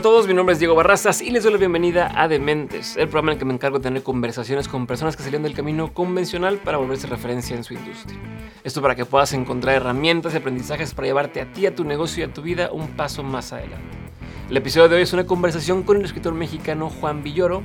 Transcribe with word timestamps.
A 0.00 0.02
todos, 0.02 0.26
mi 0.26 0.32
nombre 0.32 0.54
es 0.54 0.58
Diego 0.58 0.74
Barrazas 0.74 1.20
y 1.20 1.30
les 1.30 1.42
doy 1.42 1.52
la 1.52 1.58
bienvenida 1.58 2.10
a 2.16 2.26
Dementes, 2.26 2.96
el 2.96 3.06
programa 3.06 3.32
en 3.32 3.34
el 3.34 3.38
que 3.38 3.44
me 3.44 3.52
encargo 3.52 3.80
de 3.80 3.82
tener 3.82 4.02
conversaciones 4.02 4.66
con 4.66 4.86
personas 4.86 5.14
que 5.14 5.22
salieron 5.22 5.42
del 5.42 5.52
camino 5.52 5.92
convencional 5.92 6.56
para 6.56 6.78
volverse 6.78 7.06
referencia 7.06 7.54
en 7.54 7.64
su 7.64 7.74
industria. 7.74 8.18
Esto 8.64 8.80
para 8.80 8.94
que 8.94 9.04
puedas 9.04 9.34
encontrar 9.34 9.74
herramientas 9.76 10.32
y 10.32 10.38
aprendizajes 10.38 10.94
para 10.94 11.08
llevarte 11.08 11.42
a 11.42 11.52
ti, 11.52 11.66
a 11.66 11.74
tu 11.74 11.84
negocio 11.84 12.24
y 12.24 12.30
a 12.30 12.32
tu 12.32 12.40
vida 12.40 12.70
un 12.72 12.88
paso 12.96 13.22
más 13.22 13.52
adelante. 13.52 13.98
El 14.48 14.56
episodio 14.56 14.88
de 14.88 14.96
hoy 14.96 15.02
es 15.02 15.12
una 15.12 15.26
conversación 15.26 15.82
con 15.82 15.98
el 15.98 16.06
escritor 16.06 16.32
mexicano 16.32 16.88
Juan 16.88 17.22
Villoro, 17.22 17.62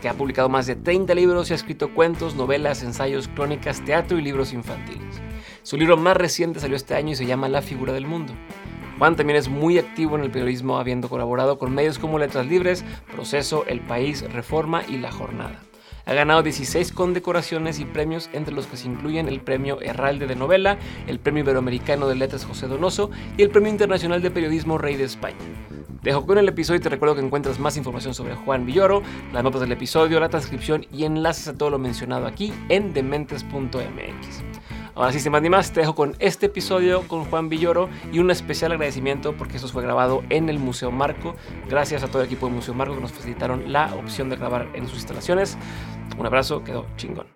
que 0.00 0.08
ha 0.08 0.14
publicado 0.14 0.48
más 0.48 0.66
de 0.66 0.76
30 0.76 1.14
libros 1.14 1.50
y 1.50 1.52
ha 1.52 1.56
escrito 1.56 1.92
cuentos, 1.92 2.36
novelas, 2.36 2.82
ensayos, 2.84 3.28
crónicas, 3.28 3.84
teatro 3.84 4.18
y 4.18 4.22
libros 4.22 4.54
infantiles. 4.54 5.20
Su 5.62 5.76
libro 5.76 5.98
más 5.98 6.16
reciente 6.16 6.58
salió 6.58 6.74
este 6.74 6.94
año 6.94 7.12
y 7.12 7.16
se 7.16 7.26
llama 7.26 7.50
La 7.50 7.60
figura 7.60 7.92
del 7.92 8.06
mundo. 8.06 8.32
Juan 8.98 9.14
también 9.14 9.36
es 9.38 9.48
muy 9.48 9.78
activo 9.78 10.16
en 10.16 10.22
el 10.22 10.30
periodismo, 10.30 10.78
habiendo 10.78 11.08
colaborado 11.08 11.58
con 11.58 11.74
medios 11.74 11.98
como 11.98 12.18
Letras 12.18 12.46
Libres, 12.46 12.84
Proceso, 13.12 13.64
El 13.66 13.80
País, 13.80 14.22
Reforma 14.32 14.82
y 14.88 14.96
La 14.96 15.12
Jornada. 15.12 15.60
Ha 16.06 16.14
ganado 16.14 16.42
16 16.42 16.92
condecoraciones 16.92 17.78
y 17.78 17.84
premios, 17.84 18.30
entre 18.32 18.54
los 18.54 18.66
que 18.66 18.76
se 18.76 18.86
incluyen 18.86 19.28
el 19.28 19.40
Premio 19.40 19.82
Herralde 19.82 20.26
de 20.26 20.36
Novela, 20.36 20.78
el 21.08 21.18
Premio 21.18 21.42
Iberoamericano 21.42 22.06
de 22.06 22.14
Letras 22.14 22.44
José 22.44 22.68
Donoso 22.68 23.10
y 23.36 23.42
el 23.42 23.50
Premio 23.50 23.70
Internacional 23.70 24.22
de 24.22 24.30
Periodismo 24.30 24.78
Rey 24.78 24.96
de 24.96 25.04
España. 25.04 25.36
Dejo 26.02 26.24
con 26.24 26.38
el 26.38 26.48
episodio 26.48 26.78
y 26.78 26.82
te 26.82 26.88
recuerdo 26.88 27.16
que 27.16 27.22
encuentras 27.22 27.58
más 27.58 27.76
información 27.76 28.14
sobre 28.14 28.36
Juan 28.36 28.64
Villoro, 28.64 29.02
las 29.32 29.42
notas 29.42 29.60
del 29.60 29.72
episodio, 29.72 30.20
la 30.20 30.28
transcripción 30.28 30.86
y 30.92 31.04
enlaces 31.04 31.48
a 31.48 31.58
todo 31.58 31.70
lo 31.70 31.78
mencionado 31.78 32.26
aquí 32.26 32.54
en 32.68 32.94
dementes.mx. 32.94 34.75
Ahora 34.96 35.12
sí, 35.12 35.20
sin 35.20 35.30
más 35.30 35.42
ni 35.42 35.50
más, 35.50 35.74
te 35.74 35.80
dejo 35.80 35.94
con 35.94 36.16
este 36.20 36.46
episodio 36.46 37.06
con 37.06 37.26
Juan 37.26 37.50
Villoro 37.50 37.90
y 38.12 38.18
un 38.18 38.30
especial 38.30 38.72
agradecimiento 38.72 39.36
porque 39.36 39.56
esto 39.56 39.68
fue 39.68 39.82
grabado 39.82 40.22
en 40.30 40.48
el 40.48 40.58
Museo 40.58 40.90
Marco. 40.90 41.36
Gracias 41.68 42.02
a 42.02 42.08
todo 42.08 42.22
el 42.22 42.26
equipo 42.28 42.46
del 42.46 42.54
Museo 42.54 42.72
Marco 42.72 42.94
que 42.94 43.02
nos 43.02 43.12
facilitaron 43.12 43.70
la 43.70 43.94
opción 43.94 44.30
de 44.30 44.36
grabar 44.36 44.70
en 44.72 44.86
sus 44.86 44.96
instalaciones. 44.96 45.58
Un 46.16 46.24
abrazo, 46.24 46.64
quedó 46.64 46.86
chingón. 46.96 47.26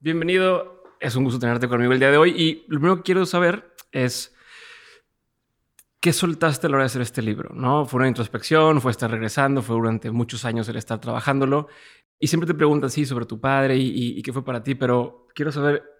Bienvenido, 0.00 0.82
es 0.98 1.14
un 1.14 1.24
gusto 1.24 1.38
tenerte 1.38 1.68
conmigo 1.68 1.92
el 1.92 1.98
día 1.98 2.10
de 2.10 2.16
hoy 2.16 2.30
y 2.30 2.64
lo 2.68 2.78
primero 2.78 2.96
que 2.96 3.02
quiero 3.02 3.26
saber 3.26 3.74
es 3.90 4.34
¿qué 6.00 6.14
soltaste 6.14 6.68
a 6.68 6.70
la 6.70 6.76
hora 6.76 6.84
de 6.84 6.86
hacer 6.86 7.02
este 7.02 7.20
libro? 7.20 7.54
¿no? 7.54 7.84
Fue 7.84 7.98
una 7.98 8.08
introspección, 8.08 8.80
fue 8.80 8.92
estar 8.92 9.10
regresando, 9.10 9.60
fue 9.60 9.76
durante 9.76 10.10
muchos 10.10 10.46
años 10.46 10.66
el 10.70 10.76
estar 10.76 10.98
trabajándolo. 10.98 11.68
Y 12.18 12.28
siempre 12.28 12.46
te 12.46 12.54
preguntan, 12.54 12.88
sí, 12.88 13.04
sobre 13.04 13.26
tu 13.26 13.38
padre 13.38 13.76
y, 13.76 14.18
y 14.18 14.22
qué 14.22 14.32
fue 14.32 14.42
para 14.42 14.62
ti, 14.62 14.74
pero 14.74 15.26
quiero 15.34 15.52
saber 15.52 15.91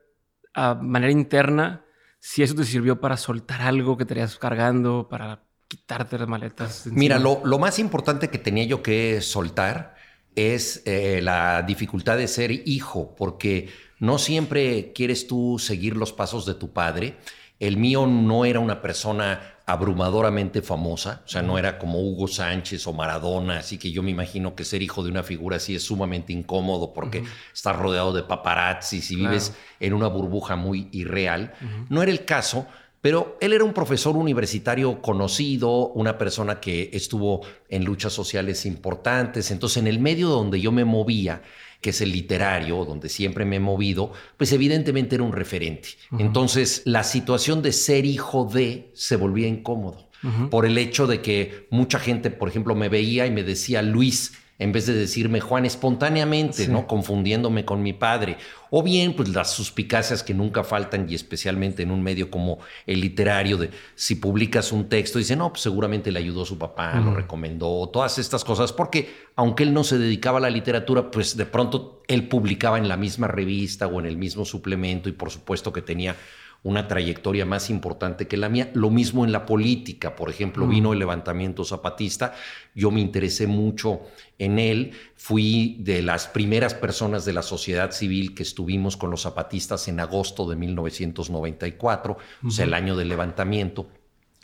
a 0.55 0.75
manera 0.75 1.13
interna 1.13 1.85
si 2.19 2.43
eso 2.43 2.55
te 2.55 2.65
sirvió 2.65 3.01
para 3.01 3.17
soltar 3.17 3.63
algo 3.63 3.97
que 3.97 4.05
tenías 4.05 4.37
cargando, 4.39 5.09
para 5.09 5.43
quitarte 5.67 6.19
las 6.19 6.29
maletas. 6.29 6.87
Mira, 6.87 7.19
lo, 7.19 7.41
lo, 7.45 7.59
más 7.59 7.79
importante 7.79 8.31
que 8.31 8.39
tenía 8.39 8.65
yo 8.65 8.83
que 8.83 9.21
soltar 9.21 9.97
es 10.37 10.83
eh, 10.87 11.21
la 11.23 11.63
dificultad 11.63 12.17
de 12.17 12.29
ser 12.29 12.53
hijo, 12.53 13.15
porque 13.17 13.71
no 13.99 14.19
siempre 14.19 14.93
quieres 14.93 15.27
tú 15.27 15.59
seguir 15.59 15.97
los 15.97 16.13
pasos 16.13 16.47
de 16.47 16.55
tu 16.55 16.73
padre. 16.73 17.19
El 17.59 17.77
mío 17.77 18.07
no 18.07 18.45
era 18.45 18.61
una 18.61 18.83
persona 18.83 19.52
abrumadoramente 19.67 20.61
famosa, 20.61 21.23
o 21.25 21.29
sea, 21.29 21.43
no 21.43 21.59
era 21.59 21.79
como 21.79 22.01
Hugo 22.01 22.27
Sánchez 22.27 22.87
o 22.87 22.93
Maradona, 22.93 23.59
así 23.59 23.79
que 23.79 23.93
yo 23.93 24.03
me 24.03 24.11
imagino 24.11 24.55
que 24.55 24.65
ser 24.65 24.83
hijo 24.83 25.03
de 25.05 25.11
una 25.11 25.23
figura 25.23 25.57
así 25.57 25.75
es 25.75 25.85
sumamente 25.85 26.33
incómodo 26.33 26.93
porque 26.93 27.23
estás 27.55 27.77
rodeado 27.77 28.13
de 28.13 28.23
paparazzis 28.25 29.11
y 29.11 29.17
vives 29.17 29.55
en 29.79 29.93
una 29.93 30.09
burbuja 30.09 30.57
muy 30.57 30.89
irreal. 30.91 31.55
No 31.89 32.03
era 32.03 32.11
el 32.11 32.25
caso, 32.25 32.67
pero 33.01 33.37
él 33.41 33.53
era 33.53 33.65
un 33.65 33.73
profesor 33.73 34.17
universitario 34.17 35.03
conocido, 35.03 35.89
una 35.89 36.19
persona 36.19 36.61
que 36.61 36.91
estuvo 36.93 37.43
en 37.69 37.85
luchas 37.85 38.13
sociales 38.13 38.65
importantes, 38.65 39.51
entonces 39.51 39.79
en 39.79 39.89
el 39.89 39.99
medio 39.99 40.29
donde 40.29 40.61
yo 40.61 40.71
me 40.71 40.85
movía, 40.85 41.43
que 41.83 41.91
es 41.91 42.01
el 42.01 42.13
literario, 42.13 42.85
donde 42.87 43.11
siempre 43.11 43.45
me 43.45 43.57
he 43.57 43.61
movido, 43.61 44.13
pues 44.39 44.53
evidentemente 44.53 45.17
era 45.17 45.25
un 45.25 45.33
referente. 45.33 45.91
Entonces, 46.19 46.83
la 46.87 47.03
situación 47.03 47.61
de 47.61 47.73
ser 47.73 48.07
hijo 48.07 48.45
de 48.45 48.91
se 48.95 49.17
volvía 49.17 49.49
incómodo. 49.49 50.09
Por 50.51 50.65
el 50.67 50.79
hecho 50.79 51.09
de 51.09 51.21
que 51.21 51.67
mucha 51.71 51.99
gente, 51.99 52.31
por 52.31 52.49
ejemplo, 52.49 52.77
me 52.77 52.89
veía 52.89 53.27
y 53.27 53.33
me 53.33 53.43
decía 53.43 53.83
Luis, 53.83 54.35
en 54.59 54.71
vez 54.71 54.87
de 54.87 54.95
decirme 54.95 55.41
Juan 55.41 55.67
espontáneamente, 55.67 56.69
¿no? 56.69 56.87
Confundiéndome 56.87 57.65
con 57.65 57.83
mi 57.83 57.93
padre. 57.93 58.37
O 58.71 58.83
bien, 58.83 59.17
pues 59.17 59.29
las 59.31 59.51
suspicacias 59.51 60.23
que 60.23 60.35
nunca 60.35 60.63
faltan 60.63 61.07
y 61.09 61.15
especialmente 61.15 61.83
en 61.83 61.91
un 61.91 62.03
medio 62.03 62.31
como 62.31 62.59
el 62.87 63.01
literario, 63.01 63.57
de 63.57 63.71
si 63.95 64.15
publicas 64.15 64.71
un 64.71 64.89
texto, 64.89 65.19
dice, 65.19 65.37
no, 65.37 65.51
pues 65.51 65.63
seguramente 65.63 66.13
le 66.13 66.21
ayudó 66.21 66.45
su 66.45 66.59
papá, 66.59 66.95
lo 67.01 67.15
recomendó, 67.15 67.89
todas 67.93 68.19
estas 68.19 68.45
cosas, 68.45 68.73
porque 68.73 69.13
aunque 69.37 69.65
él 69.65 69.75
no 69.75 69.85
se 69.85 69.99
dedicaba 69.99 70.39
a 70.39 70.43
la 70.43 70.51
literatura, 70.51 71.11
pues 71.11 71.37
de 71.37 71.47
pronto 71.47 72.03
él 72.07 72.29
publicaba 72.29 72.79
en 72.79 72.89
la 72.89 72.97
misma 72.97 73.29
revista 73.29 73.87
o 73.87 74.01
en 74.01 74.07
el 74.07 74.17
mismo 74.17 74.45
suplemento 74.45 75.09
y 75.09 75.13
por 75.13 75.31
supuesto 75.31 75.73
que 75.73 75.83
tenía 75.83 76.17
una 76.65 76.87
trayectoria 76.87 77.45
más 77.45 77.71
importante 77.71 78.29
que 78.29 78.37
la 78.37 78.49
mía. 78.49 78.71
Lo 78.75 78.91
mismo 78.91 79.25
en 79.25 79.33
la 79.33 79.47
política, 79.47 80.15
por 80.15 80.31
ejemplo, 80.31 80.67
vino 80.67 80.91
mm. 80.91 80.93
el 80.93 80.99
levantamiento 81.01 81.65
zapatista, 81.65 82.35
yo 82.75 82.91
me 82.91 83.01
interesé 83.01 83.47
mucho 83.47 84.03
en 84.39 84.59
él, 84.59 84.93
fui 85.17 85.77
de 85.81 86.03
las 86.03 86.29
primeras 86.29 86.75
personas 86.75 87.25
de 87.25 87.33
la 87.33 87.43
sociedad 87.43 87.91
civil 87.91 88.35
que 88.35 88.45
estuvimos 88.45 88.97
con 88.97 89.11
los 89.11 89.23
zapatistas 89.23 89.89
en 89.89 89.99
agosto 90.01 90.49
de 90.49 90.57
1994, 90.57 92.17
o 92.45 92.51
sea, 92.51 92.65
el 92.65 92.75
año 92.75 92.97
del 92.97 93.09
levantamiento. 93.09 93.89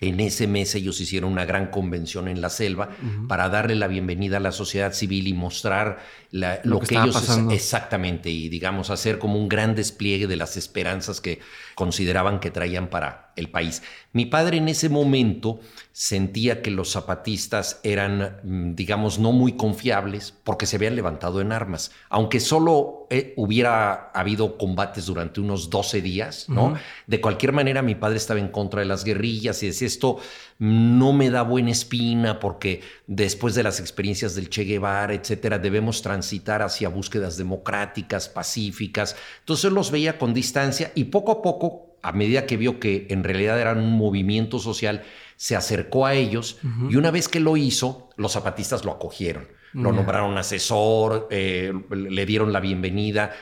En 0.01 0.21
ese 0.21 0.47
mes 0.47 0.77
ellos 0.77 1.01
hicieron 1.01 1.33
una 1.33 1.45
gran 1.45 1.73
convención 1.73 2.28
en 2.28 2.41
la 2.41 2.51
selva 2.51 2.91
para 3.27 3.49
darle 3.49 3.75
la 3.75 3.89
bienvenida 3.89 4.37
a 4.37 4.41
la 4.41 4.53
sociedad 4.53 4.93
civil 4.93 5.27
y 5.27 5.34
mostrar 5.34 5.99
lo, 6.31 6.78
que, 6.78 6.95
ellos 6.95 7.17
exactamente 7.51 8.31
y 8.31 8.49
digamos 8.49 8.91
hacer 8.91 9.19
como 9.19 9.41
un 9.41 9.49
gran 9.49 9.75
despliegue 9.75 10.28
de 10.28 10.37
las 10.37 10.57
esperanzas 10.57 11.21
que 11.21 11.41
consideraban 11.78 12.41
que 12.41 12.50
traían 12.50 12.89
para 12.91 13.31
el 13.37 13.50
país. 13.50 13.84
Mi 14.12 14.27
padre 14.27 14.56
en 14.56 14.69
ese 14.69 14.89
momento 14.89 15.61
sentía 15.93 16.61
que 16.61 16.72
los 16.72 16.91
zapatistas 16.91 17.78
eran, 17.84 18.41
mm, 18.43 18.75
digamos, 18.75 19.21
no 19.21 19.31
muy 19.31 19.53
confiables 19.53 20.34
porque 20.43 20.66
se 20.66 20.75
habían 20.75 20.97
levantado 20.97 21.41
en 21.41 21.53
armas. 21.53 21.93
Aunque 22.09 22.41
solo 22.41 23.06
eh, 23.11 23.33
hubiera 23.37 24.11
habido 24.11 24.59
combates 24.59 25.06
durante 25.06 25.41
unos 25.41 25.71
12 25.71 26.03
días, 26.03 26.49
¿no? 26.49 26.75
De 27.06 27.21
cualquier 27.21 27.53
manera, 27.53 27.81
mi 27.81 27.95
padre 27.95 28.16
estaba 28.16 28.41
en 28.41 28.49
contra 28.49 28.81
de 28.81 28.87
las 28.87 29.05
guerrillas 29.05 29.62
y 29.62 29.69
decía 29.69 29.87
esto 29.87 30.19
no 30.59 31.13
me 31.13 31.31
da 31.31 31.43
buena 31.43 31.71
espina 31.71 32.41
porque 32.41 32.81
después 33.07 33.55
de 33.55 33.63
las 33.63 33.79
experiencias 33.79 34.35
del 34.35 34.51
Che 34.51 34.65
Guevara, 34.65 35.15
etcétera, 35.15 35.59
debemos 35.59 36.03
transitar 36.03 36.63
hacia 36.63 36.89
búsquedas 36.89 37.37
democráticas, 37.37 38.29
pacíficas. 38.29 39.17
Entonces 39.41 39.71
los 39.71 39.93
veía 39.93 40.19
con 40.19 40.35
distancia 40.35 40.91
y 40.97 41.05
poco 41.05 41.31
a 41.31 41.43
poco, 41.43 41.97
a 42.03 42.13
medida 42.13 42.47
que 42.47 42.57
vio 42.57 42.81
que 42.81 43.07
en 43.11 43.23
realidad 43.23 43.61
eran 43.61 43.79
un 43.79 43.97
movimiento 43.97 44.59
social, 44.59 45.05
se 45.37 45.55
acercó 45.55 46.07
a 46.07 46.15
ellos 46.15 46.59
y 46.91 46.97
una 46.97 47.13
vez 47.13 47.29
que 47.29 47.39
lo 47.39 47.57
hizo, 47.57 48.11
los 48.17 48.33
zapatistas 48.33 48.85
lo 48.85 48.93
acogieron. 48.93 49.47
Lo 49.75 49.93
nombraron 49.93 50.37
asesor, 50.39 51.29
eh, 51.31 51.73
le 51.91 52.27
dieron 52.27 52.53
la 52.53 52.59
bienvenida, 52.59 53.33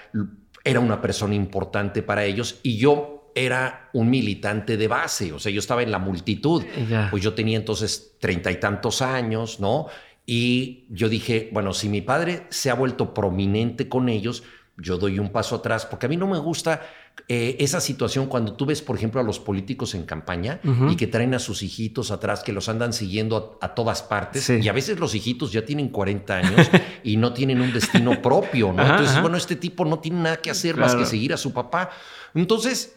era 0.65 0.81
una 0.81 1.00
persona 1.00 1.34
importante 1.34 2.03
para 2.03 2.25
ellos 2.25 2.59
y 2.62 2.77
yo 2.77 3.16
era 3.36 3.91
un 3.92 4.08
militante 4.08 4.78
de 4.78 4.88
base, 4.88 5.30
o 5.34 5.38
sea, 5.38 5.52
yo 5.52 5.60
estaba 5.60 5.82
en 5.82 5.91
la 5.91 5.98
multitud, 5.98 6.64
pues 7.10 7.22
yo 7.22 7.34
tenía 7.34 7.58
entonces 7.58 8.14
treinta 8.19 8.50
y 8.50 8.58
tantos 8.58 9.02
años, 9.02 9.60
¿no? 9.60 9.88
Y 10.24 10.86
yo 10.88 11.10
dije, 11.10 11.50
bueno, 11.52 11.74
si 11.74 11.91
mi 11.91 12.00
padre 12.00 12.47
se 12.48 12.70
ha 12.70 12.74
vuelto 12.74 13.12
prominente 13.12 13.91
con 13.91 14.08
ellos, 14.08 14.42
yo 14.78 14.97
doy 14.97 15.19
un 15.19 15.30
paso 15.30 15.56
atrás, 15.56 15.84
porque 15.84 16.06
a 16.06 16.08
mí 16.08 16.16
no 16.16 16.26
me 16.26 16.38
gusta 16.38 16.80
eh, 17.28 17.56
esa 17.60 17.80
situación 17.80 18.26
cuando 18.26 18.54
tú 18.54 18.64
ves, 18.64 18.80
por 18.80 18.97
ejemplo, 18.97 19.21
a 19.21 19.24
los 19.24 19.38
políticos 19.38 19.94
en 19.94 20.04
campaña 20.04 20.60
y 20.88 20.97
que 20.97 21.06
traen 21.06 21.34
a 21.34 21.38
sus 21.38 21.62
hijitos 21.62 22.10
atrás, 22.10 22.42
que 22.42 22.53
los 22.53 22.71
andan 22.71 22.94
siguiendo 22.94 23.59
a, 23.60 23.74
todas 23.74 24.03
partes, 24.03 24.48
y 24.48 24.66
a 24.66 24.72
veces 24.72 24.98
los 24.98 25.15
hijitos 25.15 25.53
ya 25.53 25.65
tienen 25.65 25.91
40 25.91 26.36
años 26.36 26.71
y 27.04 27.18
no 27.18 27.34
tienen 27.34 27.60
un 27.60 27.72
destino 27.72 28.22
propio, 28.22 28.72
¿no? 28.72 28.83
Entonces, 28.83 29.21
bueno, 29.21 29.36
este 29.36 29.56
tipo 29.56 29.84
no 29.84 29.98
tiene 29.98 30.22
nada 30.22 30.36
que 30.38 30.50
hacer 30.50 30.77
más 30.78 30.94
que 30.94 31.04
seguir 31.04 31.34
a 31.34 31.36
su 31.36 31.53
papá. 31.53 31.91
Entonces, 32.34 32.97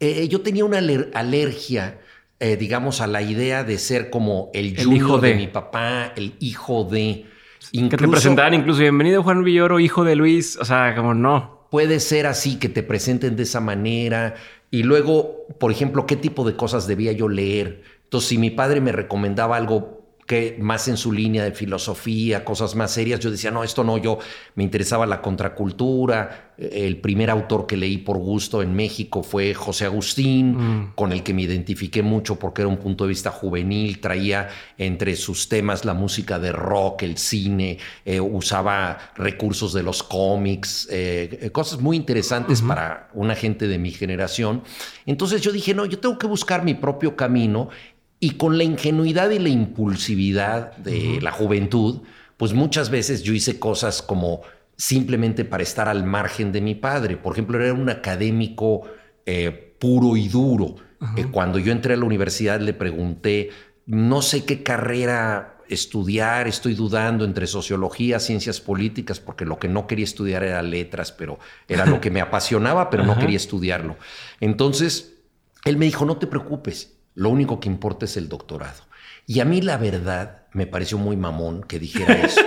eh, 0.00 0.28
yo 0.28 0.40
tenía 0.42 0.64
una 0.64 0.78
alergia. 0.78 2.00
Eh, 2.38 2.58
digamos, 2.58 3.00
a 3.00 3.06
la 3.06 3.22
idea 3.22 3.64
de 3.64 3.78
ser 3.78 4.10
como 4.10 4.50
el, 4.52 4.78
hijo 4.78 5.16
de 5.16 5.36
mi 5.36 5.46
papá, 5.46 6.12
el 6.16 6.34
hijo 6.38 6.84
de 6.84 7.24
que 7.72 7.96
te 7.96 8.08
presentaran 8.08 8.54
incluso, 8.54 8.80
bienvenido 8.80 9.22
Juan 9.22 9.42
Villoro, 9.42 9.80
hijo 9.80 10.04
de 10.04 10.16
Luis, 10.16 10.56
o 10.56 10.64
sea, 10.64 10.94
como 10.94 11.14
no. 11.14 11.66
Puede 11.70 12.00
ser 12.00 12.26
así, 12.26 12.56
que 12.56 12.68
te 12.68 12.82
presenten 12.82 13.36
de 13.36 13.42
esa 13.42 13.60
manera. 13.60 14.34
Y 14.70 14.82
luego, 14.82 15.46
por 15.58 15.70
ejemplo, 15.70 16.06
¿qué 16.06 16.16
tipo 16.16 16.46
de 16.46 16.56
cosas 16.56 16.86
debía 16.86 17.12
yo 17.12 17.28
leer? 17.28 17.82
Entonces, 18.04 18.28
si 18.28 18.38
mi 18.38 18.50
padre 18.50 18.80
me 18.80 18.92
recomendaba 18.92 19.56
algo 19.56 20.05
que 20.26 20.56
más 20.60 20.88
en 20.88 20.96
su 20.96 21.12
línea 21.12 21.44
de 21.44 21.52
filosofía, 21.52 22.44
cosas 22.44 22.74
más 22.74 22.90
serias. 22.90 23.20
Yo 23.20 23.30
decía, 23.30 23.52
no, 23.52 23.62
esto 23.62 23.84
no, 23.84 23.96
yo 23.96 24.18
me 24.56 24.64
interesaba 24.64 25.06
la 25.06 25.22
contracultura. 25.22 26.52
El 26.58 27.00
primer 27.00 27.30
autor 27.30 27.66
que 27.66 27.76
leí 27.76 27.98
por 27.98 28.18
gusto 28.18 28.62
en 28.62 28.74
México 28.74 29.22
fue 29.22 29.54
José 29.54 29.84
Agustín, 29.84 30.56
mm. 30.56 30.92
con 30.94 31.12
el 31.12 31.22
que 31.22 31.32
me 31.32 31.42
identifiqué 31.42 32.02
mucho 32.02 32.38
porque 32.38 32.62
era 32.62 32.68
un 32.68 32.78
punto 32.78 33.04
de 33.04 33.08
vista 33.08 33.30
juvenil, 33.30 34.00
traía 34.00 34.48
entre 34.78 35.14
sus 35.14 35.48
temas 35.48 35.84
la 35.84 35.94
música 35.94 36.38
de 36.40 36.50
rock, 36.50 37.02
el 37.02 37.18
cine, 37.18 37.78
eh, 38.04 38.18
usaba 38.18 38.98
recursos 39.14 39.72
de 39.74 39.82
los 39.84 40.02
cómics, 40.02 40.88
eh, 40.90 41.50
cosas 41.52 41.80
muy 41.80 41.96
interesantes 41.96 42.62
para 42.62 43.10
una 43.14 43.36
gente 43.36 43.68
de 43.68 43.78
mi 43.78 43.92
generación. 43.92 44.64
Entonces 45.04 45.40
yo 45.42 45.52
dije, 45.52 45.72
no, 45.72 45.86
yo 45.86 46.00
tengo 46.00 46.18
que 46.18 46.26
buscar 46.26 46.64
mi 46.64 46.74
propio 46.74 47.14
camino 47.14 47.68
y 48.18 48.32
con 48.32 48.56
la 48.56 48.64
ingenuidad 48.64 49.30
y 49.30 49.38
la 49.38 49.48
impulsividad 49.48 50.76
de 50.78 51.20
la 51.20 51.32
juventud, 51.32 52.02
pues 52.36 52.52
muchas 52.52 52.90
veces 52.90 53.22
yo 53.22 53.32
hice 53.34 53.58
cosas 53.58 54.02
como 54.02 54.42
simplemente 54.76 55.44
para 55.44 55.62
estar 55.62 55.88
al 55.88 56.04
margen 56.04 56.52
de 56.52 56.60
mi 56.60 56.74
padre. 56.74 57.16
Por 57.16 57.32
ejemplo, 57.32 57.62
era 57.62 57.72
un 57.72 57.88
académico 57.88 58.82
eh, 59.24 59.74
puro 59.78 60.16
y 60.16 60.28
duro. 60.28 60.76
Eh, 61.16 61.26
cuando 61.30 61.58
yo 61.58 61.72
entré 61.72 61.94
a 61.94 61.96
la 61.96 62.06
universidad 62.06 62.60
le 62.60 62.72
pregunté, 62.72 63.50
no 63.84 64.22
sé 64.22 64.44
qué 64.44 64.62
carrera 64.62 65.58
estudiar, 65.68 66.48
estoy 66.48 66.74
dudando 66.74 67.24
entre 67.24 67.46
sociología, 67.46 68.18
ciencias 68.18 68.60
políticas, 68.60 69.20
porque 69.20 69.44
lo 69.44 69.58
que 69.58 69.68
no 69.68 69.86
quería 69.86 70.04
estudiar 70.04 70.42
era 70.42 70.62
letras, 70.62 71.12
pero 71.12 71.38
era 71.68 71.84
lo 71.86 72.00
que 72.00 72.10
me 72.10 72.20
apasionaba, 72.22 72.88
pero 72.88 73.04
no 73.04 73.18
quería 73.18 73.36
estudiarlo. 73.36 73.96
Entonces, 74.40 75.16
él 75.64 75.76
me 75.76 75.86
dijo, 75.86 76.04
no 76.04 76.16
te 76.16 76.26
preocupes, 76.26 76.95
lo 77.16 77.30
único 77.30 77.58
que 77.58 77.68
importa 77.68 78.04
es 78.04 78.16
el 78.16 78.28
doctorado. 78.28 78.84
Y 79.26 79.40
a 79.40 79.44
mí 79.44 79.60
la 79.60 79.76
verdad 79.76 80.42
me 80.52 80.68
pareció 80.68 80.98
muy 80.98 81.16
mamón 81.16 81.64
que 81.64 81.80
dijera 81.80 82.14
eso. 82.22 82.40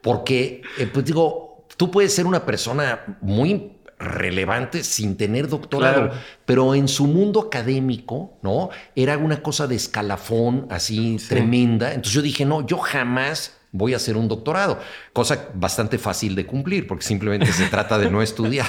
Porque, 0.00 0.62
eh, 0.78 0.88
pues 0.92 1.04
digo, 1.04 1.66
tú 1.76 1.90
puedes 1.90 2.14
ser 2.14 2.26
una 2.26 2.46
persona 2.46 3.18
muy 3.20 3.72
relevante 3.98 4.82
sin 4.82 5.16
tener 5.16 5.46
doctorado, 5.46 6.10
pero 6.46 6.74
en 6.74 6.88
su 6.88 7.06
mundo 7.06 7.40
académico, 7.40 8.38
¿no? 8.42 8.70
Era 8.96 9.18
una 9.18 9.42
cosa 9.42 9.66
de 9.66 9.76
escalafón 9.76 10.66
así 10.70 11.18
tremenda. 11.28 11.88
Entonces 11.88 12.14
yo 12.14 12.22
dije, 12.22 12.46
no, 12.46 12.66
yo 12.66 12.78
jamás 12.78 13.58
voy 13.72 13.92
a 13.92 13.96
hacer 13.96 14.16
un 14.16 14.26
doctorado, 14.26 14.80
cosa 15.12 15.50
bastante 15.54 15.98
fácil 15.98 16.34
de 16.34 16.46
cumplir, 16.46 16.86
porque 16.86 17.04
simplemente 17.04 17.52
se 17.52 17.66
trata 17.66 17.98
de 17.98 18.10
no 18.10 18.22
estudiar. 18.22 18.66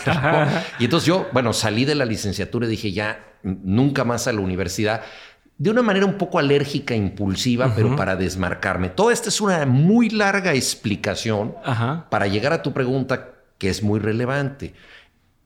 Y 0.80 0.86
entonces 0.86 1.08
yo, 1.08 1.30
bueno, 1.32 1.54
salí 1.54 1.86
de 1.86 1.96
la 1.96 2.06
licenciatura 2.06 2.68
y 2.68 2.72
dije, 2.72 2.92
ya, 2.92 3.26
nunca 3.44 4.04
más 4.04 4.28
a 4.28 4.34
la 4.34 4.42
universidad 4.42 5.02
de 5.62 5.70
una 5.70 5.84
manera 5.84 6.08
un 6.08 6.18
poco 6.18 6.40
alérgica, 6.40 6.96
impulsiva, 6.96 7.72
pero 7.76 7.96
para 7.96 8.16
desmarcarme. 8.16 8.90
Toda 8.90 9.14
esta 9.14 9.30
es 9.30 9.40
una 9.42 9.64
muy 9.68 10.10
larga 10.10 10.56
explicación 10.56 11.54
para 12.10 12.26
llegar 12.26 12.52
a 12.52 12.64
tu 12.64 12.74
pregunta 12.74 13.36
que 13.60 13.70
es 13.70 13.84
muy 13.84 14.00
relevante. 14.00 14.74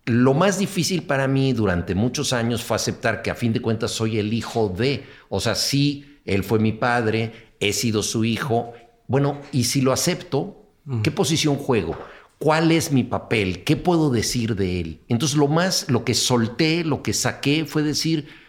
Lo 0.05 0.33
más 0.33 0.57
difícil 0.57 1.03
para 1.03 1.27
mí 1.27 1.51
durante 1.51 1.95
muchos 1.95 2.31
años 2.31 2.63
fue 2.63 2.77
aceptar 2.77 3.21
que 3.23 3.29
a 3.29 3.35
fin 3.35 3.51
de 3.51 3.59
cuentas 3.61 3.91
soy 3.91 4.17
el 4.17 4.31
hijo 4.31 4.69
de, 4.69 5.03
o 5.27 5.41
sea, 5.41 5.53
sí, 5.53 6.19
él 6.23 6.45
fue 6.45 6.59
mi 6.59 6.71
padre, 6.71 7.33
he 7.59 7.73
sido 7.73 8.01
su 8.01 8.23
hijo. 8.23 8.71
Bueno, 9.07 9.41
y 9.51 9.65
si 9.65 9.81
lo 9.81 9.91
acepto, 9.91 10.65
¿qué 11.03 11.11
posición 11.11 11.57
juego? 11.57 11.97
¿Cuál 12.39 12.71
es 12.71 12.89
mi 12.93 13.03
papel? 13.03 13.65
¿Qué 13.65 13.75
puedo 13.75 14.09
decir 14.11 14.55
de 14.55 14.79
él? 14.79 15.01
Entonces 15.09 15.35
lo 15.35 15.49
más, 15.49 15.89
lo 15.89 16.05
que 16.05 16.13
solté, 16.13 16.85
lo 16.85 17.03
que 17.03 17.11
saqué 17.11 17.65
fue 17.65 17.83
decir, 17.83 18.44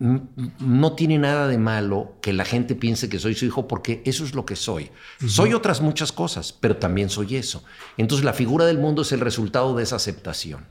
no 0.00 0.94
tiene 0.94 1.18
nada 1.18 1.46
de 1.46 1.58
malo 1.58 2.14
que 2.22 2.32
la 2.32 2.46
gente 2.46 2.74
piense 2.74 3.10
que 3.10 3.18
soy 3.18 3.34
su 3.34 3.44
hijo 3.44 3.68
porque 3.68 4.02
eso 4.06 4.24
es 4.24 4.34
lo 4.34 4.46
que 4.46 4.56
soy. 4.56 4.90
Soy 5.26 5.52
otras 5.52 5.82
muchas 5.82 6.10
cosas, 6.10 6.54
pero 6.54 6.76
también 6.76 7.10
soy 7.10 7.36
eso. 7.36 7.62
Entonces 7.98 8.24
la 8.24 8.32
figura 8.32 8.64
del 8.64 8.78
mundo 8.78 9.02
es 9.02 9.12
el 9.12 9.20
resultado 9.20 9.76
de 9.76 9.82
esa 9.82 9.96
aceptación. 9.96 10.66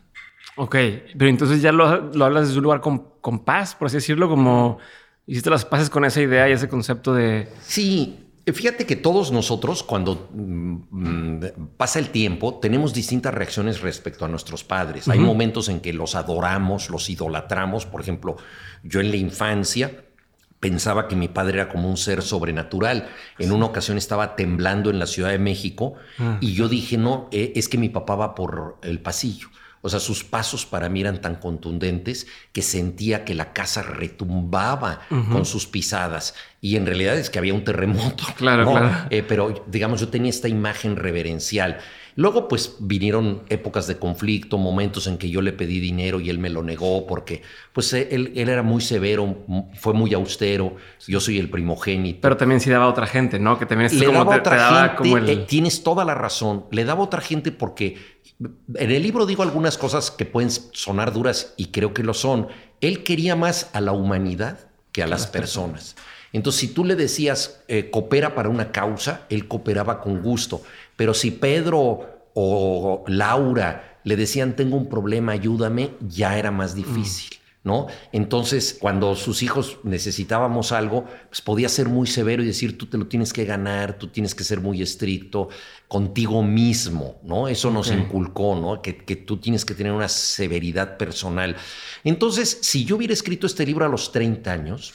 Ok, 0.56 0.76
pero 1.18 1.30
entonces 1.30 1.62
ya 1.62 1.72
lo, 1.72 1.86
hablas 1.86 2.48
desde 2.48 2.58
un 2.58 2.64
lugar 2.64 2.82
con, 2.82 3.06
con, 3.22 3.46
paz, 3.46 3.76
por 3.76 3.86
así 3.86 3.98
decirlo, 3.98 4.28
como 4.28 4.80
hiciste 5.28 5.52
las 5.52 5.64
paces 5.64 5.92
con 5.92 6.06
esa 6.06 6.22
idea 6.22 6.50
y 6.50 6.54
ese 6.54 6.68
concepto 6.68 7.14
de... 7.14 7.48
Sí, 7.62 8.29
Fíjate 8.54 8.86
que 8.86 8.96
todos 8.96 9.32
nosotros, 9.32 9.84
cuando 9.84 10.30
mm, 10.34 10.76
mm, 10.90 11.40
pasa 11.78 12.00
el 12.00 12.10
tiempo, 12.10 12.56
tenemos 12.56 12.94
distintas 12.94 13.34
reacciones 13.34 13.82
respecto 13.82 14.26
a 14.26 14.28
nuestros 14.28 14.64
padres. 14.64 15.08
Hay 15.08 15.20
momentos 15.20 15.70
en 15.70 15.80
que 15.80 15.94
los 15.94 16.16
adoramos, 16.16 16.90
los 16.90 17.10
idolatramos. 17.10 17.86
Por 17.86 18.02
ejemplo, 18.02 18.38
yo 18.84 19.00
en 19.00 19.12
la 19.12 19.18
infancia 19.18 20.04
pensaba 20.60 21.08
que 21.08 21.16
mi 21.16 21.28
padre 21.28 21.62
era 21.62 21.70
como 21.70 21.90
un 21.90 21.98
ser 21.98 22.22
sobrenatural. 22.22 23.08
En 23.38 23.52
una 23.52 23.66
ocasión 23.66 23.98
estaba 23.98 24.36
temblando 24.36 24.90
en 24.90 25.00
la 25.00 25.08
Ciudad 25.08 25.30
de 25.30 25.40
México 25.40 25.96
ah. 26.18 26.38
y 26.42 26.54
yo 26.54 26.68
dije, 26.68 26.98
no, 26.98 27.30
eh, 27.32 27.54
es 27.56 27.70
que 27.70 27.78
mi 27.78 27.90
papá 27.90 28.16
va 28.16 28.36
por 28.36 28.78
el 28.82 29.00
pasillo. 29.00 29.50
O 29.82 29.90
sea, 29.90 30.00
sus 30.00 30.24
pasos 30.24 30.66
para 30.66 30.90
mí 30.90 31.02
eran 31.02 31.22
tan 31.22 31.36
contundentes 31.36 32.28
que 32.52 32.62
sentía 32.62 33.24
que 33.24 33.34
la 33.34 33.54
casa 33.54 33.82
retumbaba 33.82 35.02
con 35.32 35.46
sus 35.46 35.68
pisadas. 35.68 36.36
Y 36.62 36.76
en 36.76 36.86
realidad 36.86 37.18
es 37.18 37.30
que 37.30 37.40
había 37.40 37.54
un 37.54 37.64
terremoto. 37.64 38.24
Claro, 38.40 38.70
claro. 38.72 39.08
Eh, 39.10 39.24
pero 39.28 39.66
digamos, 39.68 40.00
yo 40.00 40.08
tenía 40.08 40.30
esta 40.30 40.48
imagen 40.48 40.96
reverencial. 40.96 41.80
Luego, 42.16 42.48
pues 42.48 42.76
vinieron 42.80 43.44
épocas 43.50 43.88
de 43.88 43.98
conflicto, 43.98 44.58
momentos 44.58 45.08
en 45.08 45.18
que 45.18 45.30
yo 45.30 45.42
le 45.42 45.54
pedí 45.54 45.80
dinero 45.80 46.20
y 46.20 46.30
él 46.30 46.38
me 46.38 46.50
lo 46.50 46.64
negó 46.64 47.08
porque, 47.08 47.44
pues, 47.72 47.94
él, 47.94 48.34
era 48.36 48.62
muy 48.62 48.82
severo, 48.82 49.46
fue 49.76 49.94
muy 49.94 50.14
austero. 50.14 50.76
Yo 51.08 51.22
soy 51.22 51.38
el 51.40 51.50
primogénito. 51.50 52.20
Pero 52.22 52.36
también 52.36 52.60
sí 52.60 52.70
daba 52.70 52.86
a 52.86 52.90
otra 52.90 53.08
gente, 53.08 53.40
¿no? 53.40 53.58
Que 53.58 53.66
también 53.66 53.90
le 53.98 54.06
daba 54.06 54.36
a 54.36 54.38
otra 54.38 54.98
gente. 55.02 55.32
Eh, 55.32 55.46
tienes 55.48 55.82
toda 55.84 56.04
la 56.04 56.14
razón. 56.14 56.66
Le 56.72 56.84
daba 56.84 57.02
a 57.02 57.04
otra 57.06 57.22
gente 57.22 57.54
porque 57.54 58.19
en 58.40 58.92
el 58.92 59.04
libro 59.04 59.26
digo 59.26 59.44
algunas 59.44 59.78
cosas 59.78 60.12
que 60.12 60.26
pueden 60.26 60.50
sonar 60.50 61.14
duras 61.14 61.54
y 61.58 61.68
creo 61.68 61.94
que 61.94 62.04
lo 62.04 62.14
son. 62.14 62.48
Él 62.82 63.04
quería 63.04 63.36
más 63.36 63.70
a 63.74 63.82
la 63.82 63.92
humanidad 63.92 64.60
que 64.92 65.04
a 65.04 65.08
las 65.08 65.28
personas. 65.28 65.96
Entonces, 66.32 66.62
si 66.62 66.68
tú 66.70 66.86
le 66.86 66.96
decías, 66.96 67.62
eh, 67.68 67.90
coopera 67.90 68.36
para 68.36 68.50
una 68.50 68.72
causa, 68.72 69.26
él 69.30 69.48
cooperaba 69.48 70.00
con 70.00 70.22
gusto. 70.22 70.62
Pero 70.96 71.14
si 71.14 71.32
Pedro 71.32 72.28
o 72.34 73.04
Laura 73.08 74.00
le 74.04 74.16
decían, 74.16 74.56
tengo 74.56 74.78
un 74.78 74.88
problema, 74.88 75.34
ayúdame, 75.34 75.92
ya 76.08 76.38
era 76.38 76.52
más 76.52 76.76
difícil. 76.76 77.39
¿No? 77.62 77.88
Entonces, 78.14 78.78
cuando 78.80 79.16
sus 79.18 79.44
hijos 79.44 79.80
necesitábamos 79.84 80.72
algo, 80.72 81.06
pues 81.28 81.42
podía 81.42 81.68
ser 81.68 81.90
muy 81.90 82.08
severo 82.08 82.42
y 82.42 82.46
decir, 82.46 82.78
tú 82.78 82.86
te 82.86 82.98
lo 82.98 83.08
tienes 83.08 83.34
que 83.34 83.44
ganar, 83.44 83.98
tú 83.98 84.08
tienes 84.08 84.34
que 84.34 84.46
ser 84.46 84.62
muy 84.62 84.82
estricto 84.82 85.50
contigo 85.90 86.42
mismo, 86.42 87.20
¿no? 87.22 87.50
Eso 87.50 87.70
nos 87.70 87.92
inculcó, 87.92 88.56
¿no? 88.56 88.82
Que, 88.82 88.96
que, 88.96 89.18
tú 89.18 89.38
tienes 89.38 89.66
que 89.66 89.74
tener 89.74 89.92
una 89.92 90.08
severidad 90.08 90.96
personal. 90.96 91.58
Entonces, 92.06 92.60
si 92.62 92.86
yo 92.86 92.96
hubiera 92.96 93.14
escrito 93.14 93.46
este 93.46 93.66
libro 93.66 93.86
a 93.86 93.90
los 93.90 94.14
30 94.14 94.50
años, 94.50 94.94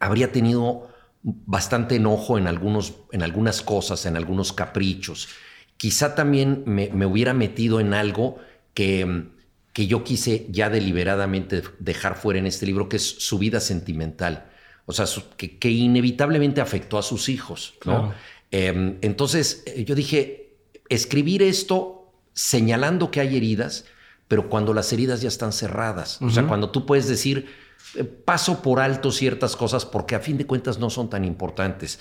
habría 0.00 0.32
tenido 0.32 0.88
bastante 1.22 1.96
enojo 1.96 2.38
en, 2.38 2.46
algunos, 2.46 2.94
en 3.12 3.22
algunas 3.22 3.62
cosas, 3.62 4.06
en 4.06 4.16
algunos 4.16 4.52
caprichos. 4.52 5.28
Quizá 5.76 6.14
también 6.14 6.62
me, 6.66 7.06
hubiera 7.06 7.34
metido 7.34 7.80
en 7.80 7.94
algo 7.94 8.38
que, 8.74 9.28
que 9.72 9.86
yo 9.86 10.02
quise 10.04 10.46
ya 10.50 10.68
deliberadamente 10.68 11.62
dejar 11.78 12.16
fuera 12.16 12.38
en 12.40 12.46
este 12.46 12.66
libro, 12.66 12.88
que 12.88 12.96
es 12.96 13.04
su 13.04 13.38
vida 13.38 13.60
sentimental. 13.60 14.46
O 14.86 14.92
sea, 14.92 15.06
que, 15.36 15.70
inevitablemente 15.70 16.60
afectó 16.60 16.98
a 16.98 17.02
sus 17.02 17.28
hijos, 17.28 17.74
¿no? 17.84 18.12
Em, 18.50 18.98
entonces, 19.00 19.62
eh, 19.66 19.84
yo 19.84 19.94
dije, 19.94 20.54
escribir 20.88 21.42
esto 21.42 22.12
señalando 22.32 23.10
que 23.10 23.20
hay 23.20 23.36
heridas, 23.36 23.84
pero 24.26 24.48
cuando 24.48 24.74
las 24.74 24.92
heridas 24.92 25.20
ya 25.20 25.28
están 25.28 25.52
cerradas. 25.52 26.20
O 26.22 26.30
sea, 26.30 26.46
cuando 26.46 26.70
tú 26.70 26.86
puedes 26.86 27.08
decir, 27.08 27.48
eh, 27.96 28.04
paso 28.04 28.62
por 28.62 28.80
alto 28.80 29.10
ciertas 29.10 29.56
cosas 29.56 29.84
porque 29.84 30.14
a 30.14 30.20
fin 30.20 30.38
de 30.38 30.46
cuentas 30.46 30.78
no 30.78 30.90
son 30.90 31.10
tan 31.10 31.24
importantes. 31.24 31.98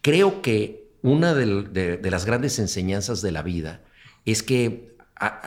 Creo 0.00 0.40
que 0.40 0.88
una 1.02 1.34
de, 1.34 2.00
las 2.02 2.24
grandes 2.24 2.58
enseñanzas 2.58 3.22
de 3.22 3.32
la 3.32 3.42
vida 3.42 3.82
es 4.24 4.42
que 4.42 4.95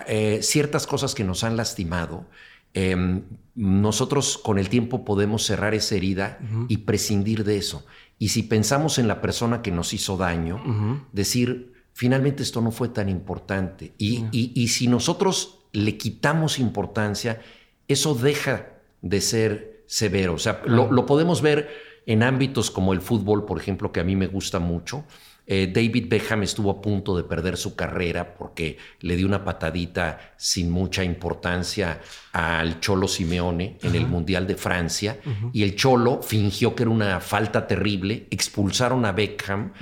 eh, 0.08 0.40
ciertas 0.42 0.88
cosas 0.88 1.16
que 1.16 1.24
nos 1.24 1.44
han 1.44 1.58
lastimado, 1.58 2.26
em, 2.74 3.24
nosotros 3.56 4.38
con 4.38 4.58
el 4.60 4.70
tiempo 4.70 5.04
podemos 5.04 5.44
cerrar 5.44 5.74
esa 5.74 5.96
herida 5.96 6.40
y 6.68 6.78
prescindir 6.78 7.44
de 7.44 7.58
eso. 7.58 7.86
Y 8.18 8.30
si 8.30 8.44
pensamos 8.44 9.00
en 9.00 9.08
la 9.08 9.22
persona 9.22 9.62
que 9.62 9.72
nos 9.72 9.94
hizo 9.94 10.18
daño, 10.18 11.06
decir, 11.12 11.74
finalmente 11.94 12.44
esto 12.44 12.62
no 12.62 12.72
fue 12.72 12.90
tan 12.90 13.10
importante. 13.10 13.94
y 13.98 14.68
si 14.70 14.88
nosotros 14.88 15.60
le 15.72 15.98
quitamos 15.98 16.60
importancia, 16.60 17.42
eso 17.88 18.16
deja 18.16 18.68
de 19.02 19.22
ser 19.22 19.84
severo. 19.86 20.36
O 20.36 20.38
sea, 20.38 20.62
lo, 20.66 21.06
podemos 21.06 21.42
ver 21.42 21.70
en 22.06 22.24
ámbitos 22.24 22.72
como 22.72 22.94
el 22.94 23.02
fútbol, 23.02 23.46
por 23.46 23.60
ejemplo, 23.60 23.92
que 23.92 24.00
a 24.00 24.04
mí 24.04 24.16
me 24.16 24.28
gusta 24.28 24.60
mucho. 24.60 25.04
Eh, 25.52 25.72
David 25.74 26.06
Beckham 26.08 26.44
estuvo 26.44 26.70
a 26.70 26.80
punto 26.80 27.18
de 27.18 27.24
perder 27.24 27.58
su 27.58 27.76
carrera 27.76 28.36
porque 28.36 28.78
le 29.00 29.16
dio 29.16 29.26
una 29.26 29.44
patadita 29.44 30.36
sin 30.38 30.70
mucha 30.70 31.04
importancia 31.04 32.02
al 32.34 32.80
Cholo 32.80 33.08
Simeone 33.08 33.80
en 33.82 33.96
el 33.96 34.06
Mundial 34.06 34.46
de 34.46 34.54
Francia 34.54 35.18
y 35.52 35.64
el 35.64 35.76
Cholo 35.76 36.22
fingió 36.22 36.76
que 36.76 36.84
era 36.84 36.92
una 36.92 37.20
falta 37.20 37.66
terrible, 37.66 38.28
expulsaron 38.30 39.06
a 39.06 39.12
Beckham. 39.12 39.74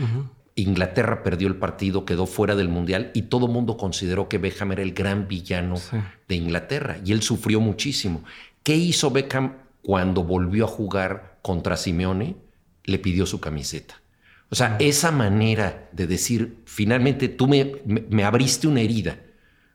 Inglaterra 0.55 1.21
perdió 1.21 1.49
el 1.49 1.57
partido, 1.57 2.05
quedó 2.05 2.27
fuera 2.27 2.55
del 2.55 2.69
Mundial 2.69 3.11
y 3.13 3.23
todo 3.23 3.47
el 3.47 3.51
mundo 3.51 3.75
consideró 3.75 4.29
que 4.29 4.37
Beckham 4.37 4.71
era 4.71 4.83
el 4.83 4.93
gran 4.93 5.27
villano 5.27 5.75
de 6.29 6.35
Inglaterra 6.35 6.97
y 7.03 7.11
él 7.11 7.21
sufrió 7.21 7.59
muchísimo. 7.59 8.23
¿Qué 8.63 8.77
hizo 8.77 9.11
Beckham 9.11 9.55
cuando 9.81 10.23
volvió 10.23 10.63
a 10.63 10.69
jugar 10.69 11.39
contra 11.41 11.75
Simeone? 11.75 12.37
Le 12.85 12.99
pidió 12.99 13.25
su 13.25 13.41
camiseta. 13.41 14.01
O 14.49 14.55
sea, 14.55 14.77
esa 14.79 15.11
manera 15.11 15.89
de 15.91 16.07
decir, 16.07 16.59
finalmente 16.65 17.27
tú 17.27 17.47
me, 17.47 17.81
me, 17.85 18.23
abriste 18.23 18.67
una 18.67 18.81
herida, 18.81 19.17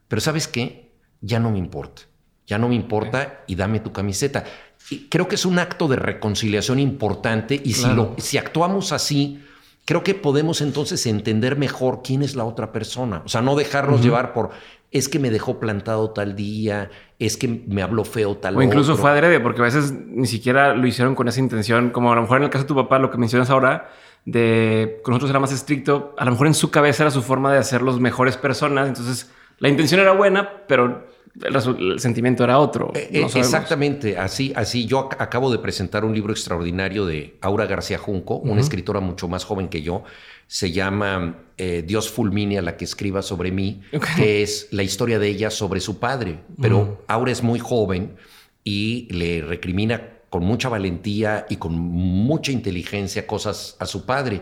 pero 0.08 0.20
¿sabes 0.20 0.48
qué? 0.48 0.92
Ya 1.20 1.38
no 1.38 1.50
me 1.50 1.58
importa. 1.58 2.02
Ya 2.46 2.58
no 2.58 2.68
me 2.68 2.74
importa 2.74 3.44
y 3.46 3.54
dame 3.54 3.80
tu 3.80 3.92
camiseta. 3.92 4.44
Y 4.90 5.08
creo 5.08 5.28
que 5.28 5.36
es 5.36 5.46
un 5.46 5.58
acto 5.58 5.88
de 5.88 5.96
reconciliación 5.96 6.78
importante 6.78 7.60
y 7.62 7.74
si, 7.74 7.92
lo, 7.92 8.14
si 8.18 8.38
actuamos 8.38 8.92
así, 8.92 9.42
creo 9.84 10.02
que 10.02 10.14
podemos 10.14 10.60
entonces 10.60 11.06
entender 11.06 11.56
mejor 11.56 12.02
quién 12.02 12.22
es 12.22 12.34
la 12.34 12.44
otra 12.44 12.72
persona. 12.72 13.22
O 13.24 13.28
sea, 13.28 13.42
no 13.42 13.54
dejarnos 13.54 14.02
llevar 14.02 14.32
por 14.32 14.50
es 14.92 15.08
que 15.08 15.18
me 15.18 15.30
dejó 15.30 15.58
plantado 15.58 16.10
tal 16.10 16.36
día, 16.36 16.90
es 17.18 17.38
que 17.38 17.48
me 17.66 17.82
habló 17.82 18.04
feo 18.04 18.36
tal 18.36 18.56
O 18.56 18.62
incluso 18.62 18.96
fue 18.96 19.10
adrede, 19.10 19.40
porque 19.40 19.62
a 19.62 19.64
veces 19.64 19.92
ni 19.92 20.26
siquiera 20.26 20.74
lo 20.74 20.86
hicieron 20.86 21.14
con 21.14 21.28
esa 21.28 21.40
intención, 21.40 21.90
como 21.90 22.12
a 22.12 22.14
lo 22.14 22.22
mejor 22.22 22.38
en 22.38 22.44
el 22.44 22.50
caso 22.50 22.64
de 22.64 22.68
tu 22.68 22.74
papá, 22.74 22.98
lo 22.98 23.10
que 23.10 23.16
mencionas 23.16 23.48
ahora, 23.48 23.90
de 24.24 25.00
con 25.02 25.12
nosotros 25.12 25.30
era 25.30 25.40
más 25.40 25.52
estricto, 25.52 26.14
a 26.16 26.24
lo 26.24 26.30
mejor 26.32 26.46
en 26.46 26.54
su 26.54 26.70
cabeza 26.70 27.04
era 27.04 27.10
su 27.10 27.22
forma 27.22 27.52
de 27.52 27.58
hacerlos 27.58 28.00
mejores 28.00 28.36
personas, 28.36 28.88
entonces 28.88 29.30
la 29.58 29.68
intención 29.68 30.00
era 30.00 30.12
buena, 30.12 30.64
pero 30.66 31.06
el, 31.40 31.98
sentimiento 31.98 32.44
era 32.44 32.58
otro. 32.58 32.92
Eh, 32.94 33.08
eh, 33.12 33.26
exactamente, 33.34 34.18
así, 34.18 34.52
así. 34.54 34.86
Yo 34.86 35.08
acabo 35.18 35.50
de 35.50 35.58
presentar 35.58 36.04
un 36.04 36.14
libro 36.14 36.32
extraordinario 36.32 37.06
de 37.06 37.36
Aura 37.40 37.66
García 37.66 37.98
Junco, 37.98 38.36
una 38.36 38.60
escritora 38.60 39.00
mucho 39.00 39.28
más 39.28 39.44
joven 39.44 39.68
que 39.68 39.82
yo. 39.82 40.04
Se 40.46 40.72
llama 40.72 41.36
eh, 41.56 41.82
Dios 41.86 42.10
fulmine 42.10 42.58
a 42.58 42.62
la 42.62 42.76
que 42.76 42.84
escriba 42.84 43.22
sobre 43.22 43.50
mí, 43.50 43.80
que 44.16 44.42
es 44.42 44.68
la 44.72 44.82
historia 44.82 45.18
de 45.18 45.28
ella 45.28 45.50
sobre 45.50 45.80
su 45.80 45.98
padre. 45.98 46.40
Pero 46.60 47.02
Aura 47.06 47.32
es 47.32 47.42
muy 47.42 47.58
joven 47.58 48.16
y 48.62 49.08
le 49.10 49.40
recrimina 49.42 50.12
con 50.32 50.44
mucha 50.44 50.70
valentía 50.70 51.44
y 51.50 51.56
con 51.56 51.78
mucha 51.78 52.52
inteligencia 52.52 53.26
cosas 53.26 53.76
a 53.78 53.84
su 53.84 54.06
padre. 54.06 54.40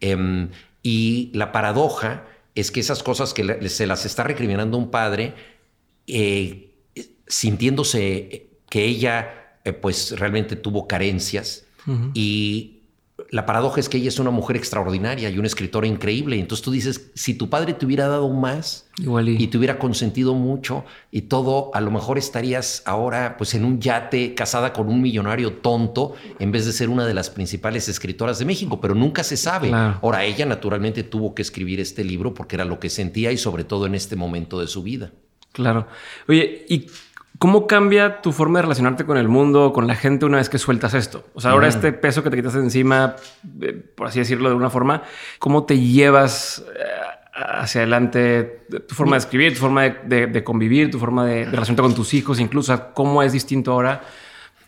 Em, 0.00 0.50
y 0.84 1.32
la 1.34 1.50
paradoja 1.50 2.28
es 2.54 2.70
que 2.70 2.78
esas 2.78 3.02
cosas 3.02 3.34
que 3.34 3.68
se 3.68 3.88
las 3.88 4.06
está 4.06 4.22
recriminando 4.22 4.78
un 4.78 4.92
padre, 4.92 5.34
eh, 6.06 6.70
sintiéndose 7.26 8.50
que 8.70 8.84
ella 8.84 9.56
eh, 9.64 9.72
pues 9.72 10.16
realmente 10.16 10.54
tuvo 10.54 10.86
carencias 10.86 11.66
y 12.14 12.81
la 13.32 13.46
paradoja 13.46 13.80
es 13.80 13.88
que 13.88 13.96
ella 13.96 14.08
es 14.08 14.18
una 14.18 14.30
mujer 14.30 14.56
extraordinaria 14.56 15.30
y 15.30 15.38
una 15.38 15.46
escritora 15.46 15.86
increíble. 15.86 16.38
Entonces 16.38 16.62
tú 16.62 16.70
dices, 16.70 17.10
si 17.14 17.32
tu 17.32 17.48
padre 17.48 17.72
te 17.72 17.86
hubiera 17.86 18.06
dado 18.06 18.28
más 18.28 18.90
y 18.98 19.46
te 19.46 19.56
hubiera 19.56 19.78
consentido 19.78 20.34
mucho 20.34 20.84
y 21.10 21.22
todo, 21.22 21.70
a 21.72 21.80
lo 21.80 21.90
mejor 21.90 22.18
estarías 22.18 22.82
ahora 22.84 23.38
pues 23.38 23.54
en 23.54 23.64
un 23.64 23.80
yate 23.80 24.34
casada 24.34 24.74
con 24.74 24.90
un 24.90 25.00
millonario 25.00 25.54
tonto 25.54 26.12
en 26.38 26.52
vez 26.52 26.66
de 26.66 26.72
ser 26.72 26.90
una 26.90 27.06
de 27.06 27.14
las 27.14 27.30
principales 27.30 27.88
escritoras 27.88 28.38
de 28.38 28.44
México, 28.44 28.82
pero 28.82 28.94
nunca 28.94 29.24
se 29.24 29.38
sabe. 29.38 29.72
Ahora 29.72 30.26
ella 30.26 30.44
naturalmente 30.44 31.02
tuvo 31.02 31.34
que 31.34 31.40
escribir 31.40 31.80
este 31.80 32.04
libro 32.04 32.34
porque 32.34 32.56
era 32.56 32.66
lo 32.66 32.78
que 32.78 32.90
sentía 32.90 33.32
y 33.32 33.38
sobre 33.38 33.64
todo 33.64 33.86
en 33.86 33.94
este 33.94 34.14
momento 34.14 34.60
de 34.60 34.66
su 34.66 34.82
vida. 34.82 35.10
Claro. 35.52 35.86
Oye, 36.28 36.66
¿y 36.68 36.86
cómo 37.42 37.66
cambia 37.66 38.22
tu 38.22 38.30
forma 38.30 38.60
de 38.60 38.62
relacionarte 38.62 39.04
con 39.04 39.16
el 39.16 39.26
mundo, 39.26 39.72
con 39.72 39.88
la 39.88 39.96
gente 39.96 40.24
una 40.24 40.36
vez 40.36 40.48
que 40.48 40.58
sueltas 40.58 40.94
esto? 40.94 41.24
O 41.34 41.40
sea, 41.40 41.50
ahora 41.50 41.66
este 41.66 41.92
peso 41.92 42.22
que 42.22 42.30
te 42.30 42.36
quitas 42.36 42.52
de 42.54 42.60
encima, 42.60 43.16
eh, 43.60 43.72
por 43.72 44.06
así 44.06 44.20
decirlo 44.20 44.44
de 44.44 44.52
alguna 44.52 44.70
forma, 44.70 45.02
¿cómo 45.40 45.64
te 45.64 45.76
llevas 45.76 46.64
eh, 46.78 46.84
hacia 47.34 47.80
adelante 47.80 48.64
tu 48.88 48.94
forma 48.94 49.16
de 49.16 49.18
escribir, 49.18 49.54
tu 49.54 49.58
forma 49.58 49.88
de, 49.88 50.44
convivir, 50.44 50.92
tu 50.92 51.00
forma 51.00 51.26
de, 51.26 51.46
relacionarte 51.46 51.82
con 51.82 51.96
tus 51.96 52.14
hijos, 52.14 52.38
incluso 52.38 52.94
cómo 52.94 53.24
es 53.24 53.32
distinto 53.32 53.72
ahora 53.72 54.02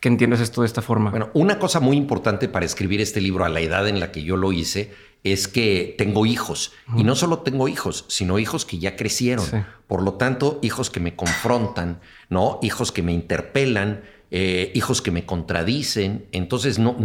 que 0.01 0.09
entiendes 0.09 0.41
esto 0.41 0.63
de 0.63 0.67
esta 0.67 0.83
forma? 0.83 1.11
Bueno, 1.11 1.31
una 1.35 1.61
cosa 1.61 1.79
muy 1.79 1.97
importante 1.97 2.49
para 2.49 2.67
escribir 2.67 3.01
este 3.01 3.21
libro 3.21 3.45
a 3.45 3.49
la 3.49 3.61
edad 3.61 3.87
en 3.87 4.01
la 4.01 4.11
que 4.11 4.25
yo 4.25 4.37
lo 4.37 4.51
hice 4.51 4.93
es 5.25 5.49
que 5.49 5.95
tengo 5.97 6.27
hijos. 6.27 6.73
Y 6.97 7.03
no 7.03 7.17
solo 7.17 7.39
tengo 7.41 7.67
hijos, 7.67 8.05
sino 8.09 8.39
hijos 8.39 8.67
que 8.67 8.79
ya 8.79 8.95
crecieron. 8.95 9.47
Por 9.89 10.03
lo 10.03 10.15
tanto, 10.15 10.61
hijos 10.63 10.91
que 10.91 11.01
me 11.01 11.17
confrontan, 11.17 12.01
¿no? 12.29 12.59
Hijos 12.63 12.93
que 12.93 13.03
me 13.03 13.13
interpelan, 13.13 14.03
eh, 14.31 14.71
hijos 14.75 15.01
que 15.01 15.11
me 15.11 15.25
contradicen. 15.25 16.27
Entonces, 16.31 16.79
no, 16.79 16.97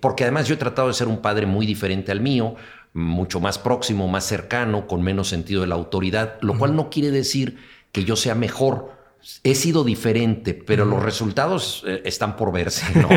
porque 0.00 0.24
además 0.24 0.48
yo 0.48 0.54
he 0.54 0.58
tratado 0.58 0.88
de 0.88 0.94
ser 0.94 1.08
un 1.08 1.20
padre 1.20 1.44
muy 1.44 1.66
diferente 1.66 2.10
al 2.10 2.22
mío, 2.22 2.56
mucho 2.94 3.38
más 3.38 3.58
próximo, 3.58 4.08
más 4.08 4.24
cercano, 4.24 4.86
con 4.86 5.02
menos 5.02 5.28
sentido 5.28 5.60
de 5.60 5.66
la 5.66 5.74
autoridad, 5.74 6.38
lo 6.40 6.56
cual 6.56 6.74
no 6.74 6.88
quiere 6.88 7.10
decir 7.10 7.58
que 7.92 8.04
yo 8.04 8.16
sea 8.16 8.34
mejor 8.34 8.97
he 9.42 9.54
sido 9.54 9.84
diferente, 9.84 10.54
pero 10.54 10.84
los 10.84 11.02
resultados 11.02 11.84
eh, 11.86 12.02
están 12.04 12.36
por 12.36 12.52
verse, 12.52 12.86
¿no? 12.98 13.08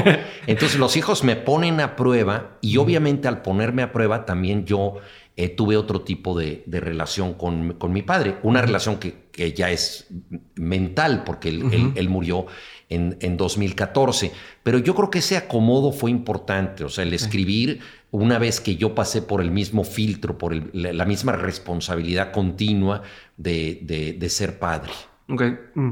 Entonces 0.48 0.80
los 0.80 0.98
hijos 0.98 1.24
me 1.24 1.36
ponen 1.36 1.80
a 1.80 1.96
prueba 1.96 2.58
y 2.62 2.78
obviamente 2.78 3.28
al 3.28 3.42
ponerme 3.42 3.84
a 3.84 3.92
prueba 3.92 4.26
también 4.26 4.66
yo 4.66 4.96
eh, 5.38 5.50
tuve 5.50 5.78
otro 5.78 6.02
tipo 6.02 6.38
de, 6.38 6.64
relación 6.68 7.34
con, 7.34 7.78
mi 7.94 8.02
padre, 8.02 8.38
una 8.44 8.62
relación 8.62 8.98
que, 8.98 9.22
ya 9.54 9.72
es 9.72 10.08
mental 10.56 11.24
porque 11.24 11.50
él, 11.50 12.10
murió 12.10 12.46
en, 12.90 13.18
en, 13.22 13.38
2014, 13.38 14.32
pero 14.62 14.78
yo 14.78 14.94
creo 14.94 15.10
que 15.10 15.20
ese 15.20 15.38
acomodo 15.38 15.94
fue 15.94 16.12
importante, 16.12 16.84
o 16.84 16.90
sea, 16.90 17.06
el 17.06 17.14
escribir 17.14 17.80
una 18.12 18.38
vez 18.38 18.60
que 18.60 18.76
yo 18.76 18.94
pasé 18.94 19.22
por 19.22 19.42
el 19.42 19.52
mismo 19.52 19.84
filtro, 19.86 20.38
por 20.38 20.54
la, 20.76 21.06
misma 21.06 21.32
responsabilidad 21.32 22.32
continua 22.34 23.02
de 23.38 24.28
ser 24.30 24.60
padre. 24.60 24.92
Ok. 25.32 25.44
Mm. 25.76 25.92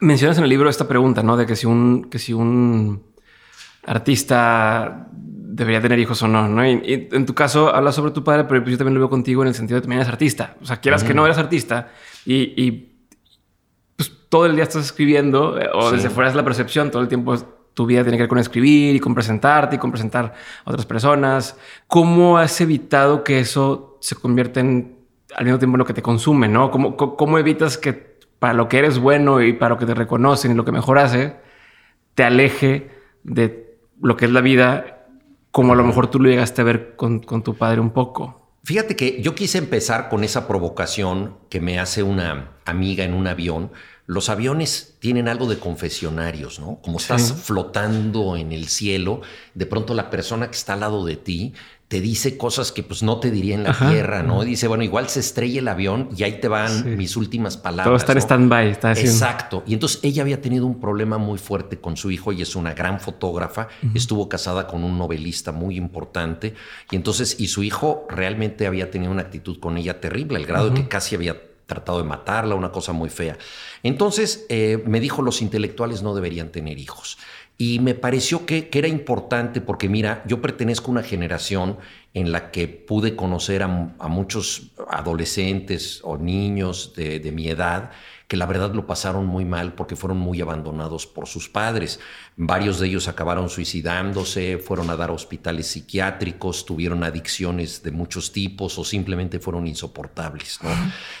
Mencionas 0.00 0.38
en 0.38 0.44
el 0.44 0.50
libro 0.50 0.68
esta 0.68 0.86
pregunta, 0.86 1.22
¿no? 1.22 1.36
De 1.36 1.46
que 1.46 1.56
si 1.56 1.66
un, 1.66 2.04
que 2.04 2.18
si 2.18 2.32
un 2.32 3.02
artista 3.84 5.08
debería 5.12 5.80
tener 5.80 5.98
hijos 5.98 6.22
o 6.22 6.28
no, 6.28 6.46
¿no? 6.46 6.64
Y, 6.64 7.08
en 7.10 7.26
tu 7.26 7.34
caso 7.34 7.74
hablas 7.74 7.94
sobre 7.94 8.12
tu 8.12 8.22
padre, 8.22 8.44
pero 8.44 8.62
pues 8.62 8.72
yo 8.72 8.78
también 8.78 8.94
lo 8.94 9.00
veo 9.00 9.10
contigo 9.10 9.42
en 9.42 9.48
el 9.48 9.54
sentido 9.54 9.76
de 9.76 9.80
que 9.80 9.84
también 9.86 10.00
eres 10.00 10.12
artista. 10.12 10.56
O 10.62 10.66
sea, 10.66 10.76
quieras 10.76 11.02
que 11.02 11.14
no 11.14 11.24
eres 11.24 11.38
artista 11.38 11.88
y, 12.24 12.92
pues 13.96 14.12
todo 14.28 14.46
el 14.46 14.54
día 14.54 14.62
estás 14.62 14.84
escribiendo 14.84 15.58
eh, 15.58 15.68
o 15.72 15.90
desde 15.90 16.10
fuera 16.10 16.30
es 16.30 16.36
la 16.36 16.44
percepción, 16.44 16.90
todo 16.90 17.02
el 17.02 17.08
tiempo 17.08 17.36
tu 17.74 17.86
vida 17.86 18.02
tiene 18.02 18.16
que 18.16 18.24
ver 18.24 18.28
con 18.28 18.38
escribir 18.38 18.94
y 18.94 19.00
con 19.00 19.14
presentarte 19.14 19.76
y 19.76 19.78
con 19.78 19.90
presentar 19.90 20.34
a 20.64 20.70
otras 20.70 20.86
personas. 20.86 21.56
¿Cómo 21.86 22.38
has 22.38 22.60
evitado 22.60 23.24
que 23.24 23.40
eso 23.40 23.98
se 24.00 24.14
convierta 24.14 24.60
en 24.60 24.98
al 25.36 25.44
mismo 25.44 25.58
tiempo 25.58 25.76
en 25.76 25.78
lo 25.80 25.84
que 25.84 25.94
te 25.94 26.02
consume, 26.02 26.48
¿no? 26.48 26.70
¿Cómo, 26.70 26.96
cómo 26.96 27.38
evitas 27.38 27.76
que 27.76 28.07
para 28.38 28.54
lo 28.54 28.68
que 28.68 28.78
eres 28.78 28.98
bueno 28.98 29.42
y 29.42 29.52
para 29.52 29.70
lo 29.70 29.78
que 29.78 29.86
te 29.86 29.94
reconocen 29.94 30.52
y 30.52 30.54
lo 30.54 30.64
que 30.64 30.72
mejor 30.72 30.98
hace, 30.98 31.36
te 32.14 32.24
aleje 32.24 32.90
de 33.24 33.78
lo 34.00 34.16
que 34.16 34.26
es 34.26 34.30
la 34.30 34.40
vida, 34.40 35.06
como 35.50 35.72
a 35.72 35.76
lo 35.76 35.84
mejor 35.84 36.10
tú 36.10 36.20
lo 36.20 36.28
llegaste 36.28 36.60
a 36.60 36.64
ver 36.64 36.96
con, 36.96 37.20
tu 37.20 37.56
padre 37.56 37.80
un 37.80 37.90
poco. 37.90 38.56
Fíjate 38.64 38.96
que 38.96 39.22
yo 39.22 39.34
quise 39.34 39.58
empezar 39.58 40.08
con 40.08 40.24
esa 40.24 40.46
provocación 40.46 41.36
que 41.48 41.60
me 41.60 41.78
hace 41.78 42.02
una 42.02 42.52
amiga 42.64 43.04
en 43.04 43.14
un 43.14 43.26
avión. 43.26 43.72
Los 44.06 44.28
aviones 44.28 44.96
tienen 45.00 45.28
algo 45.28 45.46
de 45.46 45.58
confesionarios, 45.58 46.60
¿no? 46.60 46.78
Como 46.82 46.98
estás 46.98 47.32
flotando 47.32 48.36
en 48.36 48.52
el 48.52 48.68
cielo, 48.68 49.20
de 49.54 49.66
pronto 49.66 49.94
la 49.94 50.10
persona 50.10 50.46
que 50.46 50.56
está 50.56 50.74
al 50.74 50.80
lado 50.80 51.04
de 51.04 51.16
ti 51.16 51.54
te 51.88 52.02
dice 52.02 52.36
cosas 52.36 52.70
que 52.70 52.82
pues 52.82 53.02
no 53.02 53.18
te 53.18 53.30
diría 53.30 53.54
en 53.54 53.64
la 53.64 53.72
tierra, 53.72 54.22
¿no? 54.22 54.44
Dice, 54.44 54.68
bueno, 54.68 54.84
igual 54.84 55.08
se 55.08 55.20
estrella 55.20 55.60
el 55.60 55.68
avión 55.68 56.10
y 56.14 56.22
ahí 56.22 56.38
te 56.38 56.46
van 56.46 56.98
mis 56.98 57.16
últimas 57.16 57.56
palabras. 57.56 57.86
Todo 57.86 57.96
está 57.96 58.12
en 58.12 58.18
stand-by, 58.18 58.70
está 58.70 58.90
haciendo. 58.90 59.12
Exacto. 59.12 59.62
Y 59.66 59.72
entonces 59.72 60.00
ella 60.02 60.20
había 60.20 60.42
tenido 60.42 60.66
un 60.66 60.80
problema 60.80 61.16
muy 61.16 61.38
fuerte 61.38 61.80
con 61.80 61.96
su 61.96 62.10
hijo 62.10 62.32
y 62.32 62.42
es 62.42 62.54
una 62.56 62.74
gran 62.74 63.00
fotógrafa. 63.00 63.68
Estuvo 63.94 64.28
casada 64.28 64.66
con 64.66 64.84
un 64.84 64.98
novelista 64.98 65.50
muy 65.50 65.78
importante. 65.78 66.54
Y 66.90 66.96
entonces, 66.96 67.40
y 67.40 67.48
su 67.48 67.62
hijo 67.62 68.06
realmente 68.10 68.66
había 68.66 68.90
tenido 68.90 69.10
una 69.10 69.22
actitud 69.22 69.58
con 69.58 69.78
ella 69.78 69.98
terrible, 69.98 70.36
al 70.36 70.44
grado 70.44 70.68
de 70.68 70.82
que 70.82 70.88
casi 70.88 71.14
había 71.14 71.40
tratado 71.68 71.98
de 71.98 72.04
matarla, 72.04 72.54
una 72.54 72.72
cosa 72.72 72.92
muy 72.92 73.10
fea. 73.10 73.36
Entonces 73.82 74.46
eh, 74.48 74.82
me 74.86 75.00
dijo, 75.00 75.20
los 75.20 75.42
intelectuales 75.42 76.02
no 76.02 76.14
deberían 76.14 76.48
tener 76.48 76.78
hijos. 76.78 77.18
Y 77.60 77.80
me 77.80 77.96
pareció 77.96 78.46
que, 78.46 78.70
era 78.72 78.86
importante 78.86 79.60
porque, 79.60 79.88
mira, 79.88 80.22
yo 80.26 80.40
pertenezco 80.40 80.86
a 80.86 80.92
una 80.92 81.02
generación 81.02 81.76
en 82.14 82.30
la 82.30 82.52
que 82.52 82.68
pude 82.68 83.16
conocer 83.16 83.64
a, 83.64 83.66
muchos 83.66 84.70
adolescentes 84.88 86.00
o 86.04 86.16
niños 86.16 86.94
de, 86.94 87.32
mi 87.32 87.48
edad 87.48 87.90
que 88.28 88.36
la 88.36 88.44
verdad 88.44 88.74
lo 88.74 88.86
pasaron 88.86 89.26
muy 89.26 89.46
mal 89.46 89.72
porque 89.72 89.96
fueron 89.96 90.18
muy 90.18 90.42
abandonados 90.42 91.06
por 91.06 91.26
sus 91.26 91.48
padres. 91.48 91.98
Varios 92.36 92.78
de 92.78 92.86
ellos 92.86 93.08
acabaron 93.08 93.48
suicidándose, 93.48 94.58
fueron 94.58 94.90
a 94.90 94.96
dar 94.96 95.10
hospitales 95.10 95.66
psiquiátricos, 95.68 96.66
tuvieron 96.66 97.02
adicciones 97.04 97.82
de 97.82 97.90
muchos 97.90 98.30
tipos 98.30 98.78
o 98.78 98.84
simplemente 98.84 99.40
fueron 99.40 99.66
insoportables, 99.66 100.60
¿no? 100.62 100.68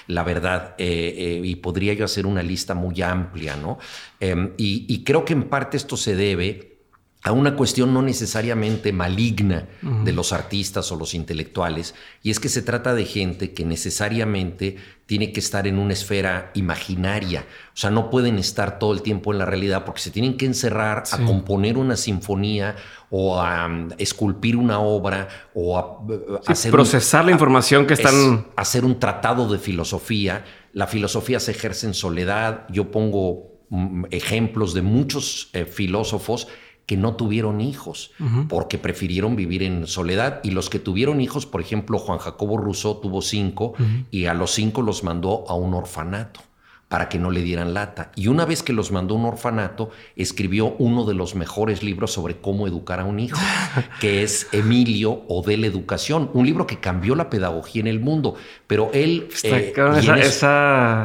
La 0.06 0.22
verdad, 0.22 0.74
eh, 0.76 1.14
eh, 1.16 1.40
y 1.42 1.56
podría 1.56 1.94
yo 1.94 2.04
hacer 2.04 2.26
una 2.26 2.42
lista 2.42 2.74
muy 2.74 3.00
amplia, 3.00 3.56
¿no? 3.56 3.78
Em, 4.20 4.52
y 4.58 5.02
creo 5.02 5.24
que 5.24 5.32
en 5.32 5.44
parte 5.48 5.78
esto 5.78 5.96
se 5.96 6.14
debe 6.14 6.77
a 7.22 7.32
una 7.32 7.56
cuestión 7.56 7.92
no 7.92 8.00
necesariamente 8.00 8.92
maligna 8.92 9.66
de 9.82 10.12
los 10.12 10.32
artistas 10.32 10.92
o 10.92 10.96
los 10.96 11.14
intelectuales, 11.14 11.94
y 12.22 12.30
es 12.30 12.38
que 12.38 12.48
se 12.48 12.62
trata 12.62 12.94
de 12.94 13.04
gente 13.04 13.52
que 13.52 13.64
necesariamente 13.64 14.76
tiene 15.06 15.32
que 15.32 15.40
estar 15.40 15.66
en 15.66 15.78
una 15.78 15.94
esfera 15.94 16.52
imaginaria, 16.54 17.46
o 17.72 17.76
sea, 17.76 17.90
no 17.90 18.08
pueden 18.10 18.38
estar 18.38 18.78
todo 18.78 18.92
el 18.92 19.02
tiempo 19.02 19.32
en 19.32 19.38
la 19.38 19.46
realidad 19.46 19.84
porque 19.84 20.00
se 20.00 20.10
tienen 20.10 20.36
que 20.36 20.46
encerrar 20.46 21.04
a 21.10 21.18
componer 21.24 21.76
una 21.76 21.96
sinfonía 21.96 22.76
o 23.10 23.40
a 23.40 23.66
um, 23.66 23.88
esculpir 23.98 24.56
una 24.56 24.80
obra 24.80 25.28
o 25.54 25.78
a, 25.78 26.00
uh, 26.00 26.40
hacer 26.46 26.70
procesar 26.70 27.24
la 27.24 27.32
información 27.32 27.86
que 27.86 27.94
están 27.94 28.48
hacer 28.56 28.84
un 28.84 28.98
tratado 28.98 29.50
de 29.50 29.58
filosofía. 29.58 30.44
La 30.72 30.86
filosofía 30.86 31.40
se 31.40 31.52
ejerce 31.52 31.86
en 31.86 31.94
soledad. 31.94 32.66
Yo 32.68 32.90
pongo 32.90 33.60
mm, 33.70 34.04
ejemplos 34.10 34.74
de 34.74 34.82
muchos 34.82 35.50
eh, 35.54 35.64
filósofos 35.64 36.48
que 36.88 36.96
no 36.96 37.16
tuvieron 37.16 37.60
hijos 37.60 38.12
porque 38.48 38.78
prefirieron 38.78 39.36
vivir 39.36 39.62
en 39.62 39.86
soledad. 39.86 40.40
Y 40.42 40.52
los 40.52 40.70
que 40.70 40.78
tuvieron 40.78 41.20
hijos, 41.20 41.44
por 41.44 41.60
ejemplo, 41.60 41.98
Juan 41.98 42.18
Jacobo 42.18 42.56
Rousseau 42.56 42.98
tuvo 43.02 43.20
cinco 43.20 43.74
y 44.10 44.24
a 44.24 44.32
los 44.32 44.52
cinco 44.52 44.80
los 44.80 45.04
mandó 45.04 45.44
a 45.48 45.54
un 45.54 45.74
orfanato 45.74 46.40
para 46.88 47.10
que 47.10 47.18
no 47.18 47.30
le 47.30 47.42
dieran 47.42 47.74
lata. 47.74 48.10
Y 48.16 48.28
una 48.28 48.46
vez 48.46 48.62
que 48.62 48.72
los 48.72 48.90
mandó 48.90 49.14
a 49.14 49.18
un 49.18 49.26
orfanato, 49.26 49.90
escribió 50.16 50.74
uno 50.78 51.04
de 51.04 51.12
los 51.12 51.34
mejores 51.34 51.82
libros 51.82 52.10
sobre 52.12 52.38
cómo 52.38 52.66
educar 52.66 53.00
a 53.00 53.04
un 53.04 53.20
hijo, 53.20 53.38
que 54.00 54.22
es 54.22 54.48
Emilio 54.52 55.24
o 55.28 55.42
de 55.42 55.58
la 55.58 55.66
educación, 55.66 56.30
un 56.32 56.46
libro 56.46 56.66
que 56.66 56.80
cambió 56.80 57.14
la 57.14 57.28
pedagogía 57.28 57.80
en 57.80 57.88
el 57.88 58.00
mundo. 58.00 58.36
Pero 58.66 58.90
él... 58.94 59.28
Eh, 59.42 59.74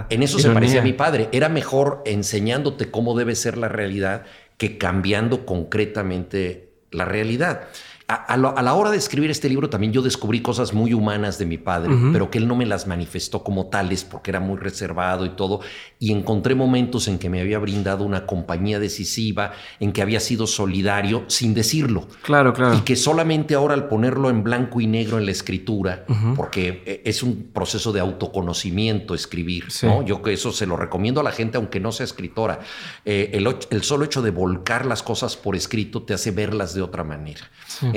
en, 0.09 0.23
eso, 0.23 0.39
se 0.39 0.49
parecía 0.51 0.79
a 0.79 0.83
mi 0.83 0.93
padre. 0.93 1.27
Era 1.33 1.49
mejor 1.49 2.01
enseñándote 2.05 2.89
cómo 2.89 3.17
debe 3.17 3.35
ser 3.35 3.57
la 3.57 3.67
realidad 3.67 4.23
que 4.57 4.77
cambiando 4.77 5.45
concretamente 5.45 6.73
la 6.91 7.05
realidad. 7.05 7.67
A, 8.27 8.37
la 8.37 8.73
hora 8.73 8.91
de 8.91 8.97
escribir 8.97 9.31
este 9.31 9.49
libro 9.49 9.69
también 9.69 9.93
yo 9.93 10.01
descubrí 10.01 10.41
cosas 10.41 10.73
muy 10.73 10.93
humanas 10.93 11.37
de 11.37 11.45
mi 11.45 11.57
padre, 11.57 11.95
pero 12.11 12.29
que 12.29 12.37
él 12.37 12.47
no 12.47 12.55
me 12.55 12.65
las 12.65 12.87
manifestó 12.87 13.43
como 13.43 13.67
tales 13.67 14.03
porque 14.03 14.31
era 14.31 14.39
muy 14.39 14.57
reservado 14.57 15.25
y 15.25 15.29
todo. 15.29 15.61
Y 15.99 16.11
encontré 16.11 16.55
momentos 16.55 17.07
en 17.07 17.19
que 17.19 17.29
me 17.29 17.41
había 17.41 17.59
brindado 17.59 18.03
una 18.03 18.25
compañía 18.25 18.79
decisiva, 18.79 19.53
en 19.79 19.91
que 19.91 20.01
había 20.01 20.19
sido 20.19 20.47
solidario 20.47 21.23
sin 21.27 21.53
decirlo. 21.53 22.07
Claro, 22.21 22.53
claro. 22.53 22.75
Y 22.75 22.81
que 22.81 22.95
solamente 22.95 23.55
ahora 23.55 23.73
al 23.73 23.87
ponerlo 23.87 24.29
en 24.29 24.43
blanco 24.43 24.81
y 24.81 24.87
negro 24.87 25.17
en 25.17 25.25
la 25.25 25.31
escritura, 25.31 26.05
porque 26.35 26.83
eh, 26.85 27.01
es 27.05 27.23
un 27.23 27.49
proceso 27.53 27.91
de 27.91 27.99
autoconocimiento 27.99 29.15
escribir, 29.15 29.65
¿no? 29.83 30.03
Yo 30.03 30.21
que 30.21 30.33
eso 30.33 30.51
se 30.51 30.65
lo 30.65 30.77
recomiendo 30.77 31.21
a 31.21 31.23
la 31.23 31.31
gente 31.31 31.57
aunque 31.57 31.79
no 31.79 31.91
sea 31.91 32.05
escritora. 32.05 32.59
Eh, 33.05 33.31
el, 33.33 33.47
el, 33.69 33.83
solo 33.83 34.05
hecho 34.05 34.21
de 34.21 34.31
volcar 34.31 34.85
las 34.85 35.03
cosas 35.03 35.35
por 35.35 35.55
escrito 35.55 36.03
te 36.03 36.13
hace 36.13 36.31
verlas 36.31 36.73
de 36.73 36.81
otra 36.81 37.03
manera. 37.03 37.41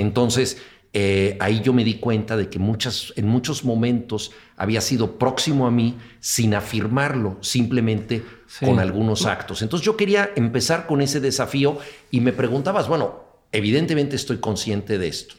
Entonces, 0.07 0.57
eh, 0.93 1.37
ahí 1.41 1.61
yo 1.61 1.73
me 1.73 1.83
di 1.83 1.95
cuenta 1.95 2.37
de 2.37 2.49
que 2.49 2.59
muchas, 2.59 3.13
en 3.17 3.27
muchos 3.27 3.65
momentos 3.65 4.31
había 4.55 4.79
sido 4.81 5.19
próximo 5.19 5.67
a 5.67 5.71
mí 5.71 5.97
sin 6.19 6.55
afirmarlo, 6.55 7.37
simplemente 7.41 8.23
con 8.61 8.79
algunos 8.79 9.25
actos. 9.25 9.61
Entonces 9.61 9.85
yo 9.85 9.97
quería 9.97 10.31
empezar 10.35 10.87
con 10.87 11.01
ese 11.01 11.19
desafío 11.19 11.77
y 12.09 12.21
me 12.21 12.31
preguntabas, 12.31 12.87
bueno, 12.87 13.25
evidentemente 13.51 14.15
estoy 14.15 14.37
consciente 14.37 14.97
de 14.97 15.07
esto. 15.09 15.35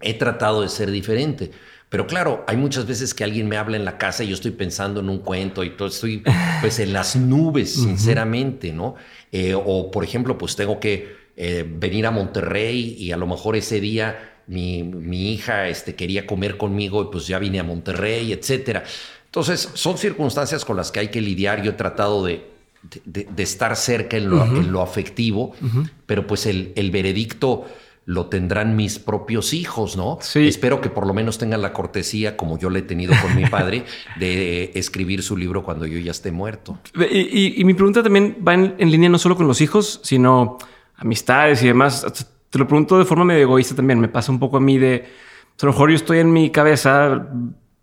He 0.00 0.14
tratado 0.14 0.62
de 0.62 0.68
ser 0.68 0.90
diferente. 0.90 1.52
Pero 1.88 2.06
claro, 2.06 2.42
hay 2.48 2.56
muchas 2.56 2.86
veces 2.86 3.12
que 3.12 3.22
alguien 3.22 3.48
me 3.48 3.58
habla 3.58 3.76
en 3.76 3.84
la 3.84 3.98
casa 3.98 4.24
y 4.24 4.28
yo 4.28 4.34
estoy 4.34 4.52
pensando 4.52 5.00
en 5.00 5.10
un 5.10 5.18
cuento 5.18 5.62
y 5.62 5.76
todo, 5.76 5.88
estoy 5.88 6.24
pues 6.62 6.78
en 6.78 6.94
las 6.94 7.16
nubes, 7.16 7.74
sinceramente, 7.84 8.72
¿no? 8.72 8.94
Eh, 9.30 9.54
o 9.54 9.90
por 9.90 10.02
ejemplo, 10.02 10.38
pues 10.38 10.56
tengo 10.56 10.80
que 10.80 11.21
eh, 11.36 11.64
venir 11.66 12.06
a 12.06 12.10
Monterrey 12.10 12.94
y 12.98 13.12
a 13.12 13.16
lo 13.16 13.26
mejor 13.26 13.56
ese 13.56 13.80
día 13.80 14.32
mi, 14.46 14.82
mi, 14.82 15.32
hija 15.32 15.68
este, 15.68 15.94
quería 15.94 16.26
comer 16.26 16.56
conmigo 16.56 17.02
y 17.02 17.06
pues 17.10 17.26
ya 17.26 17.38
vine 17.38 17.58
a 17.60 17.64
Monterrey, 17.64 18.32
etcétera. 18.32 18.84
Entonces, 19.26 19.70
son 19.74 19.96
circunstancias 19.96 20.64
con 20.64 20.76
las 20.76 20.92
que 20.92 21.00
hay 21.00 21.08
que 21.08 21.22
lidiar. 21.22 21.62
Yo 21.62 21.70
he 21.70 21.74
tratado 21.74 22.22
de, 22.24 22.46
de, 23.04 23.42
estar 23.42 23.76
cerca 23.76 24.18
en 24.18 24.28
lo, 24.28 24.44
en 24.44 24.70
lo 24.70 24.82
afectivo, 24.82 25.54
pero 26.04 26.26
pues 26.26 26.44
el, 26.44 26.72
el, 26.76 26.90
veredicto 26.90 27.64
lo 28.04 28.26
tendrán 28.26 28.76
mis 28.76 28.98
propios 28.98 29.54
hijos, 29.54 29.96
¿no? 29.96 30.18
Sí. 30.20 30.48
Espero 30.48 30.80
que 30.80 30.90
por 30.90 31.06
lo 31.06 31.14
menos 31.14 31.38
tengan 31.38 31.62
la 31.62 31.72
cortesía, 31.72 32.36
como 32.36 32.58
yo 32.58 32.68
le 32.68 32.80
he 32.80 32.82
tenido 32.82 33.14
con 33.22 33.34
mi 33.34 33.46
padre, 33.46 33.84
de 34.18 34.72
escribir 34.74 35.22
su 35.22 35.36
libro 35.36 35.62
cuando 35.62 35.86
yo 35.86 35.98
ya 35.98 36.10
esté 36.10 36.30
muerto. 36.30 36.78
Y, 36.94 37.58
y, 37.60 37.64
mi 37.64 37.72
pregunta 37.72 38.02
también 38.02 38.36
va 38.46 38.52
en, 38.54 38.74
en 38.76 38.90
línea 38.90 39.08
no 39.08 39.18
solo 39.18 39.36
con 39.36 39.46
los 39.46 39.60
hijos, 39.60 40.00
sino 40.02 40.58
amistades 41.02 41.62
y 41.62 41.66
demás. 41.66 42.06
Te 42.50 42.58
lo 42.58 42.66
pregunto 42.66 42.98
de 42.98 43.04
forma 43.04 43.24
medio 43.24 43.42
egoísta 43.42 43.74
también. 43.74 44.00
Me 44.00 44.08
pasa 44.08 44.32
un 44.32 44.38
poco 44.38 44.56
a 44.56 44.60
mí 44.60 44.78
de, 44.78 45.04
a 45.60 45.66
lo 45.66 45.72
mejor 45.72 45.90
yo 45.90 45.96
estoy 45.96 46.18
en 46.18 46.32
mi 46.32 46.50
cabeza, 46.50 47.28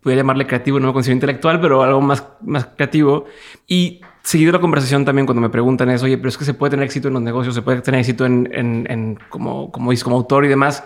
voy 0.02 0.12
a 0.12 0.16
llamarle 0.16 0.46
creativo, 0.46 0.80
no 0.80 0.88
me 0.88 0.92
considero 0.92 1.16
intelectual, 1.16 1.60
pero 1.60 1.82
algo 1.82 2.00
más, 2.00 2.24
más 2.42 2.66
creativo. 2.76 3.26
Y 3.66 4.00
seguido 4.22 4.52
la 4.52 4.60
conversación 4.60 5.04
también 5.04 5.26
cuando 5.26 5.40
me 5.40 5.50
preguntan 5.50 5.90
eso, 5.90 6.04
oye, 6.04 6.16
pero 6.18 6.28
es 6.28 6.38
que 6.38 6.44
se 6.44 6.54
puede 6.54 6.70
tener 6.70 6.84
éxito 6.84 7.08
en 7.08 7.14
los 7.14 7.22
negocios, 7.22 7.54
se 7.54 7.62
puede 7.62 7.80
tener 7.80 8.00
éxito 8.00 8.26
en, 8.26 8.48
en, 8.52 9.18
como, 9.28 9.70
como 9.70 9.90
dices, 9.90 10.04
como 10.04 10.16
autor 10.16 10.44
y 10.44 10.48
demás, 10.48 10.84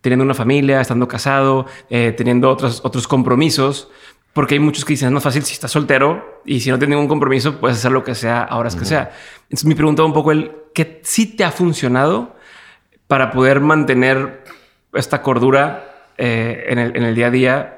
teniendo 0.00 0.24
una 0.24 0.34
familia, 0.34 0.80
estando 0.80 1.06
casado, 1.08 1.66
eh, 1.88 2.14
teniendo 2.16 2.50
otros, 2.50 2.80
otros 2.84 3.06
compromisos. 3.06 3.90
Porque 4.32 4.54
hay 4.54 4.60
muchos 4.60 4.84
que 4.84 4.92
dicen, 4.92 5.08
es 5.08 5.12
más 5.12 5.24
fácil 5.24 5.42
si 5.42 5.54
estás 5.54 5.72
soltero 5.72 6.40
y 6.44 6.60
si 6.60 6.70
no 6.70 6.78
tienes 6.78 6.94
ningún 6.94 7.08
compromiso, 7.08 7.58
puedes 7.58 7.78
hacer 7.78 7.90
lo 7.90 8.04
que 8.04 8.14
sea 8.14 8.42
a 8.42 8.58
horas 8.58 8.76
que 8.76 8.84
sea. 8.84 9.12
Entonces 9.50 9.66
mi 9.66 9.74
pregunta 9.74 10.04
un 10.04 10.12
poco 10.12 10.30
el 10.30 10.52
que 10.72 11.00
sí 11.02 11.26
te 11.26 11.42
ha 11.42 11.50
funcionado 11.50 12.36
para 13.08 13.32
poder 13.32 13.60
mantener 13.60 14.44
esta 14.92 15.22
cordura 15.22 16.06
eh, 16.16 16.66
en, 16.68 16.78
el, 16.78 16.96
en, 16.96 17.02
el, 17.02 17.14
día 17.16 17.26
a 17.26 17.30
día. 17.30 17.76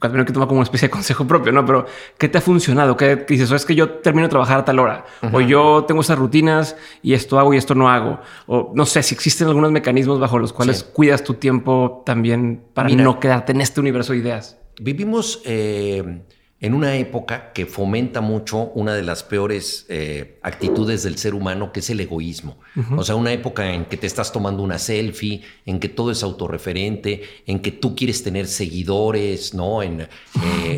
También 0.00 0.24
que 0.24 0.32
tomar 0.32 0.48
como 0.48 0.60
una 0.60 0.64
especie 0.64 0.88
de 0.88 0.90
consejo 0.90 1.26
propio, 1.26 1.52
¿no? 1.52 1.66
Pero 1.66 1.84
¿qué 2.16 2.30
te 2.30 2.38
ha 2.38 2.40
funcionado? 2.40 2.96
¿Qué 2.96 3.16
dices? 3.16 3.50
O 3.50 3.56
es 3.56 3.66
que 3.66 3.74
yo 3.74 3.90
termino 3.98 4.28
de 4.28 4.30
trabajar 4.30 4.60
a 4.60 4.64
tal 4.64 4.78
hora. 4.78 5.04
O 5.30 5.42
yo 5.42 5.84
tengo 5.86 6.00
esas 6.00 6.18
rutinas 6.18 6.74
y 7.02 7.12
esto 7.12 7.38
hago 7.38 7.52
y 7.52 7.58
esto 7.58 7.74
no 7.74 7.90
hago. 7.90 8.20
O 8.46 8.72
no 8.74 8.86
sé 8.86 9.02
si 9.02 9.14
existen 9.14 9.48
algunos 9.48 9.70
mecanismos 9.72 10.18
bajo 10.18 10.38
los 10.38 10.54
cuales 10.54 10.84
cuidas 10.84 11.22
tu 11.22 11.34
tiempo 11.34 12.02
también 12.06 12.62
para 12.72 12.88
no 12.88 13.20
quedarte 13.20 13.52
en 13.52 13.60
este 13.60 13.80
universo 13.80 14.14
de 14.14 14.20
ideas. 14.20 14.56
Vivimos 14.80 15.42
eh, 15.44 16.22
en 16.60 16.74
una 16.74 16.96
época 16.96 17.52
que 17.52 17.66
fomenta 17.66 18.20
mucho 18.20 18.72
una 18.74 18.94
de 18.94 19.04
las 19.04 19.22
peores 19.22 19.86
eh, 19.88 20.38
actitudes 20.42 21.04
del 21.04 21.16
ser 21.16 21.34
humano, 21.34 21.72
que 21.72 21.80
es 21.80 21.90
el 21.90 22.00
egoísmo. 22.00 22.58
O 22.96 23.04
sea, 23.04 23.14
una 23.14 23.32
época 23.32 23.72
en 23.72 23.84
que 23.84 23.96
te 23.96 24.06
estás 24.06 24.32
tomando 24.32 24.62
una 24.62 24.78
selfie, 24.78 25.42
en 25.66 25.78
que 25.78 25.88
todo 25.88 26.10
es 26.10 26.22
autorreferente, 26.22 27.22
en 27.46 27.60
que 27.60 27.70
tú 27.70 27.94
quieres 27.94 28.24
tener 28.24 28.46
seguidores, 28.48 29.54
¿no? 29.54 29.82
En, 29.82 30.02
eh, 30.02 30.08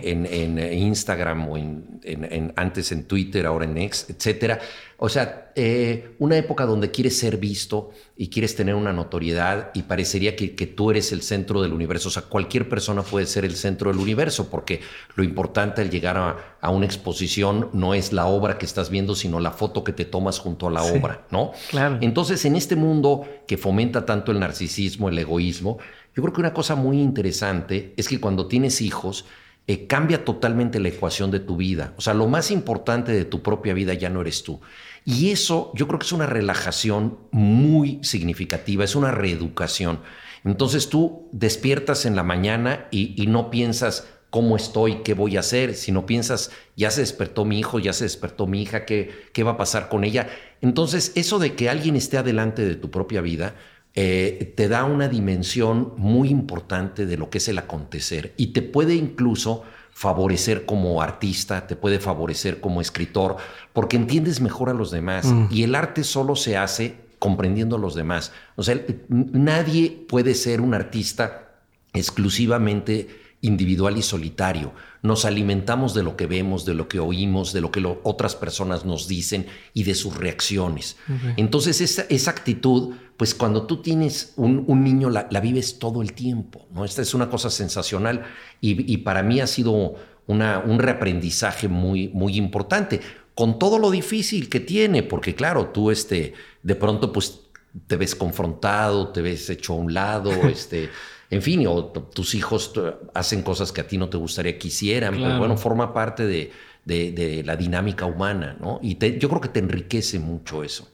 en, 0.04 0.58
Instagram 0.58 1.48
o 1.48 1.56
en, 1.56 2.52
antes 2.56 2.92
en 2.92 3.04
Twitter, 3.04 3.46
ahora 3.46 3.64
en 3.64 3.78
X, 3.78 4.06
etcétera. 4.10 4.60
O 5.02 5.08
sea, 5.08 5.50
eh, 5.54 6.14
una 6.18 6.36
época 6.36 6.66
donde 6.66 6.90
quieres 6.90 7.18
ser 7.18 7.38
visto 7.38 7.88
y 8.18 8.28
quieres 8.28 8.54
tener 8.54 8.74
una 8.74 8.92
notoriedad 8.92 9.70
y 9.72 9.84
parecería 9.84 10.36
que, 10.36 10.48
tú 10.66 10.90
eres 10.90 11.10
el 11.12 11.22
centro 11.22 11.62
del 11.62 11.72
universo. 11.72 12.08
O 12.08 12.12
sea, 12.12 12.24
cualquier 12.24 12.68
persona 12.68 13.00
puede 13.00 13.24
ser 13.24 13.46
el 13.46 13.56
centro 13.56 13.90
del 13.90 13.98
universo 13.98 14.50
porque 14.50 14.82
lo 15.14 15.24
importante 15.24 15.80
al 15.80 15.88
llegar 15.88 16.18
a, 16.60 16.70
una 16.70 16.84
exposición 16.84 17.70
no 17.72 17.94
es 17.94 18.12
la 18.12 18.26
obra 18.26 18.58
que 18.58 18.66
estás 18.66 18.90
viendo, 18.90 19.14
sino 19.14 19.40
la 19.40 19.52
foto 19.52 19.84
que 19.84 19.94
te 19.94 20.04
tomas 20.04 20.38
junto 20.38 20.66
a 20.66 20.70
la 20.70 20.82
obra, 20.82 21.26
¿no? 21.30 21.52
Claro. 21.70 21.96
Entonces, 22.02 22.44
en 22.44 22.54
este 22.54 22.76
mundo 22.76 23.26
que 23.46 23.56
fomenta 23.56 24.04
tanto 24.04 24.32
el 24.32 24.38
narcisismo, 24.38 25.08
el 25.08 25.18
egoísmo, 25.18 25.78
yo 26.14 26.22
creo 26.22 26.34
que 26.34 26.40
una 26.40 26.52
cosa 26.52 26.74
muy 26.74 27.00
interesante 27.00 27.94
es 27.96 28.06
que 28.06 28.20
cuando 28.20 28.48
tienes 28.48 28.82
hijos, 28.82 29.24
eh, 29.66 29.86
cambia 29.86 30.24
totalmente 30.24 30.80
la 30.80 30.88
ecuación 30.88 31.30
de 31.30 31.38
tu 31.38 31.56
vida. 31.56 31.94
O 31.96 32.00
sea, 32.00 32.12
lo 32.12 32.26
más 32.26 32.50
importante 32.50 33.12
de 33.12 33.24
tu 33.24 33.40
propia 33.40 33.72
vida 33.72 33.94
ya 33.94 34.10
no 34.10 34.20
eres 34.20 34.42
tú. 34.42 34.60
Y 35.04 35.30
eso 35.30 35.72
yo 35.74 35.86
creo 35.86 35.98
que 35.98 36.06
es 36.06 36.12
una 36.12 36.26
relajación 36.26 37.18
muy 37.30 38.00
significativa, 38.02 38.84
es 38.84 38.94
una 38.94 39.10
reeducación. 39.10 40.00
Entonces 40.44 40.88
tú 40.88 41.28
despiertas 41.32 42.06
en 42.06 42.16
la 42.16 42.22
mañana 42.22 42.86
y, 42.90 43.26
no 43.28 43.50
piensas 43.50 44.08
cómo 44.30 44.56
estoy, 44.56 45.02
qué 45.02 45.14
voy 45.14 45.36
a 45.36 45.40
hacer, 45.40 45.74
sino 45.74 46.06
piensas, 46.06 46.52
ya 46.76 46.90
se 46.90 47.00
despertó 47.00 47.44
mi 47.44 47.58
hijo, 47.58 47.78
ya 47.78 47.92
se 47.92 48.04
despertó 48.04 48.46
mi 48.46 48.62
hija, 48.62 48.84
qué, 48.84 49.10
qué 49.32 49.42
va 49.42 49.52
a 49.52 49.56
pasar 49.56 49.88
con 49.88 50.04
ella. 50.04 50.28
Entonces 50.60 51.12
eso 51.14 51.38
de 51.38 51.54
que 51.54 51.68
alguien 51.68 51.96
esté 51.96 52.16
adelante 52.16 52.64
de 52.64 52.76
tu 52.76 52.90
propia 52.90 53.20
vida, 53.20 53.54
eh, 53.94 54.54
te 54.56 54.68
da 54.68 54.84
una 54.84 55.08
dimensión 55.08 55.94
muy 55.96 56.28
importante 56.28 57.06
de 57.06 57.16
lo 57.16 57.28
que 57.28 57.38
es 57.38 57.48
el 57.48 57.58
acontecer 57.58 58.34
y 58.36 58.48
te 58.48 58.62
puede 58.62 58.94
incluso 58.94 59.64
favorecer 59.92 60.66
como 60.66 61.02
artista, 61.02 61.66
te 61.66 61.76
puede 61.76 62.00
favorecer 62.00 62.60
como 62.60 62.80
escritor, 62.80 63.36
porque 63.72 63.96
entiendes 63.96 64.40
mejor 64.40 64.70
a 64.70 64.74
los 64.74 64.90
demás. 64.90 65.26
Mm. 65.26 65.46
Y 65.50 65.62
el 65.62 65.74
arte 65.74 66.04
solo 66.04 66.36
se 66.36 66.56
hace 66.56 66.96
comprendiendo 67.18 67.76
a 67.76 67.78
los 67.78 67.94
demás. 67.94 68.32
O 68.56 68.62
sea, 68.62 68.80
nadie 69.08 70.04
puede 70.08 70.34
ser 70.34 70.60
un 70.60 70.74
artista 70.74 71.50
exclusivamente 71.92 73.08
individual 73.42 73.96
y 73.96 74.02
solitario. 74.02 74.72
Nos 75.02 75.24
alimentamos 75.24 75.94
de 75.94 76.02
lo 76.02 76.16
que 76.16 76.26
vemos, 76.26 76.64
de 76.64 76.74
lo 76.74 76.88
que 76.88 77.00
oímos, 77.00 77.52
de 77.52 77.60
lo 77.60 77.70
que 77.70 77.82
otras 78.02 78.36
personas 78.36 78.84
nos 78.84 79.08
dicen 79.08 79.46
y 79.72 79.84
de 79.84 79.94
sus 79.94 80.16
reacciones. 80.16 80.96
Entonces 81.36 81.80
esa, 81.80 82.02
esa, 82.10 82.30
actitud, 82.30 82.94
pues 83.20 83.34
cuando 83.34 83.66
tú 83.66 83.82
tienes 83.82 84.32
un, 84.36 84.64
niño, 84.82 85.10
la, 85.10 85.28
vives 85.42 85.78
todo 85.78 86.00
el 86.00 86.14
tiempo. 86.14 86.66
¿no? 86.72 86.86
Esta 86.86 87.02
es 87.02 87.12
una 87.12 87.28
cosa 87.28 87.50
sensacional 87.50 88.24
y, 88.62 88.96
para 88.96 89.22
mí 89.22 89.40
ha 89.40 89.46
sido 89.46 89.96
una, 90.26 90.60
un 90.60 90.78
reaprendizaje 90.78 91.68
muy, 91.68 92.08
muy 92.08 92.38
importante, 92.38 93.02
con 93.34 93.58
todo 93.58 93.78
lo 93.78 93.90
difícil 93.90 94.48
que 94.48 94.60
tiene, 94.60 95.02
porque 95.02 95.34
claro, 95.34 95.66
tú 95.66 95.90
este, 95.90 96.32
de 96.62 96.74
pronto 96.76 97.12
pues 97.12 97.42
te 97.86 97.98
ves 97.98 98.14
confrontado, 98.14 99.08
te 99.08 99.20
ves 99.20 99.50
hecho 99.50 99.74
a 99.74 99.76
un 99.76 99.92
lado, 99.92 100.30
este 100.48 100.88
en 101.28 101.42
fin, 101.42 101.66
o 101.66 101.84
tus 101.88 102.34
hijos 102.34 102.72
hacen 103.12 103.42
cosas 103.42 103.70
que 103.70 103.82
a 103.82 103.86
ti 103.86 103.98
no 103.98 104.08
te 104.08 104.16
gustaría 104.16 104.58
que 104.58 104.68
hicieran, 104.68 105.12
pero 105.12 105.38
bueno, 105.38 105.58
forma 105.58 105.92
parte 105.92 106.26
de, 106.26 107.42
la 107.44 107.54
dinámica 107.54 108.06
humana, 108.06 108.56
¿no? 108.58 108.80
Y 108.82 108.96
yo 109.18 109.28
creo 109.28 109.42
que 109.42 109.50
te 109.50 109.60
enriquece 109.60 110.18
mucho 110.18 110.64
eso. 110.64 110.88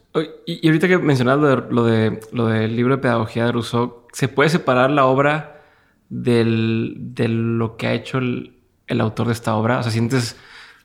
Y, 0.45 0.67
ahorita 0.67 0.87
que 0.87 0.97
mencionabas 0.97 1.65
lo, 1.69 1.85
de, 1.85 2.19
lo 2.31 2.47
del 2.47 2.75
libro 2.75 2.95
de 2.95 3.01
pedagogía 3.01 3.45
de 3.45 3.51
Rousseau, 3.51 4.07
¿se 4.13 4.27
puede 4.27 4.49
separar 4.49 4.89
la 4.89 5.05
obra 5.05 5.61
del, 6.09 6.95
de 6.97 7.27
lo 7.27 7.77
que 7.77 7.87
ha 7.87 7.93
hecho 7.93 8.17
el, 8.17 8.53
autor 8.99 9.27
de 9.27 9.33
esta 9.33 9.55
obra? 9.55 9.79
O 9.79 9.83
sea, 9.83 9.91
sientes 9.91 10.35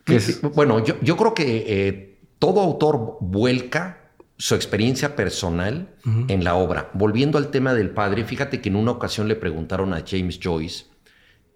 que 0.04 0.16
es... 0.16 0.42
Bueno, 0.42 0.84
yo, 0.84 0.96
yo 1.00 1.16
creo 1.16 1.34
que 1.34 1.64
eh, 1.66 2.18
todo 2.38 2.60
autor 2.60 3.16
vuelca 3.20 4.02
su 4.36 4.56
experiencia 4.56 5.14
personal 5.14 5.94
en 6.26 6.42
la 6.42 6.56
obra. 6.56 6.90
Volviendo 6.94 7.38
al 7.38 7.52
tema 7.52 7.74
del 7.74 7.90
padre, 7.90 8.24
fíjate 8.24 8.60
que 8.60 8.70
en 8.70 8.74
una 8.76 8.90
ocasión 8.90 9.28
le 9.28 9.36
preguntaron 9.36 9.94
a 9.94 10.02
James 10.04 10.40
Joyce 10.42 10.86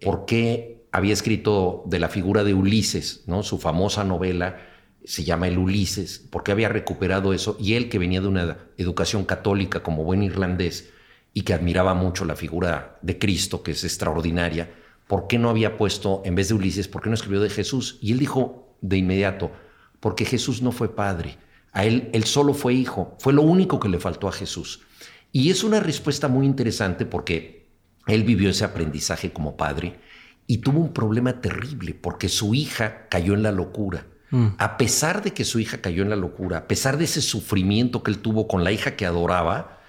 por 0.01 0.25
qué 0.25 0.87
había 0.93 1.13
escrito 1.13 1.83
de 1.87 1.99
la 1.99 2.09
figura 2.09 2.45
de 2.45 2.55
Ulises, 2.55 3.25
¿no? 3.27 3.43
Su 3.43 3.59
famosa 3.59 4.05
novela 4.05 4.59
se 5.07 5.23
llama 5.23 5.47
El 5.47 5.59
Ulises, 5.59 6.19
por 6.19 6.43
qué 6.43 6.51
había 6.51 6.69
recuperado 6.69 7.33
eso 7.33 7.57
y 7.61 7.75
él 7.75 7.89
que 7.89 7.99
venía 7.99 8.21
de 8.21 8.27
una 8.27 8.59
educación 8.77 9.25
católica 9.25 9.83
como 9.83 10.03
buen 10.03 10.23
irlandés 10.23 10.91
y 11.33 11.43
que 11.43 11.55
admiraba 11.55 11.95
mucho 11.95 12.25
la 12.25 12.35
figura 12.35 12.99
de 13.03 13.17
Cristo, 13.19 13.63
que 13.63 13.71
es 13.71 13.85
extraordinaria, 13.85 14.75
¿por 15.07 15.29
qué 15.29 15.39
no 15.39 15.49
había 15.49 15.77
puesto 15.79 16.23
en 16.25 16.35
vez 16.35 16.49
de 16.49 16.55
Ulises, 16.55 16.89
por 16.89 17.03
qué 17.03 17.09
no 17.09 17.15
escribió 17.15 17.41
de 17.41 17.51
Jesús? 17.51 17.99
Y 18.03 18.11
él 18.13 18.19
dijo 18.19 18.77
de 18.81 18.97
inmediato, 18.97 19.53
porque 20.01 20.25
Jesús 20.25 20.61
no 20.61 20.73
fue 20.73 20.95
padre 20.95 21.39
a 21.73 21.85
él, 21.85 22.11
él 22.13 22.25
solo 22.25 22.53
fue 22.53 22.75
hijo, 22.75 23.17
fue 23.21 23.33
lo 23.33 23.43
único 23.43 23.79
que 23.79 23.89
le 23.89 24.01
faltó 24.01 24.29
a 24.29 24.33
Jesús. 24.33 24.83
Y 25.31 25.51
es 25.51 25.63
una 25.63 25.79
respuesta 25.79 26.27
muy 26.27 26.47
interesante 26.47 27.07
porque 27.07 27.69
él 28.07 28.25
vivió 28.25 28.51
ese 28.51 28.65
aprendizaje 28.65 29.33
como 29.33 29.57
padre 29.57 30.01
y 30.47 30.59
tuvo 30.59 30.81
un 30.81 30.93
problema 30.93 31.41
terrible 31.41 31.95
porque 31.95 32.29
su 32.29 32.55
hija 32.55 33.07
cayó 33.09 33.35
en 33.35 33.43
la 33.43 33.53
locura. 33.53 34.07
Mm. 34.31 34.47
A 34.59 34.77
pesar 34.77 35.23
de 35.23 35.33
que 35.33 35.45
su 35.45 35.59
hija 35.59 35.81
cayó 35.81 36.03
en 36.03 36.11
la 36.11 36.17
locura, 36.17 36.59
a 36.59 36.69
pesar 36.69 36.97
de 36.99 37.05
ese 37.05 37.23
sufrimiento 37.23 38.03
que 38.03 38.11
él 38.11 38.19
tuvo 38.19 38.49
con 38.49 38.65
la 38.65 38.73
hija 38.73 38.97
que 38.97 39.07
adoraba, 39.07 39.81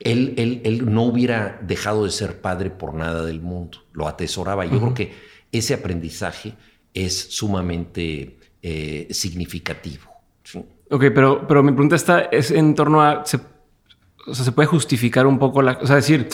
él, 0.00 0.34
él, 0.36 0.60
él 0.64 0.92
no 0.92 1.04
hubiera 1.04 1.58
dejado 1.62 2.04
de 2.04 2.10
ser 2.10 2.40
padre 2.40 2.70
por 2.70 2.94
nada 2.94 3.24
del 3.24 3.40
mundo, 3.40 3.78
lo 3.92 4.06
atesoraba. 4.06 4.66
Yo 4.66 4.78
creo 4.78 4.94
que 4.94 5.14
ese 5.52 5.74
aprendizaje 5.74 6.54
es 6.92 7.16
sumamente 7.18 8.38
eh, 8.62 9.08
significativo. 9.10 10.04
Ok, 10.90 11.04
pero, 11.14 11.46
pero 11.46 11.62
mi 11.62 11.72
pregunta 11.72 11.96
está, 11.96 12.20
es 12.22 12.50
en 12.50 12.74
torno 12.74 13.02
a, 13.02 13.24
se, 13.24 13.38
o 14.26 14.34
sea, 14.34 14.44
se 14.44 14.52
puede 14.52 14.66
justificar 14.66 15.26
un 15.26 15.38
poco 15.38 15.62
la, 15.62 15.78
o 15.80 15.86
sea, 15.86 15.96
decir, 15.96 16.28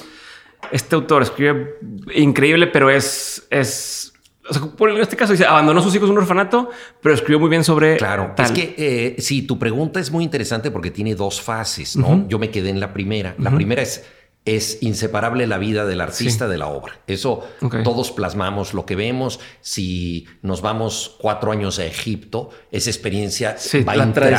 este 0.71 0.95
autor 0.95 1.23
escribe 1.23 1.79
increíble, 2.15 2.67
pero 2.67 2.91
es, 2.91 3.47
es, 3.51 4.02
o 4.49 4.55
sea, 4.55 4.63
en 4.91 5.01
este 5.01 5.17
caso 5.17 5.33
dice, 5.33 5.47
abandonó 5.47 5.81
a 5.81 5.83
sus 5.83 5.95
hijos 5.95 6.09
en 6.09 6.17
un 6.17 6.23
orfanato, 6.23 6.71
pero 7.01 7.15
escribió 7.15 7.39
muy 7.39 7.49
bien 7.49 7.65
sobre. 7.65 7.97
Claro, 7.97 8.35
es 8.39 8.51
que 8.53 8.75
eh, 8.77 9.17
sí, 9.21 9.43
tu 9.43 9.59
pregunta 9.59 10.01
es 10.01 10.11
muy 10.11 10.25
interesante 10.25 10.71
porque 10.71 10.91
tiene 10.91 11.15
dos 11.15 11.41
fases, 11.41 11.97
¿no? 11.97 12.27
Yo 12.29 12.39
me 12.39 12.51
quedé 12.51 12.71
en 12.71 12.81
la 12.81 12.93
primera. 12.93 13.35
La 13.39 13.51
primera 13.51 13.83
es 13.83 14.05
es 14.45 14.83
inseparable 14.83 15.47
la 15.47 15.59
vida 15.59 15.87
del 15.87 16.01
artista 16.01 16.49
de 16.49 16.59
la 16.59 16.67
obra. 16.67 16.95
Eso 17.07 17.47
todos 17.85 18.11
plasmamos 18.11 18.75
lo 18.75 18.85
que 18.85 18.97
vemos. 18.97 19.39
Si 19.61 20.27
nos 20.43 20.63
vamos 20.63 21.17
cuatro 21.21 21.53
años 21.53 21.79
a 21.79 21.85
Egipto, 21.85 22.51
esa 22.73 22.91
experiencia 22.91 23.57
va, 23.87 23.93
a 23.93 24.03
entrar, 24.03 24.33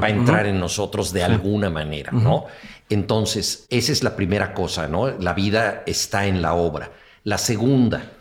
va, 0.00 0.06
a 0.06 0.10
entrar, 0.10 0.46
en 0.46 0.60
nosotros 0.60 1.12
de 1.12 1.24
alguna 1.24 1.70
manera, 1.70 2.12
¿no? 2.12 2.46
Entonces, 2.88 3.66
esa 3.68 3.92
es 3.92 4.02
la 4.04 4.14
primera 4.14 4.54
cosa, 4.54 4.86
¿no? 4.86 5.10
La 5.18 5.34
vida 5.34 5.82
está 5.86 6.26
en 6.26 6.40
la 6.40 6.54
obra. 6.54 6.92
La 7.24 7.36
segunda, 7.36 8.12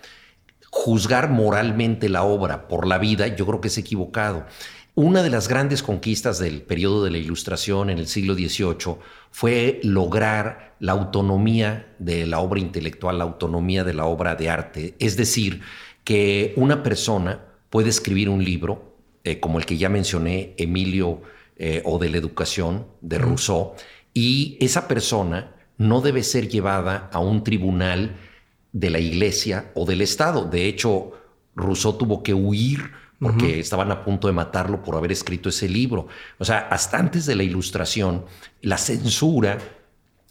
juzgar 0.78 1.30
moralmente 1.30 2.08
la 2.08 2.24
obra 2.24 2.68
por 2.68 2.86
la 2.86 3.00
vida, 3.00 3.28
yo 3.28 3.46
creo 3.48 3.62
que 3.62 3.68
es 3.68 3.78
equivocado. 3.80 4.46
Una 4.94 5.24
de 5.24 5.30
las 5.32 5.48
grandes 5.48 5.82
conquistas 5.82 6.38
del 6.40 6.62
periodo 6.62 7.04
de 7.04 7.12
la 7.12 7.18
Ilustración 7.18 7.90
en 7.90 7.98
el 7.98 8.08
siglo 8.08 8.36
XVIII 8.36 8.98
fue 9.32 9.80
lograr 9.84 10.76
la 10.80 10.92
autonomía 10.92 11.96
de 11.98 12.28
la 12.28 12.40
obra 12.40 12.60
intelectual, 12.60 13.18
la 13.18 13.24
autonomía 13.24 13.84
de 13.84 13.96
la 13.96 14.06
obra 14.06 14.36
de 14.36 14.50
arte. 14.50 14.96
Es 15.00 15.18
decir, 15.18 15.62
que 16.04 16.54
una 16.56 16.84
persona 16.84 17.44
puede 17.70 17.90
escribir 17.90 18.30
un 18.30 18.44
libro, 18.44 18.96
eh, 19.24 19.40
como 19.40 19.58
el 19.58 19.66
que 19.66 19.78
ya 19.78 19.90
mencioné, 19.90 20.54
Emilio 20.58 21.22
eh, 21.58 21.82
o 21.86 21.98
de 21.98 22.10
la 22.10 22.18
educación 22.18 22.86
de 23.02 23.18
Rousseau, 23.18 23.74
y 24.14 24.58
esa 24.62 24.88
persona 24.88 25.56
no 25.78 26.02
debe 26.02 26.24
ser 26.24 26.48
llevada 26.50 27.10
a 27.12 27.20
un 27.20 27.44
tribunal 27.44 28.16
de 28.80 28.90
la 28.90 29.00
iglesia 29.00 29.72
o 29.74 29.86
del 29.86 30.02
Estado. 30.02 30.46
De 30.46 30.68
hecho, 30.68 31.12
Rousseau 31.56 31.98
tuvo 31.98 32.22
que 32.22 32.34
huir 32.34 32.92
porque 33.20 33.60
estaban 33.60 33.92
a 33.92 34.06
punto 34.06 34.28
de 34.28 34.34
matarlo 34.34 34.84
por 34.84 34.96
haber 34.96 35.12
escrito 35.12 35.50
ese 35.50 35.68
libro. 35.68 36.08
O 36.38 36.46
sea, 36.46 36.60
hasta 36.70 37.00
antes 37.00 37.26
de 37.26 37.36
la 37.36 37.42
ilustración, 37.42 38.26
la 38.62 38.78
censura 38.78 39.58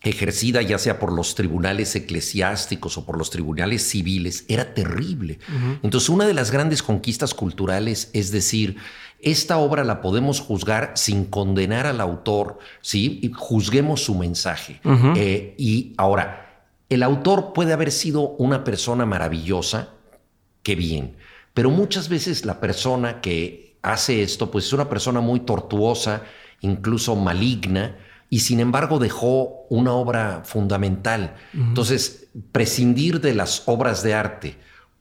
ejercida 0.02 0.62
ya 0.62 0.78
sea 0.78 1.00
por 1.00 1.12
los 1.12 1.34
tribunales 1.34 1.96
eclesiásticos 1.96 2.96
o 2.96 3.04
por 3.04 3.18
los 3.18 3.30
tribunales 3.30 3.82
civiles 3.82 4.44
era 4.46 4.72
terrible. 4.72 5.40
Entonces, 5.82 6.08
una 6.08 6.26
de 6.26 6.34
las 6.34 6.52
grandes 6.52 6.80
conquistas 6.80 7.34
culturales 7.34 8.10
es 8.12 8.30
decir, 8.30 8.76
esta 9.20 9.58
obra 9.58 9.82
la 9.82 10.00
podemos 10.00 10.38
juzgar 10.38 10.92
sin 10.94 11.24
condenar 11.24 11.86
al 11.86 12.00
autor, 12.00 12.60
¿sí? 12.82 13.18
Y 13.20 13.32
juzguemos 13.34 14.04
su 14.04 14.14
mensaje. 14.14 14.80
Eh, 15.16 15.56
y 15.58 15.92
ahora, 15.96 16.45
el 16.88 17.02
autor 17.02 17.52
puede 17.52 17.72
haber 17.72 17.92
sido 17.92 18.30
una 18.38 18.64
persona 18.64 19.06
maravillosa, 19.06 19.90
qué 20.62 20.74
bien, 20.74 21.16
pero 21.54 21.70
muchas 21.70 22.08
veces 22.08 22.44
la 22.44 22.60
persona 22.60 23.20
que 23.20 23.76
hace 23.82 24.22
esto, 24.22 24.50
pues 24.50 24.66
es 24.66 24.72
una 24.72 24.88
persona 24.88 25.20
muy 25.20 25.40
tortuosa, 25.40 26.22
incluso 26.60 27.16
maligna, 27.16 27.96
y 28.28 28.40
sin 28.40 28.60
embargo 28.60 28.98
dejó 28.98 29.66
una 29.68 29.92
obra 29.92 30.42
fundamental. 30.44 31.36
Entonces, 31.54 32.28
prescindir 32.50 33.20
de 33.20 33.34
las 33.34 33.62
obras 33.66 34.02
de 34.02 34.14
arte 34.14 34.56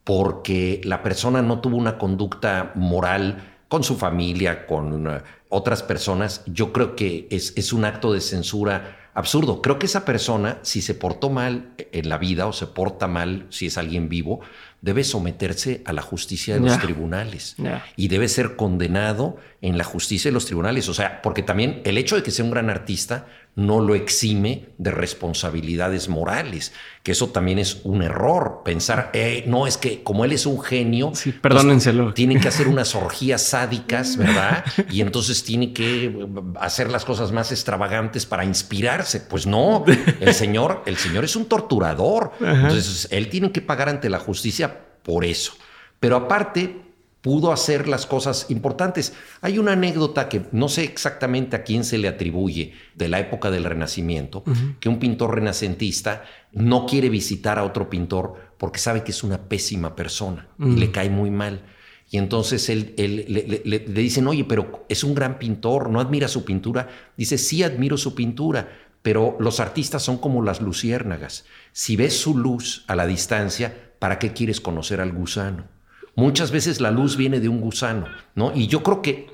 porque 0.06 0.80
la 0.84 1.02
persona 1.04 1.42
no 1.42 1.60
tuvo 1.60 1.78
una 1.78 1.98
conducta 1.98 2.72
moral 2.76 3.58
con 3.68 3.84
su 3.84 3.98
familia, 3.98 4.68
con 4.68 5.08
uh, 5.08 5.20
otras 5.50 5.84
personas, 5.84 6.44
yo 6.46 6.72
creo 6.72 6.96
que 6.96 7.28
es, 7.32 7.54
es 7.58 7.74
un 7.74 7.84
acto 7.86 8.14
de 8.14 8.22
censura 8.22 9.05
absurdo. 9.16 9.62
Creo 9.62 9.80
que 9.80 9.88
esa 9.88 10.06
persona, 10.06 10.60
si 10.62 10.82
se 10.82 10.94
portó 10.94 11.30
mal 11.30 11.70
en 11.78 12.10
la 12.10 12.18
vida 12.18 12.46
o 12.46 12.54
se 12.54 12.68
porta 12.68 13.08
mal 13.08 13.48
si 13.50 13.66
es 13.66 13.78
alguien 13.78 14.10
vivo, 14.10 14.42
debe 14.82 15.04
someterse 15.04 15.82
a 15.86 15.94
la 15.94 16.04
justicia 16.04 16.54
de 16.54 16.60
los 16.60 16.78
tribunales 16.80 17.56
y 17.96 18.10
debe 18.10 18.28
ser 18.28 18.56
condenado 18.56 19.38
en 19.62 19.80
la 19.80 19.84
justicia 19.84 20.30
de 20.30 20.34
los 20.34 20.46
tribunales. 20.46 20.88
O 20.90 20.94
sea, 20.94 21.24
porque 21.24 21.42
también 21.42 21.82
el 21.86 21.98
hecho 21.98 22.16
de 22.16 22.22
que 22.22 22.30
sea 22.30 22.46
un 22.46 22.52
gran 22.52 22.70
artista 22.70 23.26
no 23.56 23.80
lo 23.80 23.96
exime 23.96 24.70
de 24.78 24.92
responsabilidades 24.92 26.10
morales, 26.10 26.74
que 27.04 27.14
eso 27.14 27.30
también 27.30 27.58
es 27.58 27.82
un 27.84 28.02
error. 28.02 28.62
Pensar, 28.66 29.12
eh, 29.14 29.46
no, 29.48 29.66
es 29.66 29.78
que 29.78 30.04
como 30.04 30.26
él 30.26 30.34
es 30.34 30.46
un 30.46 30.62
genio, 30.62 31.12
sí, 31.14 31.32
perdónenselo. 31.32 32.14
tienen 32.14 32.42
que 32.42 32.50
hacer 32.50 32.68
unas 32.68 32.96
orgías 32.96 33.42
sádicas, 33.42 34.18
¿verdad? 34.18 34.66
Y 34.92 35.02
entonces 35.02 35.44
tiene 35.44 35.72
que 35.72 36.28
hacer 36.60 36.92
las 36.92 37.06
cosas 37.06 37.32
más 37.32 37.52
extravagantes 37.52 38.26
para 38.26 38.44
inspirarse. 38.44 39.22
Pues 39.22 39.48
no, 39.48 39.86
el 40.20 40.34
señor, 40.34 40.84
el 40.86 40.98
señor 40.98 41.24
es 41.24 41.36
un 41.36 41.46
torturador. 41.46 42.34
Entonces 42.42 43.08
él 43.12 43.30
tiene 43.30 43.52
que 43.52 43.62
pagar 43.62 43.88
ante 43.88 44.10
la 44.10 44.20
justicia 44.20 44.82
por 45.02 45.24
eso. 45.24 45.54
Pero 46.00 46.18
aparte, 46.18 46.85
pudo 47.26 47.52
hacer 47.52 47.88
las 47.88 48.06
cosas 48.06 48.46
importantes. 48.50 49.14
Hay 49.42 49.58
una 49.58 49.72
anécdota 49.72 50.30
que 50.30 50.44
no 50.52 50.70
sé 50.70 50.84
exactamente 50.84 51.56
a 51.56 51.64
quién 51.64 51.84
se 51.84 51.98
le 51.98 52.08
atribuye 52.08 52.74
de 52.94 53.10
la 53.10 53.20
época 53.20 53.50
del 53.50 53.64
Renacimiento, 53.64 54.44
que 54.80 54.90
un 54.90 55.00
pintor 55.00 55.34
renacentista 55.34 56.24
no 56.52 56.86
quiere 56.86 57.10
visitar 57.10 57.58
a 57.58 57.64
otro 57.64 57.90
pintor 57.90 58.36
porque 58.60 58.78
sabe 58.78 59.04
que 59.04 59.10
es 59.10 59.24
una 59.24 59.50
pésima 59.50 59.96
persona 59.96 60.50
y 60.60 60.76
le 60.76 60.92
cae 60.92 61.10
muy 61.10 61.32
mal. 61.32 61.64
Y 62.12 62.20
entonces 62.20 62.70
él, 62.70 62.94
le, 62.96 63.64
le, 63.66 63.80
dicen, 63.80 64.28
oye, 64.28 64.44
pero 64.44 64.86
es 64.88 65.04
un 65.04 65.16
gran 65.16 65.40
pintor, 65.40 65.90
¿no 65.90 66.00
admira 66.00 66.28
su 66.28 66.46
pintura? 66.46 66.90
Dice, 67.18 67.40
sí 67.40 67.64
admiro 67.64 67.98
su 67.98 68.14
pintura, 68.14 68.70
pero 69.02 69.36
los 69.40 69.60
artistas 69.60 70.04
son 70.04 70.20
como 70.20 70.44
las 70.44 70.62
luciérnagas. 70.62 71.46
Si 71.72 71.96
ves 71.96 72.16
su 72.16 72.38
luz 72.38 72.86
a 72.88 72.96
la 72.96 73.08
distancia, 73.08 73.96
¿para 73.98 74.20
qué 74.20 74.32
quieres 74.32 74.62
conocer 74.62 75.02
al 75.02 75.12
gusano? 75.12 75.74
Muchas 76.16 76.52
veces 76.52 76.80
la 76.82 76.92
luz 76.92 77.18
viene 77.18 77.40
de 77.40 77.50
un 77.50 77.60
gusano, 77.60 78.08
¿no? 78.36 78.52
Y 78.56 78.68
yo 78.68 78.84
creo 78.84 79.02
que 79.02 79.28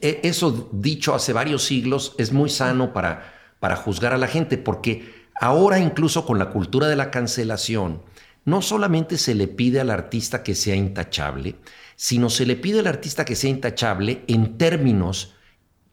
e, 0.00 0.20
eso 0.22 0.70
dicho 0.72 1.14
hace 1.14 1.32
varios 1.32 1.64
siglos 1.64 2.14
es 2.18 2.32
muy 2.32 2.48
sano 2.48 2.92
para, 2.92 3.32
para 3.60 3.76
juzgar 3.76 4.12
a 4.12 4.18
la 4.18 4.26
gente, 4.26 4.58
porque 4.58 5.28
ahora 5.40 5.78
incluso 5.78 6.24
con 6.24 6.38
la 6.38 6.50
cultura 6.50 6.88
de 6.88 6.96
la 6.96 7.10
cancelación, 7.10 8.02
no 8.44 8.62
solamente 8.62 9.18
se 9.18 9.34
le 9.34 9.48
pide 9.48 9.80
al 9.80 9.90
artista 9.90 10.42
que 10.42 10.54
sea 10.54 10.74
intachable, 10.74 11.56
sino 11.96 12.30
se 12.30 12.46
le 12.46 12.56
pide 12.56 12.80
al 12.80 12.86
artista 12.86 13.24
que 13.24 13.36
sea 13.36 13.50
intachable 13.50 14.24
en 14.26 14.58
términos 14.58 15.34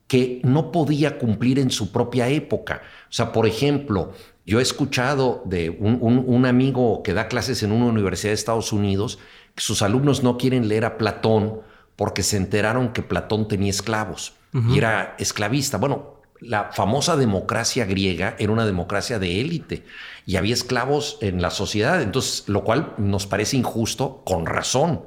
que 0.08 0.42
no 0.44 0.72
podía 0.72 1.20
cumplir 1.20 1.60
en 1.60 1.70
su 1.70 1.92
propia 1.92 2.30
época. 2.30 2.82
O 3.10 3.14
sea, 3.14 3.32
por 3.32 3.46
ejemplo, 3.46 4.14
yo 4.44 4.60
he 4.60 4.64
escuchado 4.64 5.44
de 5.46 5.70
un, 5.70 6.46
amigo 6.48 7.04
que 7.04 7.14
da 7.14 7.28
clases 7.28 7.62
en 7.62 7.72
una 7.72 7.86
universidad 7.86 8.32
de 8.32 8.36
Estados 8.36 8.74
Unidos 8.74 9.20
sus 9.56 9.82
alumnos 9.82 10.24
no 10.24 10.38
quieren 10.38 10.68
leer 10.68 10.86
a 10.86 10.98
Platón 10.98 11.62
porque 11.96 12.24
se 12.24 12.38
enteraron 12.38 12.94
que 12.94 13.02
Platón 13.02 13.48
tenía 13.48 13.70
esclavos 13.70 14.34
y 14.54 14.78
era 14.78 15.16
esclavista. 15.20 15.78
Bueno, 15.78 16.20
la 16.40 16.72
famosa 16.72 17.18
democracia 17.18 17.86
griega 17.86 18.36
era 18.40 18.52
una 18.52 18.66
democracia 18.66 19.20
de 19.20 19.42
élite 19.42 19.84
y 20.26 20.38
había 20.38 20.54
esclavos 20.54 21.18
en 21.22 21.42
la 21.42 21.50
sociedad, 21.50 22.02
entonces 22.02 22.48
lo 22.48 22.64
cual 22.64 22.94
nos 22.98 23.28
parece 23.28 23.58
injusto 23.58 24.24
con 24.26 24.46
razón. 24.46 25.02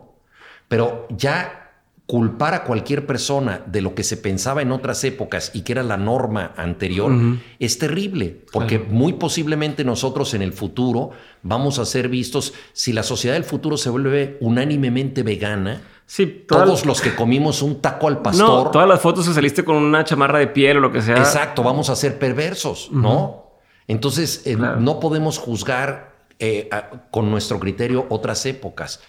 Pero 0.68 1.06
ya 1.10 1.61
culpar 2.06 2.52
a 2.54 2.64
cualquier 2.64 3.06
persona 3.06 3.62
de 3.66 3.80
lo 3.80 3.94
que 3.94 4.02
se 4.02 4.16
pensaba 4.16 4.60
en 4.60 4.72
otras 4.72 5.02
épocas 5.04 5.50
y 5.54 5.62
que 5.62 5.72
era 5.72 5.82
la 5.82 5.96
norma 5.96 6.52
anterior 6.56 7.12
es 7.58 7.78
terrible, 7.78 8.44
porque 8.52 8.78
muy 8.78 9.14
posiblemente 9.14 9.84
nosotros 9.84 10.34
en 10.34 10.42
el 10.42 10.52
futuro 10.52 11.10
vamos 11.42 11.78
a 11.78 11.86
ser 11.86 12.08
vistos, 12.08 12.54
si 12.72 12.92
la 12.92 13.02
sociedad 13.02 13.34
del 13.34 13.44
futuro 13.44 13.76
se 13.76 13.90
vuelve 13.90 14.36
unánimemente 14.40 15.22
vegana, 15.22 15.82
Sí, 16.04 16.44
todos 16.46 16.84
los 16.84 17.00
que 17.00 17.14
comimos 17.14 17.62
un 17.62 17.80
taco 17.80 18.06
al 18.06 18.20
pastor. 18.20 18.64
No, 18.64 18.70
todas 18.70 18.86
las 18.86 19.00
fotos 19.00 19.26
que 19.26 19.32
saliste 19.32 19.64
con 19.64 19.76
una 19.76 20.04
chamarra 20.04 20.40
de 20.40 20.48
piel 20.48 20.76
o 20.76 20.80
lo 20.80 20.92
que 20.92 21.00
sea. 21.00 21.16
Exacto, 21.16 21.62
vamos 21.62 21.88
a 21.88 21.96
ser 21.96 22.18
perversos, 22.18 22.90
¿no? 22.92 23.52
Entonces, 23.88 24.42
eh, 24.44 24.56
no 24.56 25.00
podemos 25.00 25.38
juzgar 25.38 26.12
eh, 26.38 26.68
con 27.10 27.30
nuestro 27.30 27.58
criterio 27.58 28.04
otras 28.10 28.44
épocas. 28.46 29.00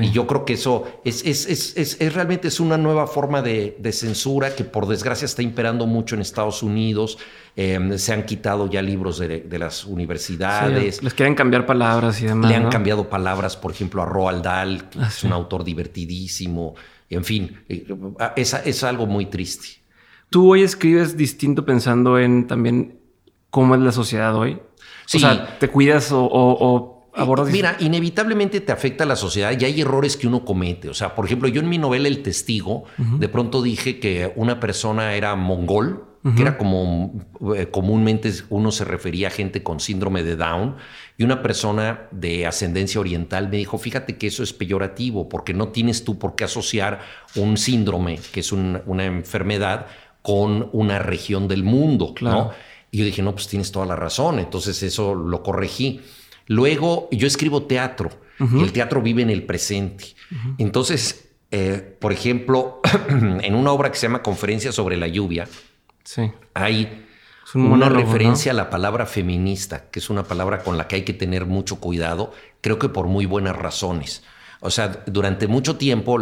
Y 0.00 0.10
yo 0.10 0.26
creo 0.26 0.44
que 0.44 0.54
eso 0.54 0.84
es, 1.04 1.24
es, 1.24 1.98
realmente 2.14 2.48
es 2.48 2.60
una 2.60 2.76
nueva 2.76 3.06
forma 3.06 3.42
de, 3.42 3.76
censura 3.92 4.54
que 4.54 4.64
por 4.64 4.86
desgracia 4.86 5.26
está 5.26 5.42
imperando 5.42 5.86
mucho 5.86 6.14
en 6.14 6.22
Estados 6.22 6.62
Unidos. 6.62 7.18
Em, 7.56 7.96
se 7.98 8.12
han 8.12 8.24
quitado 8.24 8.68
ya 8.68 8.82
libros 8.82 9.18
de, 9.18 9.58
las 9.58 9.84
universidades. 9.84 11.02
les 11.02 11.14
quieren 11.14 11.34
cambiar 11.34 11.66
palabras 11.66 12.20
y 12.20 12.26
demás. 12.26 12.50
Le 12.50 12.56
han 12.56 12.68
cambiado 12.68 13.08
palabras, 13.08 13.56
por 13.56 13.70
ejemplo, 13.70 14.02
a 14.02 14.06
Roald 14.06 14.42
Dahl, 14.42 14.88
que 14.88 14.98
ah, 15.00 15.08
es 15.08 15.22
un 15.24 15.32
autor 15.32 15.62
divertidísimo. 15.62 16.74
En 17.08 17.24
fin, 17.24 17.60
eh, 17.68 17.86
es, 18.36 18.54
es 18.54 18.82
algo 18.82 19.06
muy 19.06 19.26
triste. 19.26 19.68
¿Tú 20.30 20.52
hoy 20.52 20.62
escribes 20.62 21.16
distinto 21.16 21.64
pensando 21.64 22.18
en 22.18 22.48
también 22.48 22.98
cómo 23.50 23.76
es 23.76 23.80
la 23.80 23.92
sociedad 23.92 24.34
hoy? 24.34 24.58
O 25.14 25.18
sea, 25.18 25.58
¿te 25.58 25.68
cuidas 25.68 26.10
o 26.12 26.93
Mira, 27.52 27.76
inevitablemente 27.80 28.60
te 28.60 28.72
afecta 28.72 29.04
a 29.04 29.06
la 29.06 29.16
sociedad 29.16 29.52
y 29.58 29.64
hay 29.64 29.80
errores 29.80 30.16
que 30.16 30.26
uno 30.26 30.44
comete. 30.44 30.88
O 30.88 30.94
sea, 30.94 31.14
por 31.14 31.24
ejemplo, 31.26 31.48
yo 31.48 31.60
en 31.60 31.68
mi 31.68 31.78
novela 31.78 32.08
El 32.08 32.22
Testigo, 32.22 32.84
de 32.96 33.28
pronto 33.28 33.62
dije 33.62 34.00
que 34.00 34.32
una 34.36 34.60
persona 34.60 35.14
era 35.14 35.34
mongol, 35.36 36.04
que 36.34 36.42
era 36.42 36.56
como 36.56 37.12
eh, 37.54 37.66
comúnmente 37.70 38.32
uno 38.48 38.72
se 38.72 38.86
refería 38.86 39.28
a 39.28 39.30
gente 39.30 39.62
con 39.62 39.78
síndrome 39.78 40.22
de 40.22 40.36
Down, 40.36 40.76
y 41.18 41.22
una 41.22 41.42
persona 41.42 42.08
de 42.10 42.46
ascendencia 42.46 42.98
oriental 42.98 43.48
me 43.48 43.58
dijo, 43.58 43.76
fíjate 43.76 44.16
que 44.16 44.26
eso 44.26 44.42
es 44.42 44.52
peyorativo, 44.52 45.28
porque 45.28 45.52
no 45.52 45.68
tienes 45.68 46.02
tú 46.02 46.18
por 46.18 46.34
qué 46.34 46.44
asociar 46.44 47.00
un 47.36 47.58
síndrome, 47.58 48.18
que 48.32 48.40
es 48.40 48.52
una 48.52 49.04
enfermedad, 49.04 49.86
con 50.24 50.70
una 50.72 50.98
región 50.98 51.48
del 51.48 51.64
mundo, 51.64 52.14
¿no? 52.22 52.50
Y 52.90 52.98
yo 52.98 53.04
dije, 53.04 53.20
no, 53.20 53.32
pues 53.34 53.46
tienes 53.46 53.70
toda 53.70 53.84
la 53.84 53.94
razón, 53.94 54.38
entonces 54.38 54.82
eso 54.82 55.14
lo 55.14 55.42
corregí. 55.42 56.00
Luego, 56.46 57.08
yo 57.10 57.26
escribo 57.26 57.64
teatro 57.64 58.10
y 58.38 58.62
el 58.62 58.72
teatro 58.72 59.00
vive 59.00 59.22
en 59.22 59.30
el 59.30 59.44
presente. 59.44 60.14
Entonces, 60.58 61.30
eh, 61.50 61.96
por 62.00 62.12
ejemplo, 62.12 62.80
en 63.08 63.54
una 63.54 63.72
obra 63.72 63.90
que 63.90 63.96
se 63.96 64.06
llama 64.06 64.22
Conferencia 64.22 64.72
sobre 64.72 64.96
la 64.96 65.06
lluvia, 65.06 65.46
hay 66.54 67.06
una 67.54 67.88
referencia 67.88 68.52
a 68.52 68.54
la 68.54 68.70
palabra 68.70 69.06
feminista, 69.06 69.88
que 69.90 70.00
es 70.00 70.10
una 70.10 70.24
palabra 70.24 70.62
con 70.62 70.76
la 70.76 70.88
que 70.88 70.96
hay 70.96 71.02
que 71.02 71.12
tener 71.12 71.46
mucho 71.46 71.80
cuidado, 71.80 72.32
creo 72.60 72.78
que 72.78 72.88
por 72.88 73.06
muy 73.06 73.26
buenas 73.26 73.56
razones. 73.56 74.24
O 74.60 74.70
sea, 74.70 75.04
durante 75.06 75.46
mucho 75.46 75.76
tiempo 75.76 76.18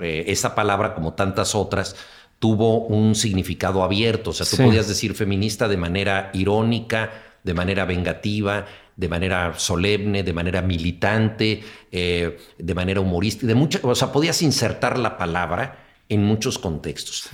eh, 0.00 0.24
esa 0.28 0.54
palabra, 0.54 0.94
como 0.94 1.14
tantas 1.14 1.54
otras, 1.54 1.96
tuvo 2.38 2.84
un 2.86 3.14
significado 3.14 3.82
abierto. 3.82 4.30
O 4.30 4.32
sea, 4.32 4.46
tú 4.46 4.56
podías 4.62 4.86
decir 4.86 5.14
feminista 5.14 5.66
de 5.66 5.78
manera 5.78 6.30
irónica, 6.34 7.10
de 7.42 7.54
manera 7.54 7.84
vengativa, 7.86 8.66
de 8.96 9.08
manera 9.08 9.54
solemne, 9.58 10.22
de 10.22 10.32
manera 10.32 10.62
militante, 10.62 11.62
eh, 11.92 12.38
de 12.58 12.74
manera 12.74 13.00
humorística, 13.00 13.46
de 13.46 13.54
mucha, 13.54 13.78
o 13.82 13.94
sea, 13.94 14.10
podías 14.10 14.40
insertar 14.42 14.98
la 14.98 15.18
palabra 15.18 15.84
en 16.08 16.24
muchos 16.24 16.58
contextos. 16.58 17.28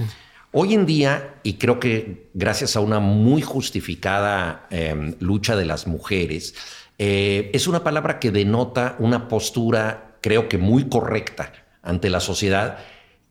Hoy 0.51 0.75
en 0.75 0.85
día, 0.87 1.37
y 1.43 1.55
creo 1.55 1.79
que 1.79 2.29
gracias 2.35 2.77
a 2.77 2.81
una 2.81 2.99
muy 2.99 3.43
justificada 3.43 4.67
em, 4.71 5.15
lucha 5.21 5.57
de 5.57 5.65
las 5.65 5.87
mujeres, 5.87 6.55
eh, 6.99 7.51
es 7.55 7.67
una 7.67 7.83
palabra 7.83 8.19
que 8.19 8.31
denota 8.31 8.97
una 8.99 9.29
postura, 9.29 10.19
creo 10.21 10.49
que 10.49 10.59
muy 10.59 10.89
correcta 10.89 11.53
ante 11.83 12.11
la 12.11 12.21
sociedad 12.21 12.79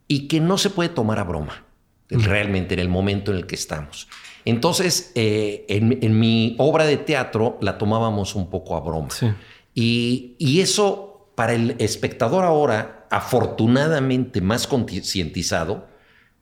y 0.07 0.27
que 0.27 0.39
no 0.39 0.57
se 0.57 0.69
puede 0.69 0.89
tomar 0.89 1.19
a 1.19 1.23
broma, 1.23 1.65
realmente 2.09 2.73
en 2.73 2.79
el 2.79 2.89
momento 2.89 3.31
en 3.31 3.37
el 3.37 3.45
que 3.45 3.55
estamos. 3.55 4.07
Entonces, 4.45 5.11
eh, 5.15 5.65
en, 5.69 6.19
mi 6.19 6.55
obra 6.57 6.85
de 6.85 6.97
teatro 6.97 7.57
la 7.61 7.77
tomábamos 7.77 8.35
un 8.35 8.49
poco 8.49 8.75
a 8.75 8.79
broma. 8.79 9.09
Y, 9.73 10.59
eso, 10.59 11.31
para 11.35 11.53
el 11.53 11.75
espectador 11.79 12.43
ahora, 12.43 13.07
afortunadamente 13.09 14.41
más 14.41 14.67
concientizado, 14.67 15.89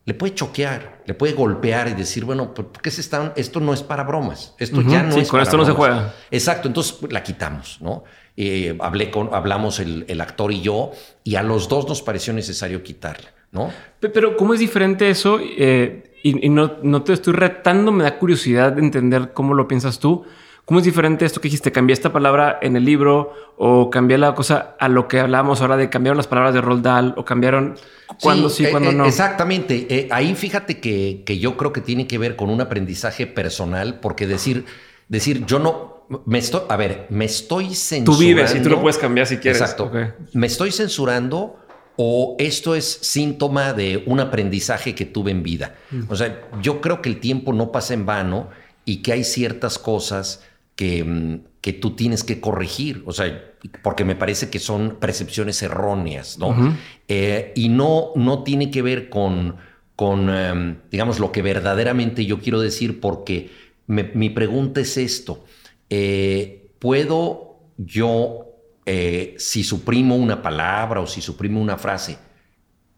le 0.05 0.13
puede 0.15 0.33
choquear, 0.33 1.03
le 1.05 1.13
puede 1.13 1.33
golpear 1.33 1.88
y 1.88 1.93
decir, 1.93 2.25
bueno, 2.25 2.53
¿por 2.53 2.71
qué 2.81 2.89
se 2.89 3.01
están? 3.01 3.31
Esto 3.35 3.59
no 3.59 3.73
es 3.73 3.83
para 3.83 4.03
bromas. 4.03 4.55
Esto 4.57 4.81
ya 4.81 5.03
no 5.03 5.15
es 5.15 5.27
con 5.27 5.39
esto 5.39 5.57
no 5.57 5.65
se 5.65 5.73
juega. 5.73 6.15
Exacto, 6.31 6.67
entonces 6.67 6.93
pues, 6.93 7.13
la 7.13 7.21
quitamos, 7.21 7.77
¿no? 7.81 8.03
Eh, 8.35 8.75
hablé 8.79 9.12
con, 9.12 9.29
hablamos 9.33 9.79
el, 9.79 10.21
actor 10.21 10.51
y 10.51 10.62
yo, 10.62 10.91
y 11.23 11.35
a 11.35 11.43
los 11.43 11.67
dos 11.67 11.88
nos 11.88 12.01
pareció 12.01 12.33
necesario 12.33 12.81
quitarla, 12.81 13.29
¿no? 13.51 13.71
Pero, 13.99 14.38
¿cómo 14.38 14.53
es 14.53 14.62
diferente 14.62 15.09
eso? 15.09 15.39
Eh, 15.41 16.09
y, 16.23 16.49
no, 16.49 16.73
no, 16.84 17.03
te 17.03 17.13
estoy 17.13 17.34
retando, 17.34 17.91
me 17.91 18.03
da 18.03 18.17
curiosidad 18.17 18.73
de 18.73 18.82
entender 18.82 19.32
cómo 19.34 19.53
lo 19.53 19.67
piensas 19.67 19.99
tú. 19.99 20.25
¿Cómo 20.65 20.79
es 20.79 20.86
diferente 20.86 21.25
esto 21.25 21.41
que 21.41 21.47
dijiste? 21.47 21.71
¿Cambié 21.71 21.95
esta 21.95 22.13
palabra 22.13 22.60
en 22.62 22.75
el 22.75 22.86
libro 22.86 23.34
o 23.58 23.89
cambié 23.89 24.19
la 24.19 24.36
cosa 24.36 24.75
a 24.79 24.88
lo 24.88 25.08
que 25.08 25.19
hablábamos 25.19 25.62
ahora 25.62 25.77
de 25.77 25.89
cambiaron 25.89 26.15
las 26.15 26.27
palabras 26.27 26.53
de 26.53 26.62
Roald 26.62 26.84
Dahl 26.84 27.13
o 27.17 27.25
cambiaron 27.25 27.75
cuando 28.21 28.49
sí, 28.49 28.67
cuando 28.69 28.91
eh, 28.91 28.93
no? 28.93 29.05
Exactamente. 29.05 29.88
Eh, 29.89 30.08
ahí 30.12 30.36
fíjate 30.36 30.79
que, 30.79 31.23
que 31.25 31.39
yo 31.39 31.58
creo 31.58 31.73
que 31.73 31.82
tiene 31.82 32.05
que 32.05 32.19
ver 32.19 32.36
con 32.36 32.51
un 32.51 32.62
aprendizaje 32.62 33.25
personal 33.25 33.99
porque 33.99 34.27
decir, 34.27 34.65
decir 35.08 35.43
yo 35.47 35.58
no, 35.58 35.99
me 36.25 36.38
estoy, 36.38 36.62
a 36.69 36.75
ver, 36.75 37.08
me 37.10 37.25
estoy 37.25 37.73
censurando. 37.73 38.12
Tú 38.12 38.17
vives 38.19 38.55
y 38.55 38.62
tú 38.62 38.69
lo 38.69 38.82
puedes 38.82 38.99
cambiar 38.99 39.25
si 39.25 39.38
quieres. 39.38 39.62
Exacto. 39.62 39.91
Me 40.34 40.45
estoy 40.45 40.71
censurando 40.71 41.58
o 42.01 42.38
esto 42.39 42.75
es 42.75 42.99
síntoma 43.01 43.73
de 43.73 44.03
un 44.05 44.21
aprendizaje 44.21 44.95
que 44.95 45.03
tuve 45.03 45.31
en 45.31 45.43
vida. 45.43 45.75
O 46.07 46.15
sea, 46.15 46.47
yo 46.62 46.79
creo 46.79 47.01
que 47.01 47.09
el 47.09 47.19
tiempo 47.19 47.51
no 47.51 47.73
pasa 47.73 47.93
en 47.93 48.05
vano 48.05 48.47
y 48.85 49.01
que 49.01 49.12
hay 49.12 49.25
ciertas 49.25 49.77
cosas 49.77 50.41
que, 50.77 51.03
mm, 51.03 51.41
que 51.59 51.73
tú 51.73 51.97
tienes 51.97 52.23
que 52.23 52.39
corregir, 52.39 53.03
o 53.05 53.12
sea, 53.12 53.43
porque 53.83 54.05
me 54.05 54.15
parece 54.15 54.49
que 54.49 54.59
son 54.59 54.95
percepciones 55.01 55.62
erróneas, 55.62 56.38
¿no? 56.39 56.73
Eh, 57.09 57.51
y 57.53 57.67
no, 57.67 58.12
no 58.15 58.43
tiene 58.43 58.71
que 58.71 58.81
ver 58.81 59.09
con, 59.09 59.57
con 59.97 60.29
em, 60.29 60.77
digamos, 60.89 61.19
lo 61.19 61.33
que 61.33 61.41
verdaderamente 61.41 62.25
yo 62.25 62.39
quiero 62.39 62.62
decir, 62.62 63.01
porque 63.01 63.49
mi 63.88 64.29
pregunta 64.29 64.79
es 64.79 64.95
esto, 64.95 65.43
eh, 65.89 66.71
¿puedo 66.79 67.59
yo 67.75 68.48
eh, 68.91 69.36
si 69.38 69.63
suprimo 69.63 70.15
una 70.15 70.41
palabra 70.41 70.99
o 70.99 71.06
si 71.06 71.21
suprimo 71.21 71.62
una 71.62 71.78
frase, 71.78 72.17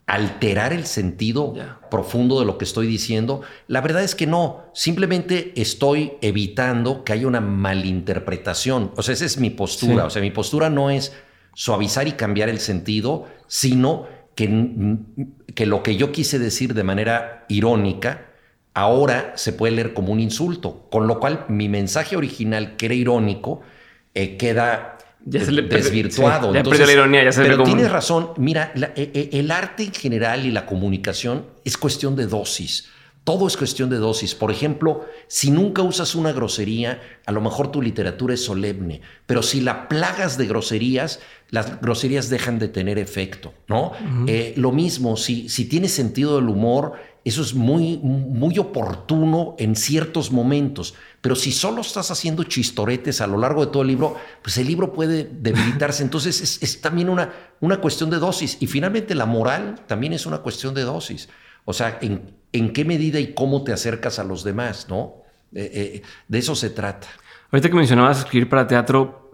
alterar 0.06 0.71
el 0.71 0.86
sentido 0.86 1.54
profundo 1.89 2.39
de 2.39 2.45
lo 2.45 2.58
que 2.58 2.63
estoy 2.63 2.88
diciendo. 2.88 3.41
La 3.67 3.82
verdad 3.82 4.01
es 4.01 4.15
que 4.15 4.25
no, 4.25 4.63
simplemente 4.73 5.51
estoy 5.58 6.13
evitando 6.21 7.04
que 7.04 7.12
haya 7.12 7.27
una 7.27 7.41
malinterpretación. 7.41 8.93
O 8.95 9.04
sea, 9.04 9.12
esa 9.12 9.25
es 9.25 9.38
mi 9.38 9.49
postura. 9.49 10.06
O 10.06 10.10
sea, 10.10 10.21
mi 10.21 10.32
postura 10.32 10.69
no 10.69 10.89
es 10.89 11.12
suavizar 11.56 12.08
y 12.08 12.13
cambiar 12.13 12.47
el 12.47 12.62
sentido, 12.62 13.25
sino 13.47 14.08
que, 14.34 14.97
que 15.56 15.65
lo 15.65 15.84
que 15.84 15.97
yo 15.97 16.13
quise 16.13 16.39
decir 16.39 16.73
de 16.73 16.86
manera 16.86 17.45
irónica, 17.49 18.32
ahora 18.73 19.34
se 19.36 19.51
puede 19.51 19.75
leer 19.75 19.93
como 19.93 20.13
un 20.13 20.21
insulto, 20.21 20.88
con 20.89 21.08
lo 21.08 21.19
cual 21.19 21.43
mi 21.49 21.67
mensaje 21.67 22.15
original, 22.15 22.77
que 22.77 22.86
era 22.86 22.95
irónico, 22.95 23.60
eh, 24.13 24.38
queda 24.38 24.97
desvirtuado. 25.25 26.53
la 26.53 26.91
ironía, 26.91 27.23
ya 27.23 27.31
se 27.31 27.43
pero 27.43 27.63
tienes 27.63 27.91
razón, 27.91 28.31
mira, 28.38 28.71
e, 28.75 29.12
e, 29.13 29.39
el 29.39 29.51
arte 29.51 29.84
en 29.84 29.93
general 29.93 30.45
y 30.45 30.51
la 30.51 30.65
comunicación 30.65 31.45
es 31.63 31.77
cuestión 31.77 32.15
de 32.15 32.27
dosis. 32.27 32.89
Todo 33.23 33.45
es 33.45 33.55
cuestión 33.55 33.91
de 33.91 33.97
dosis. 33.97 34.34
Por 34.34 34.49
ejemplo, 34.49 35.05
si 35.27 35.51
nunca 35.51 35.84
usas 35.84 36.15
una 36.15 36.31
grosería, 36.31 37.01
a 37.27 37.31
lo 37.31 37.39
mejor 37.39 37.71
tu 37.71 37.79
literatura 37.79 38.34
es 38.34 38.43
solemne, 38.43 39.01
pero 39.27 39.43
si 39.43 39.62
la 39.62 39.88
plagas 39.88 40.39
de 40.39 40.47
groserías, 40.47 41.19
las 41.51 41.79
groserías 41.81 42.29
dejan 42.29 42.57
de 42.57 42.67
tener 42.67 42.97
efecto, 42.97 43.53
¿no? 43.67 43.91
Eh, 44.25 44.53
lo 44.57 44.71
mismo, 44.71 45.17
si, 45.17 45.49
si 45.49 45.65
tienes 45.65 45.91
sentido 45.91 46.38
del 46.38 46.49
humor, 46.49 46.93
eso 47.23 47.43
es 47.43 47.53
muy, 47.53 47.97
muy 47.97 48.57
oportuno 48.57 49.55
en 49.60 49.75
ciertos 49.75 50.31
momentos. 50.31 50.95
Pero 51.21 51.36
si 51.36 51.51
solo 51.51 51.81
estás 51.81 52.10
haciendo 52.10 52.43
chistoretes 52.43 53.21
a 53.21 53.27
lo 53.27 53.38
largo 53.38 53.65
de 53.65 53.71
todo 53.71 53.84
el 53.84 53.89
libro, 53.89 54.15
pues 54.41 54.57
el 54.57 54.65
libro 54.65 54.91
puede 54.91 55.29
debilitarse. 55.31 56.01
Entonces 56.01 56.60
es, 56.62 56.81
también 56.81 57.10
una, 57.10 57.31
una 57.60 57.77
cuestión 57.79 58.10
de 58.10 58.17
dosis. 58.17 58.57
Y 58.60 58.65
finalmente 58.65 59.13
la 59.13 59.27
moral 59.27 59.81
también 59.86 60.13
es 60.13 60.25
una 60.25 60.39
cuestión 60.39 60.73
de 60.73 60.81
dosis. 60.81 61.29
O 61.65 61.73
sea, 61.73 61.99
en, 62.01 62.34
en 62.53 62.73
qué 62.73 62.86
medida 62.86 63.19
y 63.19 63.34
cómo 63.34 63.63
te 63.63 63.71
acercas 63.71 64.17
a 64.17 64.23
los 64.23 64.43
demás, 64.43 64.88
¿no? 64.89 65.21
Eh, 65.53 65.69
eh, 65.73 66.01
de 66.27 66.38
eso 66.39 66.55
se 66.55 66.71
trata. 66.71 67.07
Ahorita 67.51 67.69
que 67.69 67.75
mencionabas 67.75 68.19
escribir 68.19 68.49
para 68.49 68.65
teatro, 68.65 69.31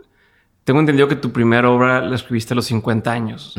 tengo 0.66 0.82
entendido 0.82 1.08
que 1.08 1.16
tu 1.16 1.32
primera 1.32 1.70
obra 1.70 2.02
la 2.02 2.16
escribiste 2.16 2.54
a 2.54 2.56
los 2.56 2.66
50 2.66 3.12
años. 3.12 3.56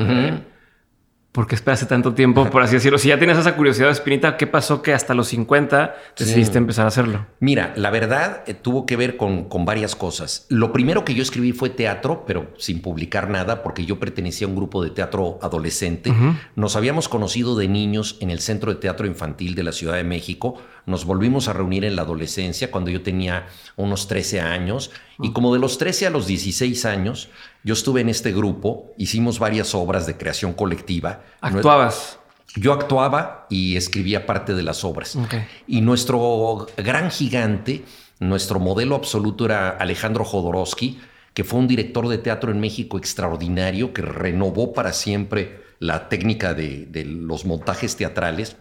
¿Por 1.39 1.47
qué 1.47 1.55
esperaste 1.55 1.87
tanto 1.87 2.15
tiempo, 2.15 2.51
por 2.51 2.63
así 2.63 2.75
decirlo? 2.75 2.99
Si 2.99 3.11
ya 3.11 3.19
tienes 3.19 3.39
esa 3.39 3.55
curiosidad 3.55 3.91
espinita, 3.91 4.37
¿qué 4.37 4.49
pasó 4.49 4.83
que 4.83 4.93
hasta 4.93 5.15
los 5.15 5.29
50 5.29 5.95
decidiste 6.19 6.59
empezar 6.59 6.85
a 6.85 6.89
hacerlo? 6.89 7.27
Mira, 7.39 7.73
la 7.77 7.91
verdad 7.91 8.43
eh, 8.49 8.55
tuvo 8.55 8.87
que 8.87 8.97
ver 8.97 9.17
con, 9.17 9.45
con, 9.45 9.65
varias 9.65 9.95
cosas. 9.95 10.47
Lo 10.49 10.73
primero 10.73 11.05
que 11.05 11.15
yo 11.15 11.23
escribí 11.23 11.53
fue 11.53 11.71
teatro, 11.71 12.25
pero 12.27 12.51
sin 12.59 12.83
publicar 12.83 13.31
nada, 13.31 13.63
porque 13.63 13.85
yo 13.85 14.01
pertenecía 14.01 14.49
a 14.49 14.51
un 14.51 14.57
grupo 14.57 14.83
de 14.83 14.91
teatro 14.91 15.39
adolescente. 15.41 16.13
Nos 16.57 16.75
habíamos 16.75 17.09
conocido 17.09 17.55
de 17.55 17.69
niños 17.69 18.17
en 18.19 18.31
el 18.31 18.41
Centro 18.41 18.75
de 18.75 18.81
Teatro 18.81 19.07
Infantil 19.07 19.55
de 19.55 19.63
la 19.63 19.71
Ciudad 19.71 19.95
de 19.95 20.03
México. 20.03 20.61
Nos 20.89 21.05
volvimos 21.05 21.49
a 21.49 21.53
reunir 21.53 21.85
en 21.85 21.97
la 21.97 22.03
adolescencia 22.03 22.71
cuando 22.71 22.91
yo 22.91 23.03
tenía 23.03 23.47
unos 23.77 24.09
13 24.09 24.41
años. 24.41 24.91
Y 25.21 25.33
como 25.33 25.53
de 25.53 25.61
los 25.61 25.77
13 25.77 26.07
a 26.07 26.11
los 26.11 26.27
16 26.27 26.87
años, 26.87 27.29
yo 27.63 27.75
estuve 27.75 28.01
en 28.01 28.09
este 28.09 28.33
grupo, 28.33 28.95
hicimos 28.97 29.39
varias 29.39 29.75
obras 29.75 30.07
de 30.07 30.17
creación 30.17 30.55
colectiva. 30.55 31.21
¿Actuabas? 31.43 32.19
Yo 32.57 32.73
actuaba 32.73 33.47
y 33.51 33.77
escribía 33.77 34.25
parte 34.25 34.55
de 34.55 34.63
las 34.63 34.83
obras. 34.83 35.19
Y 35.67 35.83
nuestro 35.83 36.67
gran 36.79 37.11
gigante, 37.11 37.85
nuestro 38.19 38.59
modelo 38.59 38.97
absoluto 38.97 39.45
era 39.45 39.69
Alejandro 39.69 40.25
Jodorowsky, 40.25 40.99
que 41.35 41.45
fue 41.45 41.59
un 41.61 41.69
director 41.69 42.09
de 42.09 42.17
teatro 42.17 42.51
en 42.51 42.61
México 42.61 42.97
extraordinario, 42.97 43.93
que 43.93 44.01
renovó 44.01 44.73
para 44.73 44.95
siempre 44.95 45.61
la 45.81 46.09
técnica 46.09 46.55
de, 46.55 46.89
los 47.05 47.45
montajes 47.45 47.95
teatrales, 47.97 48.57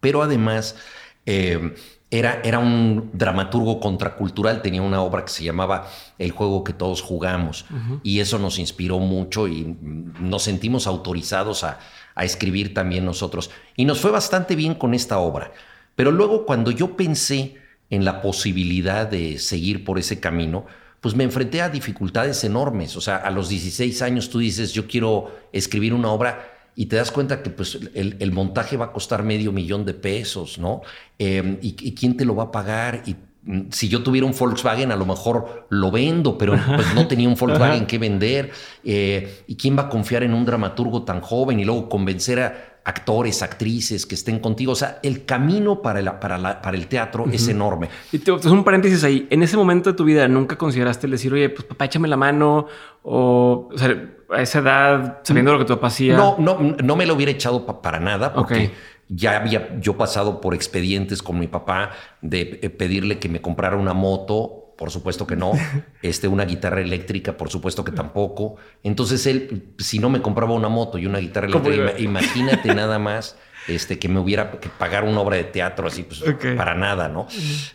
pero 0.00 0.22
además 0.22 0.76
eh, 1.26 1.74
era, 2.10 2.40
era 2.42 2.58
un 2.58 3.10
dramaturgo 3.12 3.78
contracultural, 3.78 4.62
tenía 4.62 4.82
una 4.82 5.00
obra 5.00 5.24
que 5.24 5.30
se 5.30 5.44
llamaba 5.44 5.88
El 6.18 6.32
juego 6.32 6.64
que 6.64 6.72
todos 6.72 7.02
jugamos 7.02 7.66
y 8.02 8.18
eso 8.18 8.38
nos 8.38 8.58
inspiró 8.58 8.98
mucho 8.98 9.46
y 9.46 9.76
nos 9.82 10.42
sentimos 10.42 10.88
autorizados 10.88 11.62
a, 11.62 11.78
a 12.16 12.24
escribir 12.24 12.74
también 12.74 13.04
nosotros. 13.04 13.50
Y 13.76 13.84
nos 13.84 14.00
fue 14.00 14.10
bastante 14.10 14.56
bien 14.56 14.74
con 14.74 14.92
esta 14.92 15.18
obra. 15.18 15.52
Pero 15.94 16.10
luego 16.10 16.46
cuando 16.46 16.72
yo 16.72 16.96
pensé 16.96 17.56
en 17.90 18.04
la 18.04 18.22
posibilidad 18.22 19.06
de 19.06 19.38
seguir 19.38 19.84
por 19.84 19.98
ese 19.98 20.18
camino, 20.18 20.66
pues 21.00 21.14
me 21.14 21.24
enfrenté 21.24 21.62
a 21.62 21.68
dificultades 21.68 22.42
enormes. 22.44 22.96
O 22.96 23.00
sea, 23.00 23.16
a 23.16 23.30
los 23.30 23.48
16 23.48 24.02
años 24.02 24.30
tú 24.30 24.38
dices, 24.38 24.72
yo 24.72 24.86
quiero 24.86 25.32
escribir 25.52 25.94
una 25.94 26.10
obra 26.10 26.59
y 26.74 26.86
te 26.86 26.96
das 26.96 27.10
cuenta 27.10 27.42
que 27.42 27.50
pues, 27.50 27.78
el, 27.94 28.32
montaje 28.32 28.76
va 28.76 28.86
a 28.86 28.92
costar 28.92 29.22
medio 29.22 29.52
millón 29.52 29.84
de 29.84 29.94
pesos, 29.94 30.58
¿no? 30.58 30.82
Em, 31.18 31.58
y, 31.60 31.72
quién 31.94 32.16
te 32.16 32.24
lo 32.24 32.34
va 32.34 32.44
a 32.44 32.50
pagar? 32.50 33.02
Y 33.06 33.16
mm, 33.42 33.70
si 33.70 33.88
yo 33.88 34.02
tuviera 34.02 34.26
un 34.26 34.34
Volkswagen, 34.38 34.92
a 34.92 34.96
lo 34.96 35.04
mejor 35.06 35.66
lo 35.68 35.90
vendo, 35.90 36.38
pero 36.38 36.54
pues 36.76 36.94
no 36.94 37.06
tenía 37.08 37.28
un 37.28 37.34
Volkswagen 37.34 37.86
que 37.86 37.98
vender. 37.98 38.52
Eh, 38.84 39.42
¿Y 39.46 39.56
quién 39.56 39.76
va 39.76 39.82
a 39.82 39.88
confiar 39.88 40.22
en 40.22 40.32
un 40.32 40.44
dramaturgo 40.44 41.02
tan 41.02 41.20
joven 41.20 41.60
y 41.60 41.64
luego 41.64 41.88
convencer 41.88 42.40
a 42.40 42.69
actores, 42.84 43.42
actrices 43.42 44.06
que 44.06 44.14
estén 44.14 44.38
contigo? 44.38 44.72
O 44.72 44.76
sea, 44.76 44.98
el 45.02 45.24
camino 45.24 45.82
para, 45.82 46.00
el, 46.00 46.10
para, 46.12 46.60
para 46.60 46.76
el 46.76 46.86
teatro 46.86 47.26
es 47.32 47.48
enorme. 47.48 47.88
Y 48.12 48.18
te, 48.18 48.32
un 48.32 48.64
paréntesis 48.64 49.04
ahí. 49.04 49.26
En 49.30 49.42
ese 49.42 49.56
momento 49.56 49.90
de 49.90 49.96
tu 49.96 50.04
vida, 50.04 50.26
¿nunca 50.28 50.56
consideraste 50.56 51.06
el 51.06 51.12
decir, 51.12 51.32
oye, 51.32 51.48
pues 51.50 51.64
papá, 51.64 51.86
échame 51.86 52.08
la 52.08 52.16
mano? 52.16 52.66
O, 53.02 53.68
o 53.72 53.78
sea, 53.78 53.96
a 54.30 54.42
esa 54.42 54.58
edad, 54.60 55.20
sabiendo 55.22 55.52
lo 55.52 55.58
que 55.58 55.64
tu 55.64 55.74
papá 55.74 55.88
hacía? 55.88 56.16
No, 56.16 56.36
no, 56.38 56.58
no 56.60 56.96
me 56.96 57.06
lo 57.06 57.14
hubiera 57.14 57.32
echado 57.32 57.66
para 57.80 58.00
nada 58.00 58.32
porque 58.32 58.72
ya 59.08 59.36
había 59.36 59.76
yo 59.80 59.96
pasado 59.96 60.40
por 60.40 60.54
expedientes 60.54 61.22
con 61.22 61.38
mi 61.38 61.48
papá 61.48 61.90
de 62.22 62.60
eh, 62.62 62.70
pedirle 62.70 63.18
que 63.18 63.28
me 63.28 63.40
comprara 63.40 63.76
una 63.76 63.92
moto. 63.92 64.59
Por 64.80 64.90
supuesto 64.90 65.26
que 65.26 65.36
no. 65.36 65.52
Este, 66.02 66.26
una 66.26 66.46
guitarra 66.46 66.80
eléctrica, 66.80 67.36
por 67.36 67.50
supuesto 67.50 67.84
que 67.84 67.92
tampoco. 67.92 68.56
Entonces 68.82 69.26
él, 69.26 69.74
si 69.78 69.98
no 69.98 70.08
me 70.08 70.22
compraba 70.22 70.54
una 70.54 70.68
moto 70.68 70.98
y 70.98 71.06
una 71.06 71.18
guitarra 71.18 71.46
eléctrica, 71.46 71.94
imagínate 71.98 72.74
nada 72.74 72.98
más 72.98 73.36
este, 73.68 73.98
que 73.98 74.08
me 74.08 74.18
hubiera 74.18 74.50
que 74.52 74.70
pagar 74.70 75.04
una 75.04 75.20
obra 75.20 75.36
de 75.36 75.44
teatro 75.44 75.86
así, 75.86 76.02
pues 76.02 76.24
para 76.56 76.74
nada, 76.74 77.08
¿no? 77.08 77.28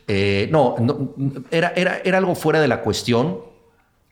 Eh, 0.08 0.50
no, 0.52 0.76
no 0.80 1.14
era, 1.52 1.72
era, 1.76 2.02
era 2.04 2.18
algo 2.18 2.34
fuera 2.34 2.60
de 2.60 2.68
la 2.68 2.82
cuestión 2.82 3.56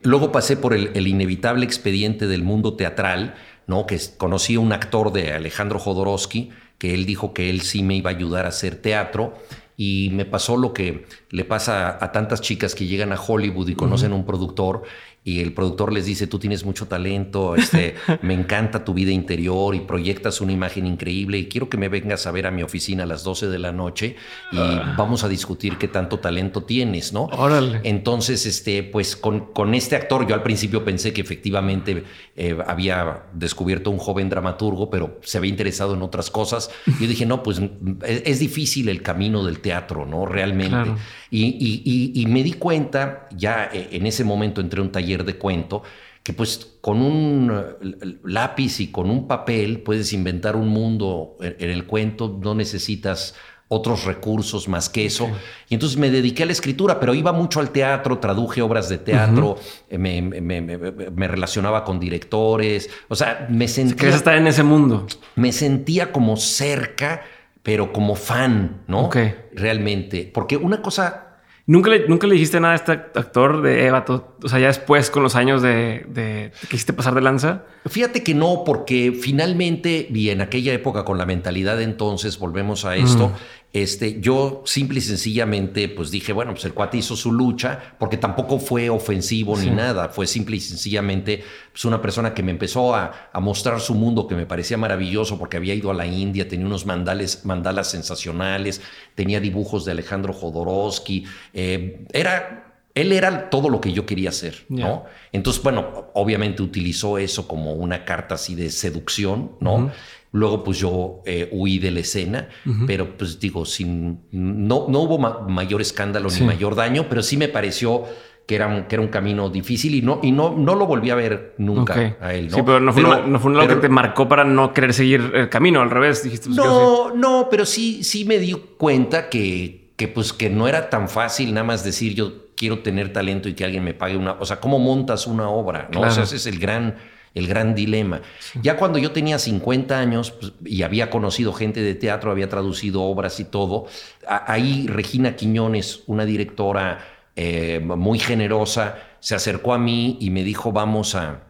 Luego 0.04 0.34
pasé 0.34 0.58
por 0.58 0.74
el, 0.74 1.08
inevitable 1.08 1.66
expediente 1.66 2.28
del 2.28 2.44
mundo 2.44 2.76
teatral, 2.76 3.36
¿no? 3.68 3.86
que 3.86 3.98
conocí 4.18 4.56
a 4.56 4.60
un 4.60 4.74
actor 4.74 5.14
de 5.14 5.32
Alejandro 5.32 5.80
Jodorowsky, 5.80 6.52
que 6.78 6.94
él 6.94 7.06
dijo 7.06 7.34
que 7.34 7.50
él 7.50 7.62
sí 7.62 7.84
me 7.84 7.96
iba 7.96 8.12
a 8.12 8.14
ayudar 8.14 8.46
a 8.46 8.50
hacer 8.50 8.76
teatro. 8.76 9.34
Y 9.76 10.10
me 10.14 10.26
pasó 10.26 10.56
lo 10.58 10.74
que 10.74 11.06
le 11.30 11.46
pasa 11.46 11.98
a 12.00 12.12
tantas 12.12 12.42
chicas 12.42 12.76
que 12.76 12.86
llegan 12.86 13.12
a 13.12 13.20
Hollywood 13.20 13.70
y 13.70 13.76
conocen 13.76 14.12
a 14.12 14.16
un 14.16 14.26
productor 14.26 14.84
y 15.24 15.40
el 15.40 15.54
productor 15.54 15.94
les 15.94 16.06
dice, 16.06 16.28
tú 16.28 16.40
tienes 16.40 16.66
mucho 16.66 16.88
talento, 16.88 17.56
este, 17.56 17.96
me 18.22 18.34
encanta 18.34 18.84
tu 18.84 18.94
vida 18.94 19.12
interior 19.12 19.74
y 19.76 19.80
proyectas 19.82 20.42
una 20.42 20.52
imagen 20.52 20.86
increíble 20.86 21.38
y 21.38 21.46
quiero 21.48 21.70
que 21.70 21.78
me 21.78 21.90
vengas 21.90 22.28
a 22.28 22.32
ver 22.32 22.46
a 22.48 22.52
mi 22.52 22.64
oficina 22.64 23.04
a 23.04 23.06
las 23.06 23.24
12 23.24 23.48
de 23.48 23.60
la 23.60 23.72
noche 23.72 24.16
y 24.52 24.58
ah. 24.58 24.96
vamos 24.98 25.24
a 25.24 25.30
discutir 25.30 25.78
qué 25.78 25.88
tanto 25.88 26.20
talento 26.20 26.64
tienes, 26.64 27.14
¿no? 27.14 27.26
Órale. 27.26 27.80
Entonces, 27.84 28.46
este, 28.46 28.84
pues 28.84 29.16
con, 29.16 29.54
con 29.54 29.74
este 29.76 29.96
actor 29.96 30.28
yo 30.28 30.36
al 30.36 30.44
principio 30.44 30.84
pensé 30.84 31.14
que 31.14 31.22
efectivamente 31.22 32.04
eh, 32.36 32.58
había 32.66 33.24
descubierto 33.34 33.92
un 33.92 34.00
joven 34.00 34.28
dramaturgo, 34.28 34.90
pero 34.90 35.20
se 35.22 35.38
había 35.38 35.52
interesado 35.52 35.94
en 35.94 36.02
otras 36.02 36.32
cosas. 36.32 36.72
Yo 37.00 37.08
dije, 37.08 37.26
no, 37.26 37.44
pues 37.44 37.62
es, 38.04 38.40
difícil 38.40 38.90
el 38.90 39.02
camino 39.02 39.46
del 39.46 39.60
teatro, 39.60 40.06
¿no? 40.06 40.26
Realmente. 40.26 40.96
Y, 41.30 42.26
me 42.28 42.44
di 42.44 42.54
cuenta, 42.54 43.28
ya 43.36 43.70
eh, 43.72 43.90
en 43.92 44.08
ese 44.08 44.24
momento 44.24 44.62
entré 44.62 44.80
a 44.80 44.84
un 44.84 44.92
taller 44.92 45.13
de 45.18 45.38
cuento, 45.38 45.84
que 46.24 46.34
pues 46.34 46.78
con 46.82 47.02
un 47.04 47.52
eh, 47.52 48.18
lápiz 48.24 48.80
y 48.80 48.88
con 48.88 49.12
un 49.12 49.28
papel 49.28 49.82
puedes 49.82 50.14
inventar 50.14 50.56
un 50.56 50.70
mundo 50.70 51.38
en 51.42 51.70
el 51.70 51.86
cuento, 51.86 52.40
no 52.42 52.56
necesitas 52.56 53.36
otros 53.68 54.06
recursos 54.06 54.68
más 54.68 54.90
que 54.90 55.06
eso. 55.06 55.30
Y 55.70 55.76
entonces 55.76 55.98
me 55.98 56.10
dediqué 56.10 56.44
a 56.44 56.46
la 56.46 56.52
escritura, 56.52 57.00
pero 57.00 57.14
iba 57.14 57.32
mucho 57.32 57.60
al 57.60 57.72
teatro, 57.72 58.20
traduje 58.20 58.62
obras 58.62 58.90
de 58.90 58.98
teatro, 58.98 59.58
me, 59.90 61.28
relacionaba 61.28 61.84
con 61.84 62.00
directores, 62.00 62.90
o 63.08 63.16
sea, 63.16 63.48
me 63.50 63.68
sentía... 63.68 63.98
¿Quieres 63.98 64.16
estar 64.18 64.36
en 64.36 64.48
ese 64.48 64.64
mundo? 64.64 65.08
Me 65.36 65.52
sentía 65.52 66.12
como 66.12 66.38
cerca 66.38 67.22
pero 67.64 67.94
como 67.94 68.16
fan, 68.16 68.84
¿no? 68.88 69.06
Ok. 69.06 69.18
Realmente. 69.54 70.30
Porque 70.32 70.58
una 70.58 70.82
cosa. 70.82 71.23
¿Nunca 71.66 71.90
le, 71.90 72.08
¿Nunca 72.10 72.28
le 72.28 72.34
dijiste 72.34 72.60
nada 72.60 72.74
a 72.74 72.76
este 72.76 72.92
actor 72.92 73.62
de 73.62 73.86
Eva? 73.86 74.04
O 74.08 74.50
sea, 74.50 74.60
ya 74.60 74.68
después, 74.68 75.10
con 75.10 75.24
los 75.24 75.36
años 75.36 75.62
de, 75.62 76.06
de, 76.10 76.52
quisiste 76.70 76.92
pasar 76.92 77.16
de 77.16 77.22
lanza? 77.22 77.64
Fíjate 77.86 78.22
que 78.22 78.34
no, 78.34 78.64
porque 78.66 79.18
finalmente, 79.18 80.08
y 80.14 80.30
en 80.30 80.42
aquella 80.42 80.74
época, 80.74 81.06
con 81.06 81.18
la 81.18 81.26
mentalidad 81.26 81.78
de 81.78 81.84
entonces, 81.84 82.38
volvemos 82.38 82.84
a 82.84 82.98
esto, 82.98 83.32
Este, 83.74 84.22
yo 84.22 84.62
simple 84.68 85.00
y 85.00 85.02
sencillamente, 85.02 85.90
pues 85.90 86.12
dije, 86.12 86.32
bueno, 86.32 86.52
pues 86.52 86.64
el 86.66 86.76
cuate 86.76 86.98
hizo 86.98 87.16
su 87.16 87.32
lucha, 87.32 87.96
porque 87.98 88.18
tampoco 88.18 88.60
fue 88.60 88.88
ofensivo 88.92 89.58
ni 89.58 89.72
nada, 89.72 90.10
fue 90.10 90.28
simple 90.28 90.58
y 90.58 90.60
sencillamente 90.60 91.44
pues 91.72 91.84
una 91.84 92.00
persona 92.00 92.36
que 92.36 92.44
me 92.44 92.52
empezó 92.52 92.94
a, 92.94 93.32
mostrar 93.42 93.82
su 93.82 93.96
mundo 93.96 94.28
que 94.28 94.36
me 94.36 94.46
parecía 94.46 94.78
maravilloso, 94.78 95.40
porque 95.40 95.58
había 95.58 95.74
ido 95.74 95.90
a 95.90 95.96
la 95.96 96.06
India, 96.06 96.48
tenía 96.48 96.68
unos 96.68 96.86
mandales, 96.86 97.46
mandalas 97.46 97.90
sensacionales, 97.90 98.80
tenía 99.16 99.40
dibujos 99.40 99.86
de 99.86 99.92
Alejandro 99.94 100.34
Jodorowsky, 100.34 101.26
eh, 101.56 102.06
era 102.14 102.70
él 102.94 103.12
era 103.12 103.50
todo 103.50 103.70
lo 103.70 103.82
que 103.82 103.92
yo 103.92 104.06
quería 104.06 104.30
hacer, 104.30 104.66
¿no? 104.70 105.06
Entonces, 105.32 105.64
bueno, 105.64 106.12
obviamente 106.14 106.62
utilizó 106.62 107.18
eso 107.18 107.48
como 107.48 107.74
una 107.74 108.06
carta 108.06 108.36
así 108.36 108.54
de 108.54 108.70
seducción, 108.70 109.54
¿no? 109.60 109.92
Luego, 110.34 110.64
pues 110.64 110.80
yo 110.80 111.22
eh, 111.26 111.48
huí 111.52 111.78
de 111.78 111.92
la 111.92 112.00
escena, 112.00 112.50
pero 112.88 113.16
pues 113.16 113.40
digo, 113.40 113.66
sin, 113.66 114.24
no, 114.32 114.88
no 114.90 115.00
hubo 115.02 115.20
mayor 115.20 115.80
escándalo 115.80 116.28
ni 116.28 116.44
mayor 116.44 116.74
daño, 116.74 117.06
pero 117.08 117.22
sí 117.22 117.38
me 117.38 117.50
pareció 117.50 118.06
que 118.48 118.56
era 118.56 118.68
un, 118.68 118.86
que 118.86 118.96
era 118.96 119.04
un 119.04 119.10
camino 119.10 119.50
difícil 119.50 119.94
y 119.94 120.02
no, 120.02 120.20
y 120.24 120.32
no, 120.32 120.56
no 120.58 120.74
lo 120.74 120.88
volví 120.88 121.12
a 121.12 121.16
ver 121.16 121.54
nunca 121.60 122.18
a 122.20 122.34
él. 122.34 122.50
¿no? 122.50 122.58
Sí, 122.58 122.64
pero 122.66 122.80
no 122.80 122.92
fue, 122.92 123.04
no 123.04 123.40
fue 123.40 123.52
algo 123.52 123.68
que 123.68 123.82
te 123.82 123.90
marcó 123.90 124.28
para 124.28 124.44
no 124.44 124.74
querer 124.74 124.96
seguir 124.96 125.32
el 125.36 125.50
camino, 125.50 125.82
al 125.82 125.92
revés, 125.92 126.24
dijiste. 126.24 126.48
Pues, 126.48 126.58
no, 126.58 127.14
no, 127.14 127.48
pero 127.52 127.64
sí, 127.64 128.04
sí 128.04 128.26
me 128.26 128.40
di 128.40 128.54
cuenta 128.78 129.30
que, 129.30 129.94
que, 129.96 130.08
pues, 130.08 130.34
que 130.34 130.50
no 130.50 130.68
era 130.68 130.90
tan 130.90 131.10
fácil 131.10 131.54
nada 131.54 131.64
más 131.64 131.84
decir 131.84 132.16
yo 132.16 132.48
quiero 132.56 132.80
tener 132.80 133.14
talento 133.14 133.50
y 133.50 133.54
que 133.54 133.66
alguien 133.66 133.84
me 133.84 133.94
pague 133.94 134.18
una... 134.18 134.34
O 134.34 134.46
sea, 134.46 134.60
¿cómo 134.60 134.80
montas 134.80 135.28
una 135.28 135.48
obra? 135.50 135.90
¿no? 135.92 136.02
O 136.02 136.10
sea, 136.10 136.24
ese 136.24 136.38
es 136.38 136.46
el 136.48 136.60
gran 136.60 136.96
el 137.34 137.48
gran 137.48 137.76
dilema. 137.76 138.22
Ya 138.62 138.78
cuando 138.78 139.00
yo 139.00 139.12
tenía 139.12 139.40
50 139.40 139.98
años 139.98 140.32
pues, 140.32 140.54
y 140.66 140.84
había 140.84 141.10
conocido 141.10 141.54
gente 141.54 141.82
de 141.82 141.96
teatro, 141.96 142.32
había 142.32 142.50
traducido 142.50 143.04
obras 143.04 143.40
y 143.40 143.46
todo, 143.46 143.88
ahí 144.28 144.88
Regina 144.88 145.36
Quiñones, 145.36 146.04
una 146.08 146.26
directora 146.26 147.00
eh, 147.36 147.80
muy 147.84 148.20
generosa, 148.20 148.98
se 149.20 149.36
acercó 149.36 149.74
a 149.74 149.80
mí 149.80 150.18
y 150.20 150.30
me 150.30 150.44
dijo, 150.44 150.72
vamos 150.72 151.16
a, 151.16 151.44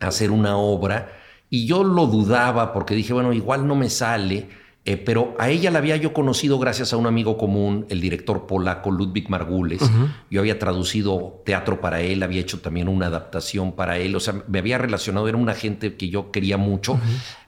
a 0.00 0.06
hacer 0.06 0.30
una 0.30 0.56
obra. 0.56 1.12
Y 1.48 1.66
yo 1.66 1.84
lo 1.84 2.06
dudaba 2.06 2.72
porque 2.72 2.94
dije, 2.94 3.12
bueno, 3.12 3.32
igual 3.32 3.66
no 3.66 3.74
me 3.74 3.90
sale 3.90 4.48
eh, 4.84 4.96
pero 4.96 5.36
a 5.38 5.48
ella 5.48 5.70
la 5.70 5.78
había 5.78 5.96
yo 5.96 6.12
conocido 6.12 6.58
gracias 6.58 6.92
a 6.92 6.96
un 6.96 7.06
amigo 7.06 7.38
común, 7.38 7.86
el 7.88 8.00
director 8.00 8.48
polaco 8.48 8.90
Ludwig 8.90 9.28
Margules. 9.30 9.80
Yo 10.28 10.40
había 10.40 10.58
traducido 10.58 11.40
teatro 11.44 11.80
para 11.80 12.00
él, 12.00 12.22
había 12.24 12.40
hecho 12.40 12.58
también 12.60 12.88
una 12.88 13.06
adaptación 13.06 13.72
para 13.72 13.98
él. 13.98 14.16
O 14.16 14.20
sea, 14.20 14.42
me 14.48 14.58
había 14.58 14.78
relacionado, 14.78 15.28
era 15.28 15.38
una 15.38 15.54
gente 15.54 15.94
que 15.94 16.08
yo 16.08 16.32
quería 16.32 16.56
mucho. 16.56 16.98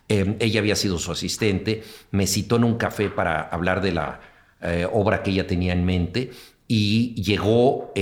Eh, 0.09 0.37
ella 0.39 0.61
había 0.61 0.77
sido 0.77 0.99
su 0.99 1.11
asistente. 1.11 1.83
Me 2.13 2.29
citó 2.29 2.55
en 2.55 2.65
un 2.65 2.77
café 2.77 3.11
para 3.11 3.43
hablar 3.43 3.81
de 3.81 3.93
la 3.93 4.21
eh, 4.63 4.87
obra 4.93 5.25
que 5.25 5.33
ella 5.33 5.49
tenía 5.49 5.73
en 5.73 5.85
mente 5.85 6.31
y 6.69 7.21
llegó 7.21 7.93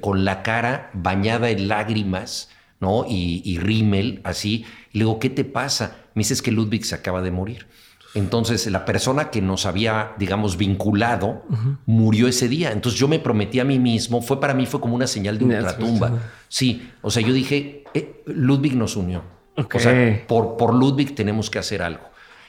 con 0.00 0.24
la 0.24 0.42
cara 0.42 0.90
bañada 0.94 1.48
en 1.50 1.68
lágrimas, 1.68 2.50
¿no? 2.80 3.06
Y, 3.08 3.40
y 3.44 3.58
rímel, 3.58 4.20
así. 4.24 4.64
le 4.92 5.04
digo, 5.04 5.20
¿qué 5.20 5.30
te 5.30 5.44
pasa? 5.44 5.98
Me 6.14 6.20
dice, 6.20 6.42
que 6.42 6.50
Ludwig 6.50 6.84
se 6.84 6.96
acaba 6.96 7.22
de 7.22 7.30
morir. 7.30 7.66
Entonces 8.14 8.66
la 8.70 8.84
persona 8.84 9.30
que 9.30 9.42
nos 9.42 9.66
había, 9.66 10.12
digamos, 10.18 10.56
vinculado 10.56 11.42
murió 11.86 12.28
ese 12.28 12.48
día. 12.48 12.70
Entonces 12.70 12.98
yo 12.98 13.08
me 13.08 13.18
prometí 13.18 13.58
a 13.58 13.64
mí 13.64 13.78
mismo, 13.78 14.22
fue 14.22 14.40
para 14.40 14.54
mí 14.54 14.66
fue 14.66 14.80
como 14.80 14.94
una 14.94 15.06
señal 15.06 15.38
de 15.38 15.44
ultratumba. 15.44 16.12
Sí, 16.48 16.90
o 17.02 17.10
sea, 17.10 17.22
yo 17.22 17.32
dije, 17.32 17.84
eh, 17.92 18.22
Ludwig 18.26 18.76
nos 18.76 18.96
unió. 18.96 19.22
O 19.56 19.78
sea, 19.78 20.24
por, 20.26 20.56
por 20.56 20.74
Ludwig 20.74 21.14
tenemos 21.14 21.50
que 21.50 21.58
hacer 21.58 21.82
algo. 21.82 22.04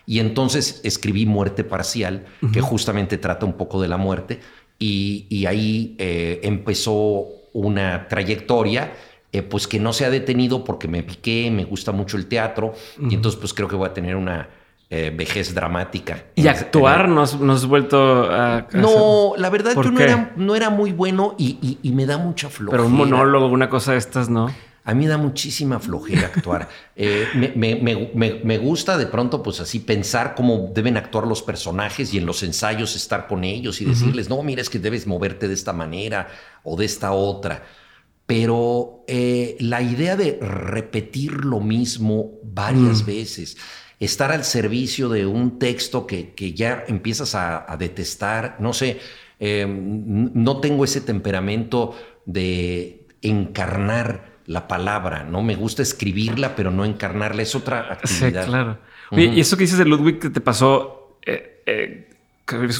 Y 0.08 0.20
entonces 0.20 0.82
escribí 0.84 1.26
Muerte 1.26 1.64
Parcial, 1.64 2.26
que 2.54 2.62
justamente 2.62 3.18
trata 3.18 3.46
un 3.46 3.54
poco 3.54 3.82
de 3.82 3.88
la 3.88 3.98
muerte, 3.98 4.40
y, 4.78 5.46
ahí 5.48 5.96
eh, 5.98 6.42
empezó 6.44 7.26
una 7.54 8.08
trayectoria 8.10 8.92
eh, 9.32 9.42
pues 9.42 9.68
que 9.68 9.80
no 9.80 9.94
se 9.94 10.06
ha 10.06 10.10
detenido 10.10 10.64
porque 10.64 10.88
me 10.88 11.02
piqué, 11.02 11.50
me 11.52 11.64
gusta 11.64 11.92
mucho 11.92 12.18
el 12.18 12.28
teatro, 12.28 12.74
y 13.10 13.16
entonces 13.16 13.40
pues 13.40 13.54
creo 13.54 13.68
que 13.68 13.76
voy 13.76 13.90
a 13.90 13.94
tener 13.94 14.16
una 14.16 14.48
eh, 14.90 15.12
vejez 15.16 15.56
dramática. 15.56 16.26
¿Y 16.36 16.48
actuar 16.48 17.10
nos, 17.10 17.34
has 17.36 17.66
vuelto 17.66 18.32
a, 18.32 18.68
No, 18.74 19.34
la 19.38 19.50
verdad 19.50 19.74
que 19.74 19.90
no 19.90 20.00
era, 20.00 20.34
no 20.36 20.56
era, 20.56 20.70
muy 20.70 20.92
bueno 20.92 21.36
y, 21.38 21.80
me 21.92 22.06
da 22.06 22.18
mucha 22.18 22.50
flojera. 22.50 22.84
Pero 22.84 22.88
un 22.88 22.94
monólogo, 22.94 23.48
una 23.48 23.70
cosa 23.70 23.94
de 23.94 23.98
estas, 23.98 24.30
¿no? 24.30 24.54
A 24.88 24.94
mí 24.94 25.06
me 25.06 25.10
da 25.10 25.18
muchísima 25.18 25.80
flojera 25.80 26.28
actuar. 26.28 26.70
Eh, 26.98 27.28
me, 27.36 28.58
gusta 28.58 28.98
de 28.98 29.08
pronto, 29.08 29.44
pues 29.44 29.60
así, 29.60 29.80
pensar 29.80 30.34
cómo 30.34 30.72
deben 30.74 30.96
actuar 30.96 31.28
los 31.28 31.42
personajes 31.42 32.14
y 32.14 32.20
en 32.20 32.26
los 32.26 32.42
ensayos 32.42 32.96
estar 32.96 33.28
con 33.28 33.44
ellos 33.44 33.82
y 33.82 33.86
decirles, 33.86 34.30
no, 34.30 34.42
mira, 34.44 34.62
es 34.62 34.70
que 34.70 34.80
debes 34.80 35.06
moverte 35.06 35.50
de 35.50 35.56
esta 35.56 35.74
manera 35.74 36.30
o 36.64 36.78
de 36.78 36.86
esta 36.86 37.12
otra. 37.12 37.66
Pero 38.26 39.04
eh, 39.08 39.58
la 39.60 39.82
idea 39.82 40.16
de 40.16 40.40
repetir 40.40 41.44
lo 41.44 41.60
mismo 41.60 42.40
varias 42.44 43.04
mm. 43.04 43.06
veces, 43.06 43.58
estar 44.00 44.32
al 44.32 44.44
servicio 44.44 45.10
de 45.10 45.26
un 45.26 45.60
texto 45.60 46.06
que, 46.06 46.34
que 46.34 46.54
ya 46.54 46.84
empiezas 46.88 47.36
a, 47.36 47.76
detestar. 47.80 48.58
No 48.60 48.74
sé, 48.74 49.00
em, 49.40 50.32
no 50.34 50.60
tengo 50.60 50.84
ese 50.84 51.02
temperamento 51.02 51.96
de 52.26 53.06
encarnar 53.22 54.36
la 54.46 54.68
palabra, 54.68 55.24
¿no? 55.24 55.42
Me 55.42 55.56
gusta 55.56 55.82
escribirla, 55.82 56.56
pero 56.56 56.72
no 56.72 56.86
encarnarla. 56.86 57.42
Es 57.42 57.56
otra 57.56 57.94
actividad. 57.94 58.44
Sí, 58.44 58.50
claro. 58.50 58.78
y 59.12 59.40
eso 59.40 59.58
que 59.58 59.64
dices 59.64 59.80
de 59.80 59.86
Ludwig 59.86 60.20
que 60.20 60.30
te 60.30 60.42
pasó, 60.42 61.18
eh, 61.26 61.64
eh, 61.66 62.10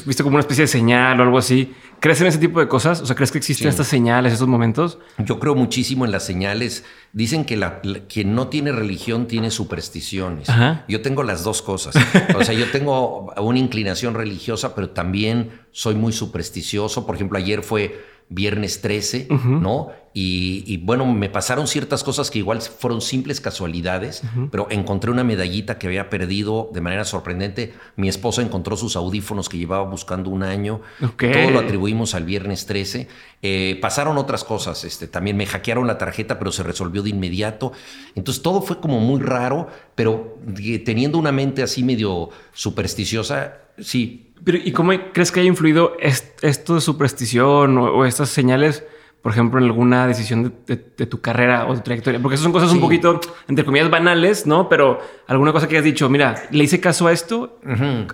viste 0.06 0.22
como 0.22 0.34
una 0.34 0.40
especie 0.40 0.62
de 0.62 0.68
señal 0.68 1.18
o 1.18 1.22
algo 1.24 1.38
así. 1.38 1.74
¿Crees 1.98 2.20
en 2.20 2.28
ese 2.28 2.38
tipo 2.38 2.60
de 2.60 2.68
cosas? 2.68 3.00
O 3.00 3.06
sea, 3.06 3.16
¿crees 3.16 3.32
que 3.32 3.38
existen 3.38 3.68
estas 3.68 3.88
señales, 3.88 4.32
estos 4.32 4.46
momentos? 4.46 4.98
Yo 5.18 5.40
creo 5.40 5.54
muchísimo 5.54 6.04
en 6.04 6.12
las 6.12 6.24
señales. 6.24 6.84
Dicen 7.12 7.44
que 7.44 7.56
la, 7.56 7.80
quien 8.08 8.34
no 8.34 8.48
tiene 8.48 8.70
religión 8.70 9.26
tiene 9.26 9.50
supersticiones. 9.50 10.48
Yo 10.88 11.02
tengo 11.02 11.24
las 11.24 11.42
dos 11.42 11.62
cosas. 11.62 11.96
o 12.38 12.44
sea, 12.44 12.54
yo 12.54 12.70
tengo 12.70 13.32
una 13.38 13.58
inclinación 13.58 14.14
religiosa, 14.14 14.74
pero 14.74 14.90
también 14.90 15.62
soy 15.72 15.94
muy 15.96 16.12
supersticioso. 16.12 17.06
Por 17.06 17.16
ejemplo, 17.16 17.38
ayer 17.38 17.62
fue 17.62 18.04
viernes 18.28 18.80
13, 18.80 19.28
¿no? 19.30 19.90
Y, 20.18 20.78
bueno, 20.78 21.04
me 21.04 21.28
pasaron 21.28 21.66
ciertas 21.66 22.02
cosas 22.02 22.30
que 22.30 22.38
igual 22.38 22.62
fueron 22.62 23.02
simples 23.02 23.38
casualidades, 23.38 24.22
pero 24.50 24.66
encontré 24.70 25.10
una 25.10 25.24
medallita 25.24 25.78
que 25.78 25.88
había 25.88 26.08
perdido 26.08 26.70
de 26.72 26.80
manera 26.80 27.04
sorprendente. 27.04 27.74
Mi 27.96 28.08
esposa 28.08 28.40
encontró 28.40 28.78
sus 28.78 28.96
audífonos 28.96 29.50
que 29.50 29.58
llevaba 29.58 29.84
buscando 29.84 30.30
un 30.30 30.42
año. 30.42 30.80
Todo 31.18 31.50
lo 31.50 31.58
atribuimos 31.58 32.14
al 32.14 32.24
viernes 32.24 32.64
13. 32.64 33.08
Eh, 33.42 33.78
pasaron 33.82 34.16
otras 34.16 34.42
cosas. 34.42 34.84
Este, 34.84 35.06
también 35.06 35.36
me 35.36 35.44
hackearon 35.44 35.86
la 35.86 35.98
tarjeta, 35.98 36.38
pero 36.38 36.50
se 36.50 36.62
resolvió 36.62 37.02
de 37.02 37.10
inmediato. 37.10 37.72
Entonces 38.14 38.42
todo 38.42 38.62
fue 38.62 38.80
como 38.80 39.00
muy 39.00 39.20
raro, 39.20 39.68
pero 39.94 40.38
teniendo 40.86 41.18
una 41.18 41.30
mente 41.30 41.62
así 41.62 41.82
medio 41.82 42.30
supersticiosa, 42.54 43.58
sí, 43.78 44.25
pero, 44.46 44.58
¿y 44.62 44.70
cómo 44.70 44.92
crees 45.12 45.32
que 45.32 45.40
haya 45.40 45.48
influido 45.48 45.96
esto 45.98 46.76
de 46.76 46.80
superstición 46.80 47.78
o, 47.78 48.06
estas 48.06 48.28
señales? 48.28 48.84
Por 49.26 49.32
ejemplo, 49.32 49.58
en 49.58 49.64
alguna 49.64 50.06
decisión 50.06 50.54
de, 50.68 50.76
tu 50.76 51.20
carrera 51.20 51.66
o 51.66 51.74
de 51.74 51.80
trayectoria? 51.80 52.22
Porque 52.22 52.36
esas 52.36 52.44
son 52.44 52.52
cosas 52.52 52.70
un 52.70 52.78
poquito, 52.78 53.20
entre 53.48 53.64
comillas, 53.64 53.90
banales, 53.90 54.46
¿no? 54.46 54.68
Pero 54.68 55.00
alguna 55.26 55.52
cosa 55.52 55.66
que 55.66 55.74
hayas 55.74 55.84
dicho, 55.84 56.08
mira, 56.08 56.44
le 56.52 56.62
hice 56.62 56.78
caso 56.78 57.08
a 57.08 57.12
esto, 57.12 57.58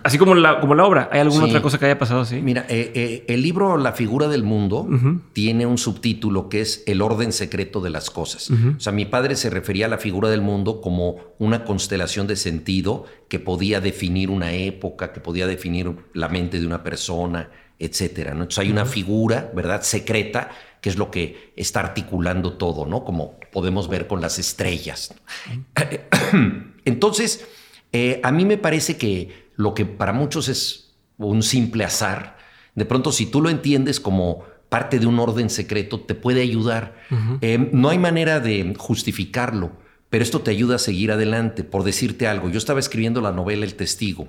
así 0.05 0.17
como 0.17 0.35
la, 0.35 0.59
como 0.59 0.75
la 0.75 0.87
obra. 0.87 1.11
¿Hay 1.13 1.21
alguna 1.21 1.45
otra 1.45 1.61
cosa 1.61 1.79
que 1.79 1.85
haya 1.85 1.99
pasado 1.99 2.23
así? 2.23 2.41
Mira, 2.41 2.65
eh, 2.67 2.93
eh, 2.95 3.25
el 3.29 3.43
libro 3.43 3.77
La 3.77 3.93
figura 3.93 4.27
del 4.27 4.43
mundo 4.43 4.89
tiene 5.35 5.67
un 5.67 5.77
subtítulo 5.77 6.49
que 6.49 6.63
es 6.63 6.83
El 6.87 7.03
orden 7.03 7.33
secreto 7.33 7.83
de 7.83 7.91
las 7.91 8.09
cosas. 8.09 8.51
O 8.51 8.81
sea, 8.81 8.95
mi 8.95 9.05
padre 9.05 9.37
se 9.37 9.51
refería 9.51 9.85
a 9.85 9.89
la 9.91 9.99
figura 9.99 10.31
del 10.31 10.41
mundo 10.41 10.81
como 10.81 11.17
una 11.39 11.65
constelación 11.65 12.27
de 12.27 12.37
sentido 12.37 13.05
que 13.29 13.39
podía 13.39 13.83
definir 13.83 14.31
una 14.31 14.53
época, 14.53 15.13
que 15.13 15.21
podía 15.21 15.47
definir 15.47 15.95
la 16.15 16.31
mente 16.31 16.59
de 16.59 16.67
una 16.67 16.83
persona, 16.83 17.51
etcétera. 17.79 18.33
Entonces 18.33 18.61
hay 18.61 18.71
una 18.71 18.87
figura, 18.87 19.51
¿verdad? 19.55 19.83
Secreta 19.83 20.51
que 20.83 20.91
es 20.91 20.99
lo 20.99 21.11
que 21.11 21.55
está 21.57 21.81
articulando 21.81 22.55
todo, 22.55 22.85
¿no? 22.85 23.05
Como 23.05 23.39
podemos 23.53 23.89
ver 23.89 24.09
con 24.09 24.21
las 24.21 24.39
estrellas. 24.39 25.15
Entonces, 26.85 27.47
eh, 27.93 28.21
a 28.23 28.33
mí 28.33 28.45
me 28.45 28.59
parece 28.59 28.97
que 28.97 29.49
lo 29.57 29.73
que 29.73 29.87
para 29.87 30.13
muchos 30.13 30.49
es 30.49 30.95
un 31.19 31.43
simple 31.45 31.85
azar, 31.85 32.37
de 32.75 32.85
pronto 32.85 33.13
si 33.13 33.27
tú 33.27 33.41
lo 33.41 33.49
entiendes 33.49 34.01
como 34.01 34.45
parte 34.69 34.99
de 34.99 35.07
un 35.07 35.21
orden 35.21 35.51
secreto, 35.51 36.01
te 36.01 36.15
puede 36.15 36.43
ayudar. 36.43 36.97
Eh, 37.43 37.69
no 37.73 37.91
hay 37.91 37.99
manera 37.99 38.41
de 38.41 38.75
justificarlo, 38.77 39.73
pero 40.11 40.25
esto 40.25 40.41
te 40.41 40.51
ayuda 40.51 40.77
a 40.77 40.79
seguir 40.79 41.13
adelante. 41.13 41.63
Por 41.63 41.85
decirte 41.85 42.27
algo, 42.27 42.51
yo 42.51 42.59
estaba 42.59 42.81
escribiendo 42.81 43.21
la 43.21 43.33
novela 43.33 43.65
El 43.65 43.77
Testigo, 43.77 44.29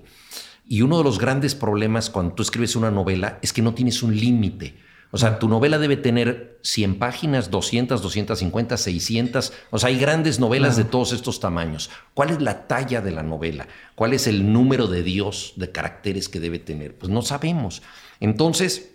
y 0.68 0.82
uno 0.82 1.00
de 1.00 1.04
los 1.04 1.18
grandes 1.18 1.56
problemas 1.56 2.10
cuando 2.10 2.36
tú 2.36 2.44
escribes 2.44 2.76
una 2.76 2.92
novela 2.92 3.40
es 3.42 3.54
que 3.54 3.62
no 3.62 3.74
tienes 3.74 4.04
un 4.04 4.16
límite. 4.16 4.76
O 5.16 5.20
sea, 5.20 5.38
tu 5.38 5.48
novela 5.48 5.78
debe 5.78 5.96
tener 5.96 6.58
100 6.64 6.98
páginas, 6.98 7.52
200, 7.52 8.02
250, 8.02 8.78
600. 8.78 9.54
O 9.70 9.78
sea, 9.78 9.90
hay 9.90 10.00
grandes 10.00 10.40
novelas 10.40 10.76
de 10.76 10.86
todos 10.86 11.14
estos 11.14 11.40
tamaños. 11.40 11.92
¿Cuál 12.16 12.32
es 12.32 12.42
la 12.42 12.66
talla 12.66 13.00
de 13.00 13.12
la 13.12 13.22
novela? 13.22 13.68
¿Cuál 13.94 14.14
es 14.14 14.26
el 14.26 14.52
número 14.52 14.88
de 14.88 15.04
Dios, 15.04 15.54
de 15.56 15.72
caracteres 15.72 16.30
que 16.30 16.40
debe 16.40 16.58
tener? 16.58 16.98
Pues 16.98 17.12
no 17.12 17.22
sabemos. 17.22 17.84
Entonces, 18.22 18.90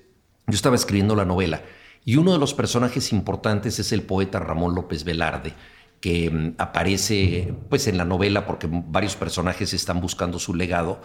yo 0.48 0.56
estaba 0.56 0.74
escribiendo 0.74 1.14
la 1.14 1.24
novela 1.24 1.62
y 2.04 2.16
uno 2.16 2.32
de 2.32 2.40
los 2.40 2.52
personajes 2.52 3.12
importantes 3.12 3.78
es 3.78 3.92
el 3.92 4.02
poeta 4.02 4.40
Ramón 4.40 4.74
López 4.74 5.04
Velarde 5.04 5.54
que 6.00 6.30
mm, 6.30 6.54
aparece 6.58 7.54
pues 7.68 7.86
en 7.86 7.96
la 7.96 8.04
novela 8.04 8.44
porque 8.44 8.68
varios 8.68 9.14
personajes 9.14 9.72
están 9.72 10.00
buscando 10.00 10.40
su 10.40 10.52
legado 10.52 11.00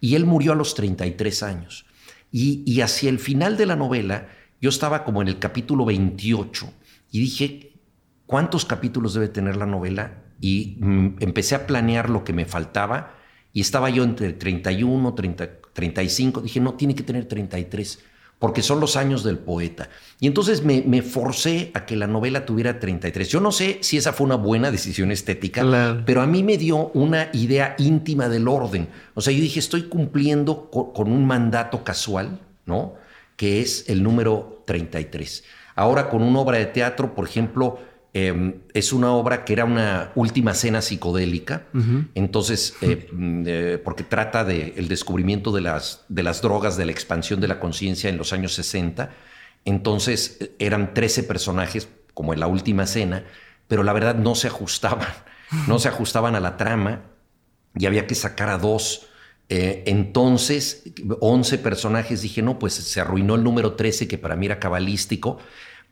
y 0.00 0.16
él 0.16 0.24
murió 0.24 0.54
a 0.54 0.56
los 0.56 0.74
33 0.74 1.44
años. 1.44 1.86
Y, 2.32 2.64
y 2.66 2.80
hacia 2.80 3.08
el 3.10 3.20
final 3.20 3.56
de 3.56 3.66
la 3.66 3.76
novela 3.76 4.26
yo 4.66 4.70
estaba 4.70 5.04
como 5.04 5.22
en 5.22 5.28
el 5.28 5.38
capítulo 5.38 5.84
28 5.84 6.68
y 7.12 7.20
dije, 7.20 7.78
¿cuántos 8.26 8.64
capítulos 8.64 9.14
debe 9.14 9.28
tener 9.28 9.54
la 9.54 9.64
novela? 9.64 10.24
Y 10.40 10.78
mm, 10.80 11.18
empecé 11.20 11.54
a 11.54 11.68
planear 11.68 12.10
lo 12.10 12.24
que 12.24 12.32
me 12.32 12.46
faltaba 12.46 13.14
y 13.52 13.60
estaba 13.60 13.90
yo 13.90 14.02
entre 14.02 14.32
31, 14.32 15.14
30, 15.14 15.48
35. 15.72 16.40
Dije, 16.40 16.58
no, 16.58 16.74
tiene 16.74 16.96
que 16.96 17.04
tener 17.04 17.26
33 17.26 18.00
porque 18.40 18.60
son 18.60 18.80
los 18.80 18.96
años 18.96 19.22
del 19.22 19.38
poeta. 19.38 19.88
Y 20.18 20.26
entonces 20.26 20.64
me, 20.64 20.82
me, 20.82 21.00
forcé 21.02 21.70
a 21.72 21.86
que 21.86 21.94
la 21.94 22.08
novela 22.08 22.44
tuviera 22.44 22.80
33. 22.80 23.28
Yo 23.28 23.38
no 23.38 23.52
sé 23.52 23.78
si 23.82 23.96
esa 23.96 24.12
fue 24.12 24.26
una 24.26 24.34
buena 24.34 24.72
decisión 24.72 25.12
estética, 25.12 25.62
pero 26.04 26.22
a 26.22 26.26
mí 26.26 26.42
me 26.42 26.58
dio 26.58 26.88
una 26.88 27.28
idea 27.32 27.76
íntima 27.78 28.28
del 28.28 28.48
orden. 28.48 28.88
O 29.14 29.20
sea, 29.20 29.32
yo 29.32 29.40
dije, 29.40 29.60
estoy 29.60 29.84
cumpliendo 29.84 30.70
con 30.70 31.12
un 31.12 31.24
mandato 31.24 31.84
casual, 31.84 32.40
¿no? 32.64 32.94
que 33.36 33.60
es 33.60 33.88
el 33.88 34.02
número 34.02 34.55
33. 34.66 35.44
Ahora 35.74 36.08
con 36.08 36.22
una 36.22 36.40
obra 36.40 36.58
de 36.58 36.66
teatro, 36.66 37.14
por 37.14 37.26
ejemplo, 37.26 37.78
em, 38.12 38.60
es 38.74 38.92
una 38.92 39.12
obra 39.12 39.44
que 39.44 39.52
era 39.52 39.64
una 39.64 40.12
última 40.14 40.54
cena 40.54 40.82
psicodélica, 40.82 41.66
entonces, 42.14 42.74
eh, 42.80 43.08
mm, 43.12 43.42
eh, 43.46 43.78
porque 43.84 44.04
trata 44.04 44.44
del 44.44 44.88
descubrimiento 44.88 45.52
de 45.52 45.60
las, 45.60 46.04
de 46.08 46.22
las 46.22 46.40
drogas, 46.40 46.76
de 46.76 46.86
la 46.86 46.92
expansión 46.92 47.40
de 47.40 47.48
la 47.48 47.60
conciencia 47.60 48.08
en 48.10 48.16
los 48.16 48.32
años 48.32 48.54
60, 48.54 49.10
entonces 49.64 50.38
eran 50.58 50.94
13 50.94 51.24
personajes, 51.24 51.88
como 52.14 52.32
en 52.32 52.40
la 52.40 52.46
última 52.46 52.86
cena, 52.86 53.24
pero 53.68 53.82
la 53.82 53.92
verdad 53.92 54.14
no 54.14 54.34
se 54.34 54.46
ajustaban, 54.46 55.08
no 55.66 55.78
se 55.78 55.88
ajustaban 55.88 56.34
a 56.34 56.40
la 56.40 56.56
trama 56.56 57.02
y 57.74 57.84
había 57.84 58.06
que 58.06 58.14
sacar 58.14 58.48
a 58.48 58.58
dos 58.58 59.08
eh, 59.48 59.84
entonces, 59.86 60.82
11 61.20 61.58
personajes, 61.58 62.22
dije, 62.22 62.42
no, 62.42 62.58
pues 62.58 62.74
se 62.74 63.00
arruinó 63.00 63.36
el 63.36 63.44
número 63.44 63.74
13, 63.74 64.08
que 64.08 64.18
para 64.18 64.36
mí 64.36 64.46
era 64.46 64.58
cabalístico, 64.58 65.38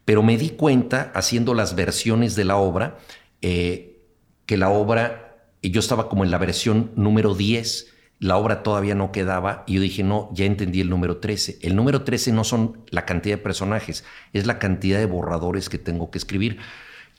pero 0.05 0.23
me 0.23 0.37
di 0.37 0.51
cuenta, 0.51 1.13
haciendo 1.15 1.55
las 1.55 1.77
versiones 1.77 2.35
de 2.35 2.45
la 2.45 2.57
obra, 2.57 2.99
eh, 3.43 4.01
que 4.47 4.57
la 4.57 4.71
obra, 4.71 5.47
yo 5.63 5.81
estaba 5.81 6.09
como 6.09 6.25
en 6.25 6.31
la 6.31 6.39
versión 6.39 6.91
número 6.97 7.35
10, 7.35 7.93
la 8.19 8.37
obra 8.37 8.63
todavía 8.63 8.95
no 8.95 9.13
quedaba, 9.13 9.65
y 9.67 9.75
yo 9.75 9.81
dije, 9.81 10.03
no, 10.03 10.31
ya 10.33 10.47
entendí 10.47 10.81
el 10.81 10.91
número 10.91 11.19
13. 11.19 11.59
El 11.63 11.77
número 11.77 12.03
13 12.03 12.33
no 12.33 12.45
son 12.45 12.85
la 12.91 13.05
cantidad 13.07 13.37
de 13.37 13.43
personajes, 13.43 14.05
es 14.33 14.47
la 14.47 14.59
cantidad 14.59 14.99
de 14.99 15.07
borradores 15.07 15.69
que 15.69 15.79
tengo 15.79 16.11
que 16.11 16.19
escribir. 16.19 16.59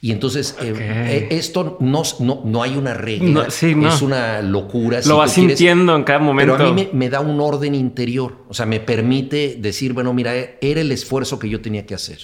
Y 0.02 0.12
entonces, 0.12 0.56
eh, 0.62 0.74
eh, 0.78 1.28
esto 1.32 1.78
no, 1.80 2.04
no, 2.20 2.42
no, 2.46 2.62
hay 2.62 2.78
una 2.78 2.94
regla, 2.94 3.48
es 3.48 4.02
una 4.02 4.42
locura. 4.42 5.00
Lo 5.08 5.18
vas 5.18 5.32
sintiendo 5.32 5.96
en 5.96 6.04
cada 6.04 6.20
momento. 6.20 6.56
Pero 6.58 6.70
a 6.70 6.74
mí 6.74 6.90
me, 6.94 7.10
da 7.10 7.22
un 7.22 7.40
orden 7.40 7.74
interior, 7.74 8.46
o 8.48 8.54
sea, 8.54 8.66
me 8.66 8.80
permite 8.80 9.58
decir, 9.60 9.94
bueno, 9.94 10.14
mira, 10.14 10.34
era 10.62 10.82
el 10.82 10.92
esfuerzo 10.92 11.40
que 11.40 11.50
yo 11.50 11.62
tenía 11.62 11.86
que 11.86 11.96
hacer. 11.96 12.20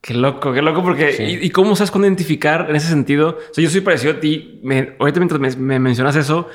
Qué 0.00 0.14
loco, 0.14 0.52
qué 0.52 0.62
loco, 0.62 0.82
porque 0.82 1.40
¿y, 1.42 1.50
cómo 1.50 1.76
sabes 1.76 1.90
cuándo 1.90 2.08
identificar 2.08 2.66
en 2.68 2.76
ese 2.76 2.88
sentido? 2.88 3.38
O 3.50 3.54
sea, 3.54 3.62
yo 3.64 3.70
soy 3.70 3.80
parecido 3.80 4.14
a 4.14 4.20
ti, 4.20 4.60
me, 4.62 4.94
ahorita 4.98 5.20
mientras 5.20 5.56
me 5.56 5.78
mencionas 5.78 6.16
eso, 6.16 6.48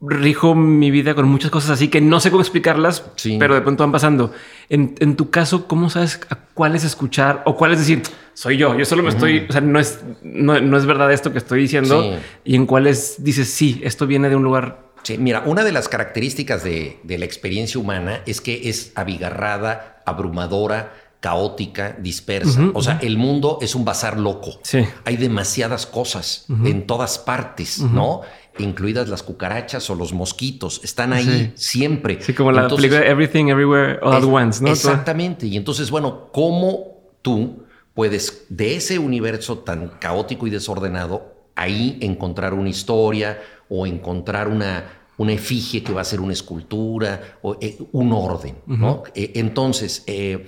rijo 0.00 0.54
mi 0.54 0.90
vida 0.90 1.14
con 1.14 1.26
muchas 1.28 1.50
cosas 1.50 1.70
así 1.70 1.88
que 1.88 2.00
no 2.00 2.20
sé 2.20 2.30
cómo 2.30 2.42
explicarlas, 2.42 3.04
pero 3.38 3.54
de 3.54 3.60
pronto 3.60 3.82
van 3.82 3.92
pasando. 3.92 4.32
En, 4.68 5.16
tu 5.16 5.30
caso, 5.30 5.66
¿cómo 5.66 5.90
sabes 5.90 6.20
a 6.30 6.36
cuáles 6.54 6.84
escuchar 6.84 7.42
o 7.46 7.56
cuáles 7.56 7.78
decir, 7.78 8.02
soy 8.32 8.56
yo? 8.56 8.76
Yo 8.78 8.84
solo 8.84 9.02
me 9.02 9.10
estoy, 9.10 9.46
o 9.48 9.52
sea, 9.52 9.60
no 9.60 9.78
es, 9.78 10.00
no, 10.22 10.54
es 10.54 10.86
verdad 10.86 11.12
esto 11.12 11.32
que 11.32 11.38
estoy 11.38 11.60
diciendo. 11.60 12.16
Y 12.44 12.56
en 12.56 12.66
cuáles 12.66 13.22
dices, 13.22 13.50
sí, 13.50 13.80
esto 13.84 14.06
viene 14.06 14.28
de 14.28 14.36
un 14.36 14.44
lugar. 14.44 14.92
Sí, 15.02 15.18
mira, 15.18 15.42
una 15.44 15.64
de 15.64 15.72
las 15.72 15.88
características 15.88 16.62
de, 16.62 17.00
la 17.04 17.24
experiencia 17.24 17.80
humana 17.80 18.22
es 18.24 18.40
que 18.40 18.68
es 18.68 18.92
abigarrada, 18.94 20.02
abrumadora, 20.06 20.94
caótica, 21.20 21.96
dispersa. 22.00 22.70
o 22.72 22.82
sea, 22.82 22.98
el 23.02 23.16
mundo 23.16 23.58
es 23.60 23.74
un 23.74 23.84
bazar 23.84 24.18
loco. 24.18 24.58
Sí. 24.62 24.84
Hay 25.04 25.16
demasiadas 25.16 25.86
cosas 25.86 26.46
en 26.64 26.86
todas 26.86 27.18
partes, 27.18 27.80
¿no? 27.80 28.22
Incluidas 28.58 29.08
las 29.08 29.22
cucarachas 29.22 29.88
o 29.90 29.94
los 29.94 30.12
mosquitos, 30.12 30.80
están 30.84 31.12
ahí 31.12 31.52
siempre. 31.54 32.18
Sí, 32.20 32.34
como 32.34 32.52
la 32.52 32.68
película 32.68 33.04
Everything 33.04 33.46
Everywhere 33.46 33.98
All 34.02 34.14
at 34.14 34.24
Once, 34.24 34.62
¿no? 34.62 34.70
Exactamente. 34.70 35.46
Y 35.46 35.56
entonces, 35.56 35.90
bueno, 35.90 36.28
¿cómo 36.32 37.12
tú 37.22 37.64
puedes 37.94 38.46
de 38.48 38.76
ese 38.76 38.98
universo 38.98 39.58
tan 39.58 39.88
caótico 39.98 40.46
y 40.46 40.50
desordenado 40.50 41.32
ahí 41.54 41.98
encontrar 42.00 42.54
una 42.54 42.68
historia 42.68 43.40
o 43.68 43.86
encontrar 43.86 44.48
una, 44.48 45.02
una 45.18 45.32
efigie 45.32 45.82
que 45.82 45.92
va 45.92 46.00
a 46.00 46.04
ser 46.04 46.20
una 46.20 46.32
escultura 46.32 47.38
o 47.42 47.56
eh, 47.60 47.78
un 47.92 48.12
orden, 48.12 48.56
¿no? 48.66 49.02
Eh, 49.14 49.32
entonces, 49.36 50.04
eh, 50.06 50.46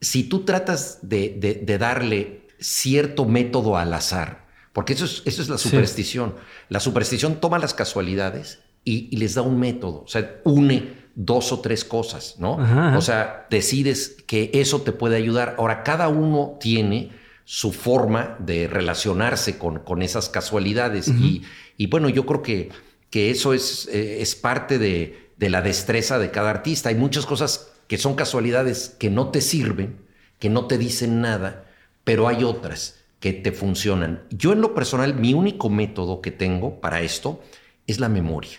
si 0.00 0.24
tú 0.24 0.40
tratas 0.40 0.98
de, 1.02 1.60
de 1.64 1.78
darle 1.78 2.46
cierto 2.58 3.24
método 3.24 3.76
al 3.76 3.92
azar, 3.92 4.43
porque 4.74 4.92
eso 4.92 5.04
es, 5.04 5.22
eso 5.24 5.40
es 5.40 5.48
la 5.48 5.56
superstición. 5.56 6.34
La 6.68 6.80
superstición 6.80 7.36
toma 7.40 7.60
las 7.60 7.72
casualidades 7.72 8.58
y, 8.82 9.16
les 9.16 9.34
da 9.34 9.42
un 9.42 9.58
método. 9.58 10.02
O 10.02 10.08
sea, 10.08 10.40
une 10.42 11.04
dos 11.14 11.52
o 11.52 11.60
tres 11.60 11.84
cosas, 11.84 12.34
¿no? 12.40 12.58
O 12.96 13.00
sea, 13.00 13.46
decides 13.50 14.16
que 14.26 14.50
eso 14.52 14.82
te 14.82 14.90
puede 14.90 15.16
ayudar. 15.16 15.54
Ahora, 15.58 15.84
cada 15.84 16.08
uno 16.08 16.58
tiene 16.58 17.12
su 17.44 17.72
forma 17.72 18.36
de 18.40 18.66
relacionarse 18.66 19.58
con, 19.58 19.78
con 19.78 20.02
esas 20.02 20.28
casualidades. 20.28 21.06
y, 21.06 21.44
y, 21.76 21.86
bueno, 21.86 22.08
yo 22.08 22.26
creo 22.26 22.42
que, 22.42 22.70
que 23.10 23.30
eso 23.30 23.54
es, 23.54 23.88
eh, 23.92 24.22
es 24.22 24.34
parte 24.34 24.80
de, 24.80 25.30
de 25.36 25.50
la 25.50 25.62
destreza 25.62 26.18
de 26.18 26.32
cada 26.32 26.50
artista. 26.50 26.88
Hay 26.88 26.96
muchas 26.96 27.26
cosas 27.26 27.70
que 27.86 27.96
son 27.96 28.16
casualidades 28.16 28.96
que 28.98 29.08
no 29.08 29.28
te 29.28 29.40
sirven, 29.40 30.00
que 30.40 30.48
no 30.48 30.66
te 30.66 30.78
dicen 30.78 31.20
nada, 31.20 31.64
pero 32.02 32.26
hay 32.26 32.42
otras 32.42 33.03
que 33.24 33.32
te 33.32 33.52
funcionan. 33.52 34.24
Yo 34.28 34.52
en 34.52 34.60
lo 34.60 34.74
personal, 34.74 35.14
mi 35.14 35.32
único 35.32 35.70
método 35.70 36.20
que 36.20 36.30
tengo 36.30 36.82
para 36.82 37.00
esto 37.00 37.40
es 37.86 37.98
la 37.98 38.10
memoria. 38.10 38.58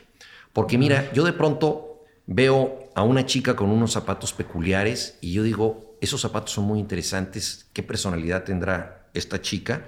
Porque 0.53 0.79
mira, 0.79 1.13
yo 1.13 1.23
de 1.23 1.33
pronto 1.33 2.03
veo 2.25 2.89
a 2.95 3.03
una 3.03 3.27
chica 3.27 3.55
con 3.55 3.69
unos 3.69 3.91
zapatos 3.91 4.33
peculiares 4.33 5.19
y 5.21 5.33
yo 5.33 5.43
digo, 5.43 5.95
esos 6.01 6.19
zapatos 6.19 6.53
son 6.53 6.63
muy 6.63 6.79
interesantes, 6.79 7.69
¿qué 7.73 7.83
personalidad 7.83 8.43
tendrá 8.43 9.07
esta 9.13 9.39
chica? 9.39 9.85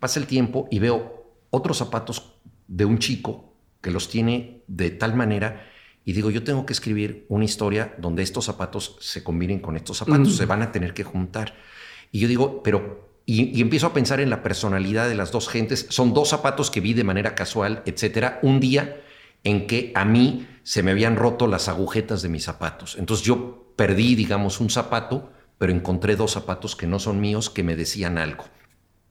Pasa 0.00 0.18
el 0.18 0.26
tiempo 0.26 0.66
y 0.72 0.80
veo 0.80 1.30
otros 1.50 1.78
zapatos 1.78 2.34
de 2.66 2.84
un 2.84 2.98
chico 2.98 3.54
que 3.80 3.92
los 3.92 4.08
tiene 4.08 4.64
de 4.66 4.90
tal 4.90 5.14
manera 5.14 5.70
y 6.04 6.14
digo, 6.14 6.32
yo 6.32 6.42
tengo 6.42 6.66
que 6.66 6.72
escribir 6.72 7.26
una 7.28 7.44
historia 7.44 7.94
donde 7.98 8.24
estos 8.24 8.46
zapatos 8.46 8.96
se 8.98 9.22
combinen 9.22 9.60
con 9.60 9.76
estos 9.76 9.98
zapatos, 9.98 10.34
se 10.34 10.46
van 10.46 10.62
a 10.62 10.72
tener 10.72 10.94
que 10.94 11.04
juntar. 11.04 11.54
Y 12.10 12.18
yo 12.18 12.26
digo, 12.26 12.60
pero 12.64 13.05
y, 13.28 13.60
empiezo 13.60 13.88
a 13.88 13.92
pensar 13.92 14.20
en 14.20 14.30
la 14.30 14.44
personalidad 14.44 15.08
de 15.08 15.16
las 15.16 15.32
dos 15.32 15.48
gentes. 15.48 15.86
Son 15.90 16.14
dos 16.14 16.28
zapatos 16.28 16.70
que 16.70 16.80
vi 16.80 16.94
de 16.94 17.02
manera 17.02 17.34
casual, 17.34 17.82
etcétera. 17.84 18.38
Un 18.42 18.60
día 18.60 19.02
en 19.42 19.66
que 19.66 19.90
a 19.96 20.04
mí 20.04 20.46
se 20.62 20.84
me 20.84 20.92
habían 20.92 21.16
roto 21.16 21.48
las 21.48 21.68
agujetas 21.68 22.22
de 22.22 22.28
mis 22.28 22.44
zapatos. 22.44 22.96
Entonces 22.98 23.26
yo 23.26 23.72
perdí, 23.74 24.14
digamos, 24.14 24.60
un 24.60 24.70
zapato, 24.70 25.32
pero 25.58 25.72
encontré 25.72 26.14
dos 26.14 26.32
zapatos 26.32 26.76
que 26.76 26.86
no 26.86 27.00
son 27.00 27.20
míos 27.20 27.50
que 27.50 27.64
me 27.64 27.74
decían 27.74 28.16
algo. 28.16 28.44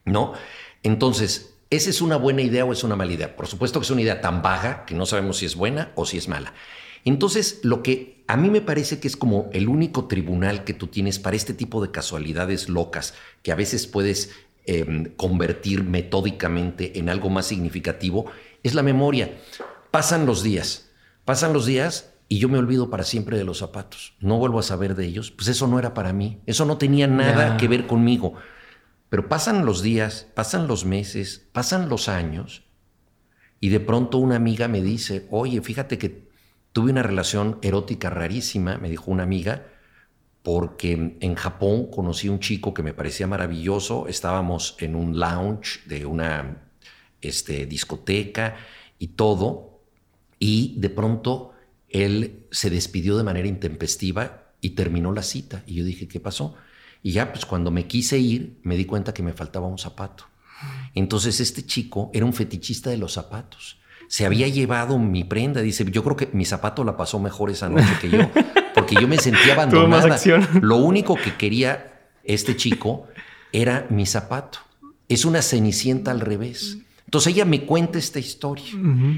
¿No? 0.05 0.33
Entonces, 0.81 1.57
¿esa 1.69 1.89
es 1.89 2.01
una 2.01 2.15
buena 2.15 2.41
idea 2.41 2.63
o 2.63 2.71
es 2.71 2.83
una 2.85 2.95
mala 2.95 3.11
idea? 3.11 3.35
Por 3.35 3.47
supuesto 3.47 3.79
que 3.79 3.83
es 3.83 3.91
una 3.91 4.01
idea 4.01 4.21
tan 4.21 4.41
vaga 4.41 4.85
que 4.85 4.95
no 4.95 5.05
sabemos 5.05 5.37
si 5.37 5.45
es 5.45 5.55
buena 5.55 5.91
o 5.95 6.05
si 6.05 6.17
es 6.17 6.29
mala. 6.29 6.53
Entonces, 7.05 7.59
lo 7.63 7.83
que 7.83 8.23
a 8.27 8.35
mí 8.35 8.49
me 8.49 8.61
parece 8.61 8.99
que 8.99 9.07
es 9.07 9.15
como 9.15 9.49
el 9.53 9.69
único 9.69 10.05
tribunal 10.05 10.63
que 10.63 10.73
tú 10.73 10.87
tienes 10.87 11.19
para 11.19 11.35
este 11.35 11.53
tipo 11.53 11.81
de 11.81 11.91
casualidades 11.91 12.67
locas 12.67 13.13
que 13.43 13.51
a 13.51 13.55
veces 13.55 13.85
puedes 13.85 14.31
em, 14.65 15.05
convertir 15.15 15.83
metódicamente 15.83 16.97
en 16.97 17.07
algo 17.09 17.29
más 17.29 17.45
significativo, 17.45 18.25
es 18.63 18.73
la 18.73 18.81
memoria. 18.81 19.37
Pasan 19.91 20.25
los 20.25 20.41
días, 20.41 20.89
pasan 21.23 21.53
los 21.53 21.67
días 21.67 22.13
y 22.27 22.39
yo 22.39 22.49
me 22.49 22.57
olvido 22.57 22.89
para 22.89 23.03
siempre 23.03 23.37
de 23.37 23.43
los 23.43 23.59
zapatos. 23.59 24.15
No 24.19 24.39
vuelvo 24.39 24.57
a 24.57 24.63
saber 24.63 24.95
de 24.95 25.05
ellos. 25.05 25.29
Pues 25.29 25.47
eso 25.47 25.67
no 25.67 25.77
era 25.77 25.93
para 25.93 26.11
mí, 26.11 26.39
eso 26.47 26.65
no 26.65 26.79
tenía 26.79 27.05
nada 27.05 27.57
que 27.57 27.67
ver 27.67 27.85
conmigo. 27.85 28.33
Pero 29.09 29.29
pasan 29.29 29.65
los 29.65 29.83
días, 29.83 30.27
pasan 30.33 30.67
los 30.67 30.83
meses, 30.83 31.47
pasan 31.51 31.87
los 31.87 32.09
años 32.09 32.63
y 33.59 33.69
de 33.69 33.79
pronto 33.79 34.17
una 34.17 34.35
amiga 34.35 34.67
me 34.67 34.81
dice, 34.81 35.27
oye, 35.29 35.61
fíjate 35.61 35.99
que 35.99 36.24
Tuve 36.75 36.91
una 36.91 37.03
relación 37.03 37.57
erótica 37.61 38.09
rarísima, 38.09 38.77
me 38.77 38.89
dijo 38.89 39.09
una 39.09 39.23
amiga, 39.23 39.65
porque 40.43 41.15
en 41.21 41.35
Japón 41.35 41.89
conocí 41.89 42.27
un 42.27 42.41
chico 42.41 42.73
que 42.73 42.83
me 42.83 42.93
parecía 42.93 43.27
maravilloso. 43.27 44.09
Estábamos 44.09 44.75
en 44.79 44.97
un 44.97 45.17
lounge 45.17 45.79
de 45.85 46.05
una 46.05 46.67
este, 47.21 47.65
discoteca 47.65 48.57
y 48.99 49.07
todo. 49.07 49.83
Y 50.37 50.75
de 50.81 50.89
pronto 50.89 51.53
él 51.87 52.45
se 52.51 52.69
despidió 52.69 53.15
de 53.15 53.23
manera 53.23 53.47
intempestiva 53.47 54.49
y 54.59 54.71
terminó 54.71 55.13
la 55.13 55.23
cita. 55.23 55.63
Y 55.65 55.75
yo 55.75 55.85
dije, 55.85 56.09
¿qué 56.09 56.19
pasó? 56.19 56.55
Y 57.01 57.13
ya, 57.13 57.31
pues 57.31 57.45
cuando 57.45 57.71
me 57.71 57.87
quise 57.87 58.17
ir, 58.17 58.59
me 58.63 58.75
di 58.75 58.83
cuenta 58.83 59.13
que 59.13 59.23
me 59.23 59.31
faltaba 59.31 59.65
un 59.65 59.77
zapato. 59.77 60.25
Entonces 60.93 61.39
este 61.39 61.65
chico 61.65 62.11
era 62.13 62.25
un 62.25 62.33
fetichista 62.33 62.89
de 62.89 62.97
los 62.97 63.13
zapatos. 63.13 63.79
Se 64.07 64.25
había 64.25 64.47
llevado 64.47 64.99
mi 64.99 65.23
prenda. 65.23 65.61
Dice, 65.61 65.85
yo 65.89 66.03
creo 66.03 66.15
que 66.15 66.29
mi 66.33 66.45
zapato 66.45 66.83
la 66.83 66.95
pasó 66.97 67.19
mejor 67.19 67.49
esa 67.49 67.69
noche 67.69 67.89
que 68.01 68.09
yo, 68.09 68.29
porque 68.73 68.95
yo 68.95 69.07
me 69.07 69.17
sentía 69.17 69.53
abandonada. 69.55 70.19
Lo 70.61 70.77
único 70.77 71.15
que 71.15 71.35
quería 71.35 71.93
este 72.23 72.55
chico 72.55 73.07
era 73.51 73.87
mi 73.89 74.05
zapato. 74.05 74.59
Es 75.07 75.25
una 75.25 75.41
cenicienta 75.41 76.11
al 76.11 76.19
revés. 76.19 76.77
Entonces 77.05 77.33
ella 77.33 77.45
me 77.45 77.65
cuenta 77.65 77.99
esta 77.99 78.19
historia. 78.19 78.65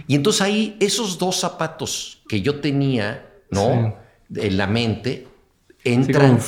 Y 0.07 0.15
entonces 0.15 0.41
ahí 0.41 0.77
esos 0.79 1.17
dos 1.17 1.39
zapatos 1.39 2.21
que 2.27 2.41
yo 2.41 2.59
tenía, 2.59 3.25
¿no? 3.49 3.97
En 4.35 4.57
la 4.57 4.67
mente, 4.67 5.27
entran. 5.83 6.39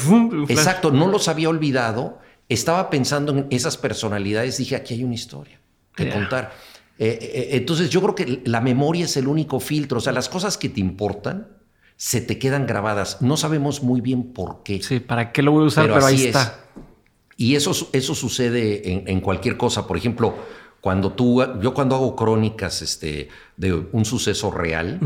exacto, 0.49 0.91
no 0.91 1.07
los 1.07 1.27
había 1.27 1.49
olvidado. 1.49 2.19
Estaba 2.49 2.89
pensando 2.89 3.31
en 3.31 3.47
esas 3.49 3.77
personalidades. 3.77 4.57
Dije, 4.57 4.75
aquí 4.75 4.95
hay 4.95 5.03
una 5.03 5.15
historia 5.15 5.59
que 5.95 6.09
contar. 6.09 6.53
Eh, 7.01 7.17
eh, 7.21 7.47
entonces 7.53 7.89
yo 7.89 8.01
creo 8.01 8.13
que 8.13 8.41
la 8.43 8.59
memoria 8.59 9.05
es 9.05 9.15
el 9.17 9.27
único 9.27 9.59
filtro. 9.59 9.97
O 9.99 10.01
sea, 10.01 10.13
las 10.13 10.27
cosas 10.27 10.57
que 10.57 10.67
te 10.69 10.81
importan 10.81 11.47
se 11.95 12.21
te 12.21 12.37
quedan 12.37 12.67
grabadas. 12.67 13.21
No 13.21 13.37
sabemos 13.37 13.81
muy 13.81 14.01
bien 14.01 14.33
por 14.33 14.63
qué. 14.63 14.81
Sí, 14.83 14.99
¿para 14.99 15.31
qué 15.31 15.41
lo 15.41 15.53
voy 15.53 15.63
a 15.63 15.67
usar? 15.67 15.87
Pero, 15.87 16.05
ahí 16.05 16.25
está. 16.25 16.59
Y 17.37 17.55
eso, 17.55 17.89
eso 17.93 18.15
sucede 18.15 19.09
en, 19.09 19.21
cualquier 19.21 19.55
cosa. 19.55 19.87
Por 19.87 19.95
ejemplo, 19.95 20.35
cuando 20.81 21.13
tú, 21.13 21.41
yo 21.61 21.73
cuando 21.73 21.95
hago 21.95 22.15
crónicas 22.15 22.81
este, 22.81 23.29
de 23.55 23.73
un 23.73 24.03
suceso 24.03 24.51
real, 24.51 24.99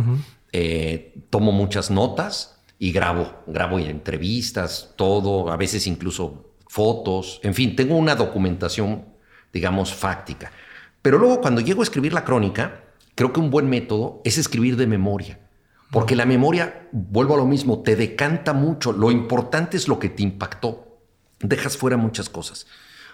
eh, 0.51 1.13
tomo 1.29 1.51
muchas 1.51 1.91
notas 1.91 2.59
y 2.79 2.91
grabo, 2.91 3.43
grabo 3.45 3.77
entrevistas, 3.77 4.93
todo, 4.95 5.51
a 5.51 5.57
veces 5.57 5.85
incluso 5.85 6.53
fotos, 6.67 7.39
en 7.43 7.53
fin, 7.53 7.75
tengo 7.75 7.95
una 7.95 8.15
documentación, 8.15 9.05
digamos, 9.51 9.93
fáctica. 9.93 10.51
Pero 11.03 11.19
luego 11.19 11.41
cuando 11.41 11.61
llego 11.61 11.81
a 11.81 11.83
escribir 11.83 12.13
la 12.13 12.25
crónica, 12.25 12.85
creo 13.13 13.31
que 13.31 13.39
un 13.39 13.51
buen 13.51 13.69
método 13.69 14.21
es 14.23 14.39
escribir 14.39 14.77
de 14.77 14.87
memoria. 14.87 15.39
Porque 15.91 16.15
la 16.15 16.25
memoria, 16.25 16.87
vuelvo 16.91 17.35
a 17.35 17.37
lo 17.37 17.45
mismo, 17.45 17.83
te 17.83 17.95
decanta 17.95 18.53
mucho. 18.53 18.91
Lo 18.93 19.11
importante 19.11 19.77
es 19.77 19.87
lo 19.87 19.99
que 19.99 20.09
te 20.09 20.23
impactó. 20.23 20.97
Dejas 21.39 21.77
fuera 21.77 21.97
muchas 21.97 22.29
cosas. 22.29 22.65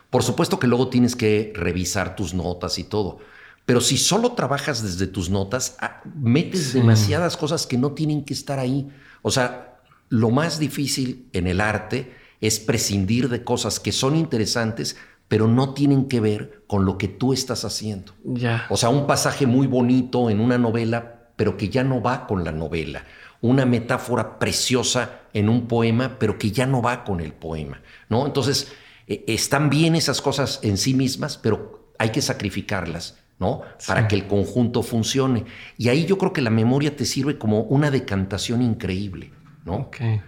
Por 0.10 0.24
supuesto 0.24 0.60
que 0.60 0.68
luego 0.68 0.88
tienes 0.88 1.16
que 1.16 1.52
revisar 1.56 2.16
tus 2.16 2.34
notas 2.34 2.80
y 2.80 2.86
todo. 2.86 3.20
Pero 3.66 3.82
si 3.82 3.98
solo 3.98 4.32
trabajas 4.32 4.82
desde 4.82 5.08
tus 5.08 5.30
notas, 5.30 5.76
ah, 5.80 6.02
metes 6.16 6.74
demasiadas 6.74 7.38
cosas 7.38 7.68
que 7.68 7.78
no 7.78 7.92
tienen 7.92 8.24
que 8.24 8.34
estar 8.34 8.60
ahí. 8.60 8.90
O 9.24 9.30
sea, 9.30 9.82
lo 10.10 10.30
más 10.30 10.58
difícil 10.58 11.28
en 11.34 11.48
el 11.48 11.62
arte 11.62 12.16
es 12.40 12.60
prescindir 12.60 13.30
de 13.30 13.44
cosas 13.44 13.80
que 13.80 13.92
son 13.92 14.16
interesantes, 14.16 14.96
pero 15.30 15.48
no 15.48 15.74
tienen 15.74 16.10
que 16.10 16.20
ver 16.20 16.64
con 16.68 16.84
lo 16.84 16.98
que 16.98 17.08
tú 17.08 17.32
estás 17.32 17.64
haciendo. 17.64 18.14
Ya. 18.26 18.66
O 18.70 18.76
sea, 18.76 18.90
un 18.90 19.08
pasaje 19.08 19.46
muy 19.46 19.68
bonito 19.68 20.30
en 20.30 20.42
una 20.42 20.58
novela, 20.58 21.30
pero 21.36 21.56
que 21.56 21.70
ya 21.70 21.84
no 21.84 22.02
va 22.02 22.28
con 22.28 22.44
la 22.44 22.52
novela. 22.52 23.06
Una 23.40 23.66
metáfora 23.66 24.40
preciosa 24.40 25.22
en 25.34 25.48
un 25.48 25.68
poema, 25.68 26.18
pero 26.20 26.38
que 26.38 26.52
ya 26.52 26.66
no 26.66 26.82
va 26.82 27.06
con 27.06 27.22
el 27.22 27.32
poema. 27.32 27.80
¿no? 28.10 28.26
Entonces, 28.26 28.74
e, 29.08 29.24
están 29.28 29.70
bien 29.70 29.96
esas 29.96 30.20
cosas 30.20 30.60
en 30.64 30.78
sí 30.78 30.96
mismas, 30.96 31.38
pero 31.38 31.94
hay 32.00 32.10
que 32.10 32.22
sacrificarlas. 32.22 33.18
¿no? 33.38 33.62
Para 33.88 34.10
que 34.10 34.16
el 34.16 34.28
conjunto 34.28 34.84
funcione. 34.84 35.46
Y 35.78 35.88
ahí 35.88 36.06
yo 36.06 36.18
creo 36.18 36.34
que 36.34 36.42
la 36.42 36.50
memoria 36.50 36.98
te 36.98 37.06
sirve 37.06 37.38
como 37.38 37.62
una 37.62 37.90
decantación 37.90 38.62
increíble. 38.62 39.32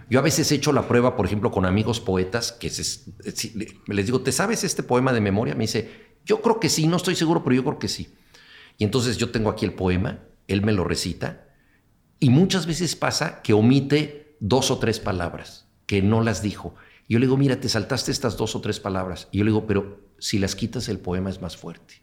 Yo 0.08 0.18
a 0.18 0.22
veces 0.22 0.50
he 0.50 0.56
hecho 0.56 0.72
la 0.72 0.86
prueba, 0.88 1.16
por 1.16 1.26
ejemplo, 1.26 1.50
con 1.50 1.66
amigos 1.66 2.00
poetas, 2.00 2.52
que 2.52 2.70
les 2.70 4.06
digo, 4.06 4.20
¿te 4.20 4.32
sabes 4.32 4.64
este 4.64 4.82
poema 4.82 5.12
de 5.12 5.20
memoria? 5.20 5.54
Me 5.54 5.64
dice, 5.64 6.16
yo 6.24 6.40
creo 6.40 6.60
que 6.60 6.68
sí, 6.68 6.86
no 6.86 6.96
estoy 6.96 7.16
seguro, 7.16 7.42
pero 7.42 7.56
yo 7.56 7.64
creo 7.64 7.78
que 7.78 7.88
sí. 7.88 8.14
Y 8.78 8.84
entonces 8.84 9.16
yo 9.16 9.30
tengo 9.30 9.50
aquí 9.50 9.64
el 9.64 9.74
poema, 9.74 10.20
él 10.48 10.62
me 10.62 10.72
lo 10.72 10.84
recita, 10.84 11.48
y 12.18 12.30
muchas 12.30 12.66
veces 12.66 12.94
pasa 12.94 13.42
que 13.42 13.52
omite 13.52 14.36
dos 14.40 14.70
o 14.70 14.78
tres 14.78 15.00
palabras, 15.00 15.68
que 15.86 16.02
no 16.02 16.22
las 16.22 16.42
dijo. 16.42 16.74
Y 17.08 17.14
yo 17.14 17.18
le 17.18 17.26
digo, 17.26 17.36
mira, 17.36 17.60
te 17.60 17.68
saltaste 17.68 18.12
estas 18.12 18.36
dos 18.36 18.54
o 18.54 18.60
tres 18.60 18.78
palabras. 18.78 19.28
Y 19.32 19.38
yo 19.38 19.44
le 19.44 19.50
digo, 19.50 19.66
pero 19.66 20.00
si 20.18 20.38
las 20.38 20.54
quitas, 20.54 20.88
el 20.88 21.00
poema 21.00 21.30
es 21.30 21.42
más 21.42 21.56
fuerte 21.56 22.02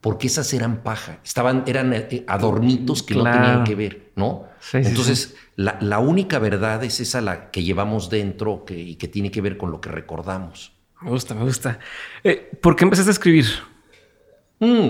porque 0.00 0.28
esas 0.28 0.52
eran 0.54 0.82
paja, 0.82 1.18
estaban, 1.24 1.64
eran 1.66 1.92
eh, 1.92 2.24
adornitos 2.26 3.02
que 3.02 3.14
no 3.14 3.24
tenían 3.24 3.64
que 3.64 3.74
ver, 3.74 4.12
¿no? 4.14 4.44
Entonces, 4.72 5.36
La, 5.56 5.98
única 5.98 6.38
verdad 6.38 6.84
es 6.84 7.00
esa 7.00 7.20
la 7.20 7.50
que 7.50 7.64
llevamos 7.64 8.10
dentro 8.10 8.64
que, 8.64 8.78
y 8.78 8.94
que 8.94 9.08
tiene 9.08 9.30
que 9.30 9.40
ver 9.40 9.56
con 9.56 9.70
lo 9.70 9.80
que 9.80 9.90
recordamos. 9.90 10.72
Me 11.00 11.10
gusta, 11.10 11.34
me 11.34 11.42
gusta. 11.44 11.78
Eh, 12.22 12.50
¿Por 12.60 12.76
qué 12.76 12.84
empezaste 12.84 13.10
a 13.10 13.12
escribir? 13.12 13.46
Mm. 14.60 14.88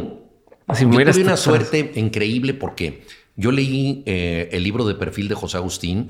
Así 0.67 0.85
yo 0.85 0.91
tuve 0.91 1.23
una 1.23 1.37
suerte 1.39 1.93
increíble 1.97 2.53
porque 2.53 3.07
yo 3.37 3.53
leí 3.53 4.03
eh, 4.05 4.51
el 4.53 4.63
libro 4.63 4.87
de 4.87 4.95
perfil 4.95 5.29
de 5.29 5.35
José 5.35 5.57
Agustín. 5.57 6.07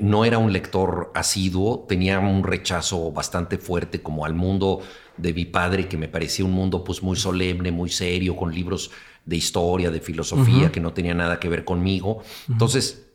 no 0.00 0.24
era 0.24 0.38
un 0.38 0.52
lector 0.52 1.12
asiduo, 1.14 1.86
tenía 1.88 2.18
un 2.18 2.42
rechazo 2.42 3.12
bastante 3.12 3.58
fuerte 3.58 4.02
como 4.02 4.24
al 4.24 4.34
mundo 4.34 4.80
de 5.16 5.32
mi 5.32 5.44
padre, 5.44 5.88
que 5.88 5.96
me 5.96 6.08
parecía 6.08 6.44
un 6.44 6.52
mundo 6.52 6.84
pues 6.84 7.02
muy 7.02 7.16
solemne, 7.16 7.70
muy 7.70 7.90
serio, 7.90 8.36
con 8.36 8.54
libros 8.54 8.90
de 9.24 9.36
historia, 9.36 9.90
de 9.90 10.00
filosofía, 10.00 10.70
que 10.70 10.80
no 10.80 10.92
tenía 10.92 11.14
nada 11.14 11.40
que 11.40 11.48
ver 11.48 11.64
conmigo. 11.64 12.22
Entonces, 12.48 13.06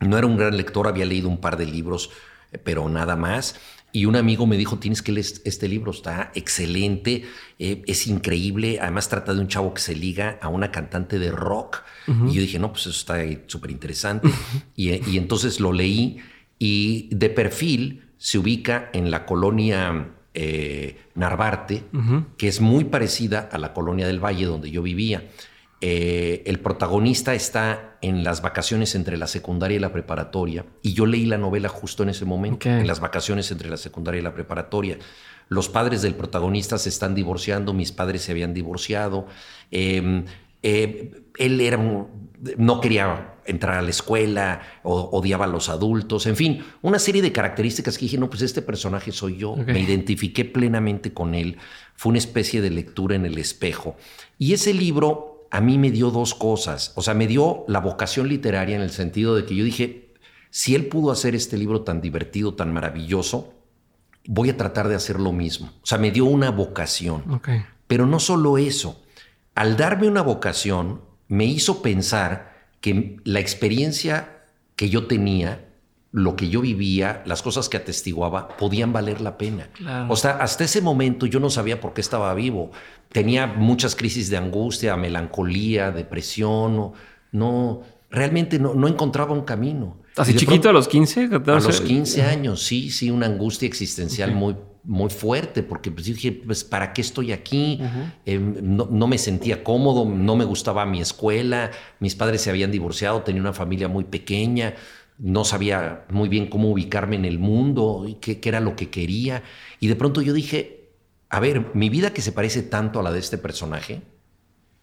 no 0.00 0.18
era 0.18 0.26
un 0.26 0.36
gran 0.36 0.56
lector, 0.56 0.86
había 0.86 1.04
leído 1.04 1.28
un 1.28 1.38
par 1.38 1.56
de 1.56 1.66
libros, 1.66 2.10
eh, 2.52 2.58
pero 2.58 2.88
nada 2.88 3.16
más. 3.16 3.56
Y 3.92 4.04
un 4.04 4.16
amigo 4.16 4.46
me 4.46 4.58
dijo, 4.58 4.78
tienes 4.78 5.00
que 5.00 5.10
leer 5.10 5.26
este 5.44 5.68
libro, 5.68 5.90
está 5.90 6.30
excelente, 6.34 7.24
eh, 7.58 7.82
es 7.86 8.06
increíble, 8.06 8.78
además 8.80 9.08
trata 9.08 9.32
de 9.32 9.40
un 9.40 9.48
chavo 9.48 9.72
que 9.72 9.80
se 9.80 9.94
liga 9.94 10.38
a 10.42 10.48
una 10.48 10.70
cantante 10.70 11.18
de 11.18 11.30
rock. 11.30 11.82
Y 12.06 12.34
yo 12.34 12.40
dije, 12.40 12.58
no, 12.58 12.72
pues 12.72 12.86
eso 12.86 12.90
está 12.90 13.16
súper 13.46 13.70
interesante. 13.70 14.28
y, 14.76 14.90
y 15.10 15.16
entonces 15.16 15.60
lo 15.60 15.72
leí 15.72 16.18
y 16.58 17.08
de 17.10 17.30
perfil 17.30 18.04
se 18.18 18.38
ubica 18.38 18.90
en 18.92 19.10
la 19.10 19.26
colonia 19.26 20.15
eh, 20.38 20.98
Narvarte, 21.14 21.82
que 22.36 22.46
es 22.46 22.60
muy 22.60 22.84
parecida 22.84 23.48
a 23.50 23.56
la 23.56 23.72
colonia 23.72 24.06
del 24.06 24.22
Valle 24.22 24.44
donde 24.44 24.70
yo 24.70 24.82
vivía. 24.82 25.30
Eh, 25.80 26.42
el 26.44 26.60
protagonista 26.60 27.34
está 27.34 27.96
en 28.02 28.22
las 28.22 28.42
vacaciones 28.42 28.94
entre 28.94 29.16
la 29.16 29.28
secundaria 29.28 29.76
y 29.76 29.80
la 29.80 29.92
preparatoria, 29.92 30.66
y 30.82 30.92
yo 30.92 31.06
leí 31.06 31.24
la 31.24 31.38
novela 31.38 31.70
justo 31.70 32.02
en 32.02 32.10
ese 32.10 32.26
momento, 32.26 32.68
en 32.68 32.86
las 32.86 33.00
vacaciones 33.00 33.50
entre 33.50 33.70
la 33.70 33.78
secundaria 33.78 34.20
y 34.20 34.22
la 34.22 34.34
preparatoria. 34.34 34.98
Los 35.48 35.70
padres 35.70 36.02
del 36.02 36.14
protagonista 36.14 36.76
se 36.76 36.90
están 36.90 37.14
divorciando, 37.14 37.72
mis 37.72 37.92
padres 37.92 38.20
se 38.20 38.32
habían 38.32 38.52
divorciado. 38.52 39.26
Em, 39.70 40.26
eh, 40.62 41.12
él 41.38 41.60
era 41.62 41.78
no 42.58 42.80
quería 42.82 43.35
entrar 43.46 43.78
a 43.78 43.82
la 43.82 43.90
escuela, 43.90 44.62
odiaba 44.82 45.44
a 45.44 45.48
los 45.48 45.68
adultos, 45.68 46.26
en 46.26 46.36
fin, 46.36 46.64
una 46.82 46.98
serie 46.98 47.22
de 47.22 47.32
características 47.32 47.98
que 47.98 48.06
dije, 48.06 48.18
no, 48.18 48.28
pues 48.28 48.42
este 48.42 48.62
personaje 48.62 49.12
soy 49.12 49.36
yo, 49.36 49.56
me 49.56 49.80
identifiqué 49.80 50.44
plenamente 50.44 51.12
con 51.12 51.34
él, 51.34 51.58
fue 51.94 52.10
una 52.10 52.18
especie 52.18 52.60
de 52.60 52.70
lectura 52.70 53.16
en 53.16 53.26
el 53.26 53.38
espejo. 53.38 53.96
Y 54.38 54.52
ese 54.52 54.74
libro 54.74 55.48
a 55.50 55.60
mí 55.60 55.78
me 55.78 55.90
dio 55.90 56.10
dos 56.10 56.34
cosas, 56.34 56.92
o 56.96 57.02
sea, 57.02 57.14
me 57.14 57.26
dio 57.26 57.64
la 57.68 57.80
vocación 57.80 58.28
literaria 58.28 58.76
en 58.76 58.82
el 58.82 58.90
sentido 58.90 59.34
de 59.34 59.44
que 59.44 59.54
yo 59.54 59.64
dije, 59.64 60.14
si 60.50 60.74
él 60.74 60.86
pudo 60.86 61.12
hacer 61.12 61.34
este 61.34 61.56
libro 61.56 61.82
tan 61.82 62.00
divertido, 62.00 62.54
tan 62.54 62.72
maravilloso, 62.72 63.54
voy 64.26 64.50
a 64.50 64.56
tratar 64.56 64.88
de 64.88 64.94
hacer 64.94 65.20
lo 65.20 65.32
mismo. 65.32 65.68
O 65.82 65.86
sea, 65.86 65.98
me 65.98 66.10
dio 66.10 66.24
una 66.24 66.50
vocación. 66.50 67.40
Pero 67.86 68.06
no 68.06 68.18
solo 68.18 68.58
eso, 68.58 69.02
al 69.54 69.76
darme 69.76 70.08
una 70.08 70.22
vocación, 70.22 71.02
me 71.28 71.44
hizo 71.44 71.82
pensar 71.82 72.55
que 72.80 73.18
la 73.24 73.40
experiencia 73.40 74.44
que 74.76 74.88
yo 74.88 75.06
tenía, 75.06 75.64
lo 76.12 76.36
que 76.36 76.48
yo 76.48 76.60
vivía, 76.60 77.22
las 77.26 77.42
cosas 77.42 77.68
que 77.68 77.76
atestiguaba, 77.76 78.56
podían 78.56 78.92
valer 78.92 79.20
la 79.20 79.38
pena. 79.38 79.68
O 80.08 80.16
sea, 80.16 80.32
hasta 80.32 80.64
ese 80.64 80.80
momento 80.80 81.26
yo 81.26 81.40
no 81.40 81.50
sabía 81.50 81.80
por 81.80 81.94
qué 81.94 82.00
estaba 82.00 82.32
vivo. 82.34 82.70
Tenía 83.10 83.46
muchas 83.46 83.96
crisis 83.96 84.30
de 84.30 84.36
angustia, 84.36 84.96
melancolía, 84.96 85.90
depresión, 85.90 86.76
no, 86.76 86.92
no 87.32 87.82
realmente 88.10 88.58
no, 88.58 88.74
no 88.74 88.88
encontraba 88.88 89.32
un 89.32 89.42
camino. 89.42 89.98
¿Así 90.16 90.34
chiquito 90.34 90.70
a 90.70 90.72
los 90.72 90.88
15? 90.88 91.28
A 91.32 91.60
los 91.60 91.80
15 91.80 92.22
años, 92.22 92.62
sí, 92.62 92.90
sí, 92.90 93.10
una 93.10 93.26
angustia 93.26 93.66
existencial 93.66 94.34
muy, 94.34 94.56
muy 94.86 95.10
fuerte, 95.10 95.62
porque 95.62 95.90
pues, 95.90 96.06
dije, 96.06 96.32
pues, 96.32 96.64
¿para 96.64 96.92
qué 96.92 97.00
estoy 97.00 97.32
aquí? 97.32 97.80
Em, 98.24 98.54
no, 98.62 99.06
me 99.06 99.18
sentía 99.18 99.64
cómodo, 99.64 100.04
no 100.04 100.36
me 100.36 100.44
gustaba 100.44 100.86
mi 100.86 101.00
escuela, 101.00 101.70
mis 102.00 102.14
padres 102.14 102.42
se 102.42 102.50
habían 102.50 102.70
divorciado, 102.70 103.22
tenía 103.22 103.40
una 103.40 103.52
familia 103.52 103.88
muy 103.88 104.04
pequeña. 104.04 104.74
no 105.18 105.44
sabía 105.44 106.04
muy 106.10 106.28
bien 106.28 106.46
cómo 106.46 106.70
ubicarme 106.70 107.16
en 107.16 107.24
el 107.24 107.38
mundo 107.38 108.04
y 108.06 108.14
qué, 108.14 108.38
qué 108.38 108.48
era 108.50 108.60
lo 108.60 108.76
que 108.76 108.90
quería. 108.90 109.42
Y 109.80 109.86
de 109.88 109.96
pronto 109.96 110.20
yo 110.20 110.32
dije, 110.32 110.90
a 111.30 111.40
ver, 111.40 111.70
mi 111.74 111.88
vida 111.88 112.12
que 112.12 112.22
se 112.22 112.32
parece 112.32 112.62
tanto 112.62 113.00
a 113.00 113.02
la 113.02 113.12
de 113.12 113.18
este 113.18 113.38
personaje 113.38 114.02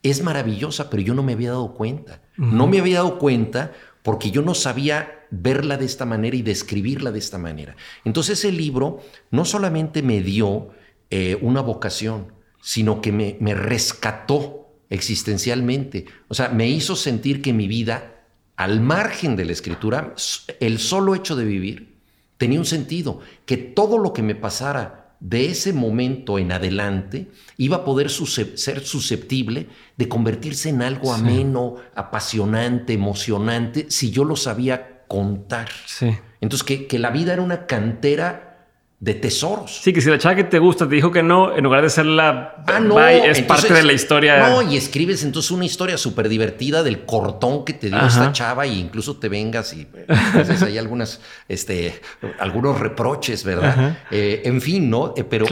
es 0.02 0.22
maravillosa, 0.22 0.90
pero 0.90 1.02
yo 1.02 1.14
no 1.14 1.24
me 1.24 1.34
había 1.34 1.52
dado 1.52 1.74
cuenta. 1.74 2.22
No 2.36 2.68
me 2.68 2.80
había 2.80 2.98
dado 2.98 3.20
cuenta 3.20 3.72
porque 4.02 4.32
yo 4.32 4.42
no 4.42 4.54
sabía 4.54 5.23
verla 5.34 5.78
de 5.78 5.86
esta 5.86 6.06
manera 6.06 6.36
y 6.36 6.42
describirla 6.44 7.12
de 7.12 7.20
esta 7.20 7.38
manera. 7.38 7.76
Entonces 8.06 8.46
el 8.46 8.58
libro 8.58 9.02
no 9.32 9.46
solamente 9.46 10.04
me 10.04 10.22
dio 10.22 10.70
eh, 11.10 11.38
una 11.42 11.62
vocación, 11.62 12.34
sino 12.62 13.02
que 13.02 13.12
me, 13.12 13.38
me 13.40 13.56
rescató 13.56 14.70
existencialmente. 14.90 16.06
O 16.28 16.36
sea, 16.36 16.50
me 16.50 16.70
hizo 16.70 16.96
sentir 16.96 17.42
que 17.42 17.52
mi 17.52 17.68
vida, 17.68 18.26
al 18.56 18.80
margen 18.80 19.36
de 19.36 19.46
la 19.46 19.54
escritura, 19.54 20.14
el 20.60 20.78
solo 20.80 21.16
hecho 21.16 21.36
de 21.36 21.46
vivir, 21.46 21.98
tenía 22.38 22.60
un 22.60 22.66
sentido, 22.66 23.20
que 23.46 23.58
todo 23.58 23.98
lo 23.98 24.14
que 24.14 24.22
me 24.22 24.36
pasara 24.36 25.16
de 25.20 25.46
ese 25.46 25.72
momento 25.72 26.38
en 26.38 26.52
adelante 26.52 27.32
iba 27.58 27.78
a 27.78 27.86
poder 27.86 28.10
ser 28.10 28.86
susceptible 28.86 29.70
de 29.96 30.10
convertirse 30.10 30.70
en 30.70 30.82
algo 30.82 31.14
ameno, 31.14 31.78
apasionante, 31.96 32.94
emocionante, 32.94 33.88
si 33.90 34.12
yo 34.12 34.26
lo 34.26 34.36
sabía 34.36 34.93
contar. 35.14 35.70
Sí. 35.86 36.18
Entonces, 36.42 36.66
que, 36.66 36.88
que 36.88 36.98
la 36.98 37.12
vida 37.12 37.34
era 37.34 37.44
una 37.44 37.68
cantera 37.68 38.54
de 39.00 39.14
tesoros. 39.14 39.82
Sí, 39.84 39.92
que 39.92 40.00
si 40.00 40.10
la 40.10 40.18
chava 40.18 40.36
que 40.36 40.46
te 40.46 40.60
gusta 40.60 40.88
te 40.88 40.96
dijo 40.96 41.12
que 41.12 41.22
no, 41.22 41.54
en 41.54 41.64
lugar 41.66 41.84
de 41.84 41.90
ser 41.90 42.06
la 42.06 42.64
ah, 42.66 42.80
no, 42.80 42.98
es 43.06 43.42
parte 43.42 43.74
de 43.74 43.84
la 43.84 43.92
historia. 43.92 44.50
No, 44.50 44.62
y 44.62 44.78
escribes 44.78 45.24
entonces 45.24 45.52
una 45.52 45.66
historia 45.66 45.98
súper 45.98 46.30
divertida 46.30 46.84
del 46.84 47.06
cortón 47.06 47.66
que 47.66 47.74
te 47.74 47.90
dio 47.90 48.00
esta 48.00 48.32
chava 48.32 48.66
y 48.66 48.80
incluso 48.80 49.18
te 49.18 49.28
vengas 49.28 49.74
y 49.74 49.86
pues, 49.86 50.64
hay 50.64 50.78
algunas, 50.78 51.20
este, 51.50 52.02
algunos 52.40 52.80
reproches, 52.80 53.44
¿verdad? 53.44 53.98
Eh, 54.10 54.42
en 54.46 54.62
fin, 54.62 54.90
¿no? 54.90 55.14
Eh, 55.18 55.26
pero 55.26 55.46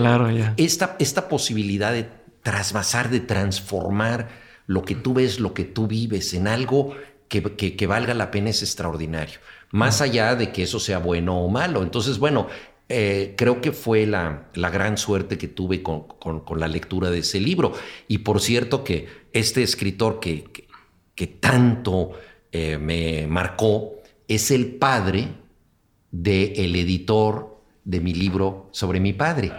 Esta, 0.55 0.95
esta 0.97 1.27
posibilidad 1.27 1.91
de 1.91 2.09
trasvasar, 2.41 3.09
de 3.09 3.19
transformar 3.19 4.29
lo 4.65 4.83
que 4.83 4.95
tú 4.95 5.13
ves, 5.13 5.41
lo 5.41 5.53
que 5.53 5.65
tú 5.65 5.87
vives 5.87 6.33
en 6.33 6.47
algo 6.47 6.95
que, 7.39 7.75
que 7.75 7.87
valga 7.87 8.13
la 8.13 8.29
pena 8.29 8.51
es 8.51 8.61
extraordinario 8.61 9.39
más 9.71 10.01
allá 10.01 10.35
de 10.35 10.51
que 10.51 10.63
eso 10.63 10.79
sea 10.79 10.99
bueno 10.99 11.39
o 11.39 11.49
malo. 11.49 11.81
Entonces, 11.81 12.19
bueno, 12.19 12.47
eh, 12.89 13.35
creo 13.37 13.61
que 13.61 13.71
fue 13.71 14.05
la, 14.05 14.49
gran 14.53 14.97
suerte 14.97 15.37
que 15.37 15.47
tuve 15.47 15.81
con, 15.81 16.05
la 16.57 16.67
lectura 16.67 17.09
de 17.09 17.19
ese 17.19 17.39
libro. 17.39 17.73
Y 18.07 18.19
por 18.19 18.41
cierto 18.41 18.83
que 18.83 19.07
este 19.31 19.63
escritor 19.63 20.19
que, 20.19 20.43
que, 21.15 21.27
tanto 21.27 22.11
eh, 22.51 22.77
me 22.77 23.27
marcó 23.27 23.93
es 24.27 24.51
el 24.51 24.75
padre 24.75 25.29
del 26.11 26.75
editor 26.75 27.61
de 27.83 28.01
mi 28.01 28.13
libro 28.13 28.69
sobre 28.71 28.99
mi 28.99 29.13
padre, 29.13 29.51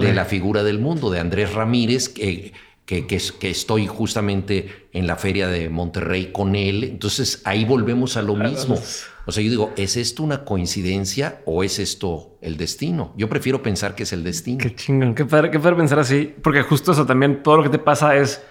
de 0.00 0.12
la 0.12 0.26
figura 0.26 0.62
del 0.62 0.78
mundo, 0.78 1.10
de 1.10 1.20
Andrés 1.20 1.54
Ramírez, 1.54 2.08
que, 2.08 2.52
que, 2.86 3.06
que, 3.06 3.50
estoy 3.50 3.86
justamente 3.86 4.88
en 4.92 5.06
la 5.06 5.16
feria 5.16 5.48
de 5.48 5.68
Monterrey 5.70 6.30
con 6.32 6.54
él. 6.54 6.84
Entonces 6.84 7.40
ahí 7.44 7.64
volvemos 7.64 8.16
a 8.16 8.22
lo 8.22 8.36
mismo. 8.36 8.78
O 9.26 9.32
sea, 9.32 9.42
yo 9.42 9.50
digo, 9.50 9.72
¿es 9.76 9.96
esto 9.96 10.22
una 10.22 10.44
coincidencia 10.44 11.40
o 11.46 11.64
es 11.64 11.78
esto 11.78 12.36
el 12.42 12.58
destino? 12.58 13.14
Yo 13.16 13.28
prefiero 13.28 13.62
pensar 13.62 13.94
que 13.94 14.02
es 14.02 14.12
el 14.12 14.22
destino. 14.22 14.58
Qué 14.58 14.74
chingón, 14.74 15.14
qué 15.14 15.24
padre, 15.24 15.50
qué 15.50 15.58
padre 15.58 15.76
pensar 15.76 15.98
así, 15.98 16.34
porque 16.42 16.60
justo 16.62 16.92
eso 16.92 17.06
también, 17.06 17.42
todo 17.42 17.56
lo 17.56 17.62
que 17.62 17.70
te 17.70 17.78
pasa 17.78 18.16
es 18.16 18.42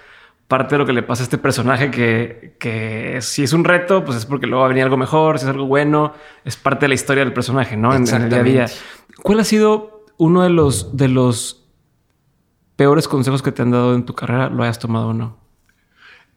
parte 0.47 0.75
de 0.75 0.79
lo 0.79 0.85
que 0.85 0.93
le 0.93 1.03
pasa 1.03 1.23
a 1.23 1.25
este 1.25 1.37
personaje 1.37 1.89
que, 1.89 2.55
que 2.59 3.19
si 3.21 3.43
es 3.43 3.53
un 3.53 3.63
reto, 3.63 4.03
pues 4.03 4.17
es 4.17 4.25
porque 4.25 4.47
luego 4.47 4.61
va 4.61 4.65
a 4.65 4.69
venir 4.69 4.83
algo 4.83 4.97
mejor, 4.97 5.37
si 5.37 5.45
es 5.45 5.49
algo 5.49 5.65
bueno, 5.65 6.13
es 6.43 6.57
parte 6.57 6.85
de 6.85 6.89
la 6.89 6.95
historia 6.95 7.23
del 7.23 7.33
personaje, 7.33 7.77
¿no? 7.77 7.93
En, 7.93 8.07
el 8.07 8.29
día 8.29 8.39
a 8.39 8.43
día. 8.43 8.65
¿Cuál 9.21 9.39
ha 9.39 9.43
sido 9.43 10.05
uno 10.17 10.43
de 10.43 10.49
los, 10.49 10.97
de 10.97 11.07
los 11.07 11.62
peores 12.75 13.07
consejos 13.07 13.41
que 13.41 13.51
te 13.51 13.61
han 13.61 13.71
dado 13.71 13.95
en 13.95 14.05
tu 14.05 14.13
carrera, 14.13 14.49
lo 14.49 14.63
hayas 14.63 14.79
tomado 14.79 15.09
o 15.09 15.13
no? 15.13 15.43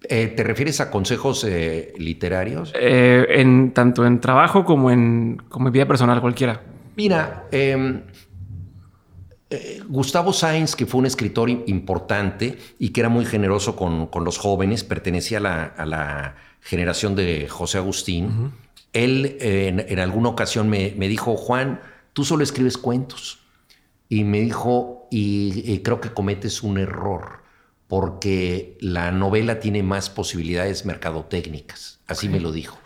Eh, 0.08 0.28
¿Te 0.28 0.44
refieres 0.44 0.80
a 0.80 0.90
consejos 0.90 1.44
eh, 1.44 1.92
literarios? 1.98 2.72
Eh, 2.78 3.26
en, 3.30 3.72
tanto 3.72 4.06
en 4.06 4.20
trabajo 4.20 4.64
como 4.64 4.90
en, 4.90 5.42
como 5.48 5.70
vida 5.70 5.86
personal, 5.86 6.20
cualquiera. 6.20 6.62
Mira, 6.96 7.46
em, 7.50 8.02
Gustavo 9.88 10.32
Sainz, 10.32 10.76
que 10.76 10.86
fue 10.86 11.00
un 11.00 11.06
escritor 11.06 11.50
importante 11.50 12.58
y 12.78 12.90
que 12.90 13.00
era 13.00 13.08
muy 13.08 13.24
generoso 13.24 13.76
con, 13.76 14.08
los 14.24 14.38
jóvenes, 14.38 14.84
pertenecía 14.84 15.38
a 15.38 15.86
la, 15.86 16.34
generación 16.60 17.14
de 17.14 17.46
José 17.48 17.78
Agustín. 17.78 18.52
Él 18.92 19.36
en, 19.40 19.98
alguna 20.00 20.30
ocasión 20.30 20.68
me, 20.68 20.90
dijo, 20.90 21.36
Juan, 21.36 21.80
tú 22.12 22.24
solo 22.24 22.42
escribes 22.42 22.76
cuentos. 22.76 23.45
Y 24.08 24.24
me 24.24 24.40
dijo, 24.40 25.08
y 25.10 25.78
creo 25.80 26.00
que 26.00 26.10
cometes 26.10 26.62
un 26.62 26.78
error 26.78 27.46
porque 27.88 28.76
la 28.80 29.12
novela 29.12 29.60
tiene 29.60 29.82
más 29.82 30.10
posibilidades 30.10 30.84
mercadotécnicas. 30.84 32.00
Así 32.06 32.28
me 32.28 32.40
lo 32.40 32.52
dijo. 32.52 32.78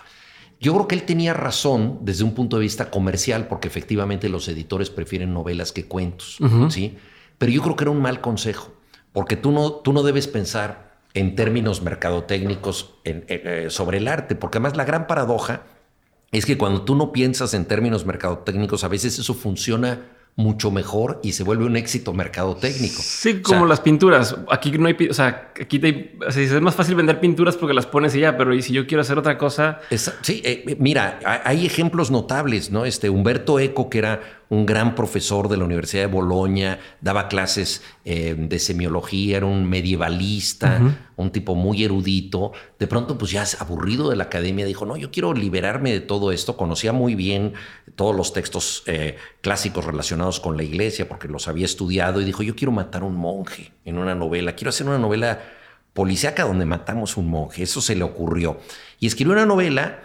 Yo 0.61 0.75
creo 0.75 0.89
que 0.89 0.95
él 0.95 1.05
tenía 1.05 1.33
razón 1.33 2.01
desde 2.03 2.23
un 2.23 2.35
punto 2.35 2.57
de 2.57 2.62
vista 2.62 2.91
comercial, 2.91 3.49
porque 3.49 3.68
efectivamente 3.68 4.29
los 4.29 4.47
editores 4.49 4.91
prefieren 4.91 5.33
novelas 5.33 5.73
que 5.73 5.87
cuentos, 5.87 6.39
¿sí? 6.68 6.99
Pero 7.39 7.51
yo 7.51 7.62
creo 7.62 7.77
que 7.77 7.85
era 7.85 7.91
un 7.91 8.03
mal 8.03 8.21
consejo, 8.21 8.75
porque 9.12 9.37
tú 9.37 9.53
no, 9.53 9.73
tú 9.73 9.95
no 9.95 10.03
debes 10.03 10.29
pensar 10.29 11.01
en 11.14 11.35
términos 11.35 11.81
mercadotécnicos 11.83 12.95
eh, 13.05 13.68
sobre 13.71 13.99
el 13.99 14.07
arte, 14.07 14.35
porque 14.35 14.59
además 14.59 14.77
la 14.77 14.85
gran 14.85 15.07
paradoja 15.07 15.62
es 16.31 16.45
que 16.45 16.59
cuando 16.59 16.83
tú 16.83 16.95
no 16.95 17.11
piensas 17.11 17.55
en 17.55 17.64
términos 17.64 18.05
mercadotécnicos, 18.05 18.85
a 18.85 18.89
veces 18.89 19.18
eso 19.18 19.33
funciona 19.33 20.09
mucho 20.41 20.70
mejor 20.70 21.20
y 21.22 21.32
se 21.32 21.45
vuelve 21.45 21.64
un 21.64 21.76
éxito 21.76 22.12
mercado 22.12 22.57
técnico. 22.57 23.01
Sí, 23.01 23.41
como 23.41 23.66
las 23.66 23.80
pinturas. 23.80 24.36
Aquí 24.51 24.72
no 24.72 24.88
hay, 24.88 24.97
o 25.09 25.14
sea, 25.14 25.53
aquí 25.61 25.78
te, 25.78 26.16
es 26.26 26.61
más 26.61 26.74
fácil 26.74 26.95
vender 26.97 27.20
pinturas 27.20 27.57
porque 27.57 27.74
las 27.74 27.86
pones 27.86 28.14
y 28.16 28.20
ya, 28.20 28.36
pero 28.36 28.55
y 28.55 28.62
si 28.62 28.72
yo 28.72 28.86
quiero 28.86 29.03
hacer 29.03 29.18
otra 29.18 29.38
cosa. 29.38 29.80
sí, 30.22 30.43
eh, 30.45 30.76
mira, 30.78 31.20
hay 31.45 31.66
ejemplos 31.66 32.11
notables, 32.11 32.70
¿no? 32.70 32.84
Este 32.84 33.11
Humberto 33.11 33.61
Eco, 33.61 33.88
que 33.88 33.99
era 33.99 34.20
un 34.49 34.66
gran 34.66 34.95
profesor 34.95 35.49
de 35.49 35.57
la 35.57 35.64
Universidad 35.64 36.03
de 36.03 36.09
Bolonia, 36.09 36.80
daba 37.01 37.28
clases 37.28 37.82
eh, 38.13 38.35
de 38.37 38.59
semiología, 38.59 39.37
era 39.37 39.47
un 39.47 39.71
medievalista, 39.71 40.81
un 41.15 41.31
tipo 41.31 41.55
muy 41.55 41.85
erudito. 41.85 42.51
De 42.77 42.89
pronto, 42.89 43.17
pues 43.17 43.31
ya 43.31 43.45
aburrido 43.61 44.11
de 44.11 44.17
la 44.17 44.25
academia, 44.25 44.67
dijo, 44.67 44.85
no, 44.85 44.97
yo 44.97 45.13
quiero 45.13 45.33
liberarme 45.33 45.93
de 45.93 46.01
todo 46.01 46.33
esto. 46.33 46.57
Conocía 46.57 46.93
muy 46.93 47.15
bien 47.15 47.53
todos 47.95 48.17
los 48.17 48.33
textos 48.33 48.83
eh, 48.87 49.17
clásicos 49.43 49.85
relacionados 49.85 50.41
con 50.41 50.57
la 50.57 50.65
iglesia, 50.65 51.09
porque 51.09 51.29
los 51.29 51.47
había 51.47 51.65
estudiado, 51.65 52.21
y 52.21 52.25
dijo, 52.25 52.43
yo 52.43 52.57
quiero 52.57 52.73
matar 52.73 53.03
a 53.03 53.05
un 53.05 53.15
monje 53.15 53.71
en 53.85 53.97
una 53.97 54.17
novela, 54.17 54.57
quiero 54.57 54.71
hacer 54.71 54.89
una 54.89 54.99
novela 54.99 55.39
policíaca 55.93 56.43
donde 56.43 56.67
matamos 56.67 57.17
un 57.17 57.29
monje. 57.29 57.63
Eso 57.63 57.81
se 57.81 57.95
le 57.95 58.03
ocurrió. 58.03 58.59
Y 58.99 59.07
escribió 59.07 59.35
una 59.35 59.47
novela 59.47 60.01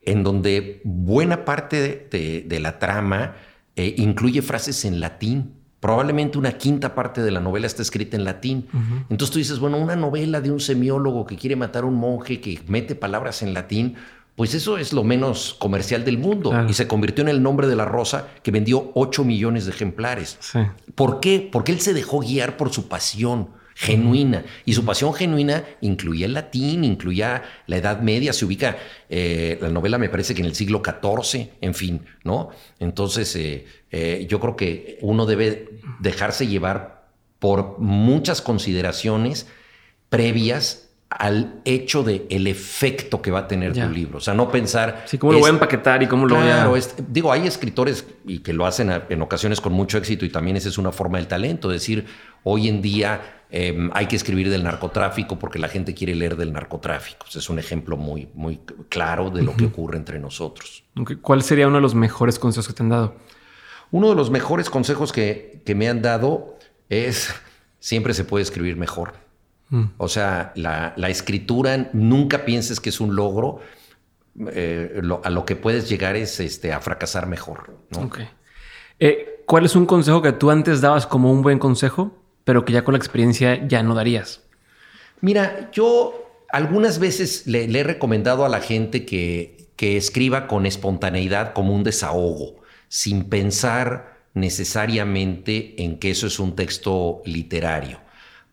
en 0.00 0.24
donde 0.24 0.80
buena 0.84 1.44
parte 1.44 2.08
de 2.10 2.60
la 2.60 2.78
trama 2.78 3.36
eh, 3.76 3.94
incluye 3.98 4.42
frases 4.42 4.84
en 4.86 5.00
latín. 5.00 5.59
Probablemente 5.80 6.36
una 6.38 6.52
quinta 6.52 6.94
parte 6.94 7.22
de 7.22 7.30
la 7.30 7.40
novela 7.40 7.66
está 7.66 7.80
escrita 7.82 8.16
en 8.16 8.24
latín. 8.24 8.68
Entonces 9.08 9.30
tú 9.30 9.38
dices, 9.38 9.58
bueno, 9.58 9.78
una 9.78 9.96
novela 9.96 10.40
de 10.40 10.50
un 10.50 10.60
semiólogo 10.60 11.26
que 11.26 11.36
quiere 11.36 11.56
matar 11.56 11.84
a 11.84 11.86
un 11.86 11.94
monje, 11.94 12.40
que 12.40 12.60
mete 12.68 12.94
palabras 12.94 13.42
en 13.42 13.54
latín, 13.54 13.96
pues 14.36 14.54
eso 14.54 14.78
es 14.78 14.92
lo 14.92 15.04
menos 15.04 15.54
comercial 15.58 16.04
del 16.04 16.18
mundo. 16.18 16.52
Y 16.68 16.74
se 16.74 16.86
convirtió 16.86 17.22
en 17.22 17.28
el 17.28 17.42
nombre 17.42 17.66
de 17.66 17.76
la 17.76 17.86
rosa 17.86 18.28
que 18.42 18.50
vendió 18.50 18.90
8 18.94 19.24
millones 19.24 19.64
de 19.64 19.72
ejemplares. 19.72 20.38
¿Por 20.94 21.20
qué? 21.20 21.48
Porque 21.50 21.72
él 21.72 21.80
se 21.80 21.94
dejó 21.94 22.20
guiar 22.20 22.56
por 22.56 22.72
su 22.72 22.88
pasión 22.88 23.48
genuina. 23.80 24.44
Y 24.66 24.74
su 24.74 24.84
pasión 24.84 25.14
genuina 25.14 25.64
incluía 25.80 26.26
el 26.26 26.34
latín, 26.34 26.84
incluía 26.84 27.42
la 27.66 27.78
Edad 27.78 28.02
Media, 28.02 28.34
se 28.34 28.44
ubica, 28.44 28.76
eh, 29.08 29.56
la 29.58 29.70
novela 29.70 29.96
me 29.96 30.10
parece 30.10 30.34
que 30.34 30.42
en 30.42 30.46
el 30.46 30.54
siglo 30.54 30.82
XIV, 30.84 31.48
en 31.62 31.74
fin, 31.74 32.04
¿no? 32.22 32.50
Entonces, 32.78 33.34
eh, 33.36 33.64
eh, 33.90 34.26
yo 34.28 34.38
creo 34.38 34.54
que 34.54 34.98
uno 35.00 35.24
debe 35.24 35.70
dejarse 35.98 36.46
llevar 36.46 37.08
por 37.38 37.78
muchas 37.78 38.42
consideraciones 38.42 39.46
previas 40.10 40.89
al 41.10 41.60
hecho 41.64 42.04
de 42.04 42.26
el 42.30 42.46
efecto 42.46 43.20
que 43.20 43.32
va 43.32 43.40
a 43.40 43.48
tener 43.48 43.72
tu 43.72 43.88
libro. 43.88 44.18
O 44.18 44.20
sea, 44.20 44.32
no 44.32 44.48
pensar... 44.50 45.02
Sí, 45.06 45.18
cómo 45.18 45.32
lo 45.32 45.40
voy 45.40 45.48
a 45.48 45.52
empaquetar 45.52 46.02
y 46.04 46.06
cómo 46.06 46.24
lo 46.26 46.36
voy 46.36 46.48
a... 46.48 46.70
digo, 47.08 47.32
hay 47.32 47.48
escritores 47.48 48.06
y 48.24 48.38
que 48.38 48.52
lo 48.52 48.64
hacen 48.64 48.92
en 49.08 49.20
ocasiones 49.20 49.60
con 49.60 49.72
mucho 49.72 49.98
éxito 49.98 50.24
y 50.24 50.30
también 50.30 50.56
esa 50.56 50.68
es 50.68 50.78
una 50.78 50.92
forma 50.92 51.18
del 51.18 51.26
talento. 51.26 51.68
decir, 51.68 52.06
hoy 52.44 52.68
en 52.68 52.80
día 52.80 53.42
em, 53.50 53.90
hay 53.92 54.06
que 54.06 54.14
escribir 54.14 54.50
del 54.50 54.62
narcotráfico 54.62 55.36
porque 55.36 55.58
la 55.58 55.68
gente 55.68 55.94
quiere 55.94 56.14
leer 56.14 56.36
del 56.36 56.52
narcotráfico. 56.52 57.26
es 57.34 57.50
un 57.50 57.58
ejemplo 57.58 57.96
muy, 57.96 58.28
muy 58.34 58.60
claro 58.88 59.30
de 59.30 59.42
lo 59.42 59.56
que 59.56 59.64
ocurre 59.64 59.96
entre 59.96 60.20
nosotros. 60.20 60.84
¿Cuál 61.22 61.42
sería 61.42 61.66
uno 61.66 61.76
de 61.76 61.82
los 61.82 61.96
mejores 61.96 62.38
consejos 62.38 62.68
que 62.68 62.74
te 62.74 62.84
han 62.84 62.88
dado? 62.88 63.16
Uno 63.90 64.10
de 64.10 64.14
los 64.14 64.30
mejores 64.30 64.70
consejos 64.70 65.12
que, 65.12 65.60
que 65.66 65.74
me 65.74 65.88
han 65.88 66.02
dado 66.02 66.56
es 66.88 67.34
siempre 67.80 68.14
se 68.14 68.22
puede 68.22 68.44
escribir 68.44 68.76
mejor. 68.76 69.29
Mm. 69.70 69.84
O 69.96 70.08
sea, 70.08 70.52
la, 70.56 70.94
escritura, 71.08 71.90
nunca 71.92 72.44
pienses 72.44 72.80
que 72.80 72.90
es 72.90 73.00
un 73.00 73.16
logro. 73.16 73.60
eh, 74.52 75.00
a 75.24 75.30
lo 75.30 75.44
que 75.44 75.56
puedes 75.56 75.88
llegar 75.88 76.16
es 76.16 76.38
este, 76.40 76.72
a 76.72 76.80
fracasar 76.80 77.26
mejor. 77.26 77.76
Eh, 78.98 79.42
¿Cuál 79.46 79.64
es 79.64 79.74
un 79.74 79.86
consejo 79.86 80.22
que 80.22 80.32
tú 80.32 80.50
antes 80.50 80.80
dabas 80.80 81.06
como 81.06 81.32
un 81.32 81.42
buen 81.42 81.58
consejo, 81.58 82.16
pero 82.44 82.64
que 82.64 82.72
ya 82.72 82.84
con 82.84 82.92
la 82.92 82.98
experiencia 82.98 83.66
ya 83.66 83.82
no 83.82 83.94
darías? 83.94 84.42
Mira, 85.20 85.70
yo 85.72 86.44
algunas 86.50 86.98
veces 86.98 87.46
le, 87.46 87.64
he 87.64 87.84
recomendado 87.84 88.44
a 88.44 88.48
la 88.48 88.60
gente 88.60 89.04
que, 89.04 89.68
que 89.76 89.96
escriba 89.96 90.46
con 90.46 90.66
espontaneidad 90.66 91.52
como 91.52 91.74
un 91.74 91.84
desahogo, 91.84 92.60
sin 92.88 93.24
pensar 93.24 94.20
necesariamente 94.34 95.82
en 95.82 95.98
que 95.98 96.10
eso 96.10 96.26
es 96.26 96.38
un 96.38 96.54
texto 96.54 97.22
literario. 97.24 98.00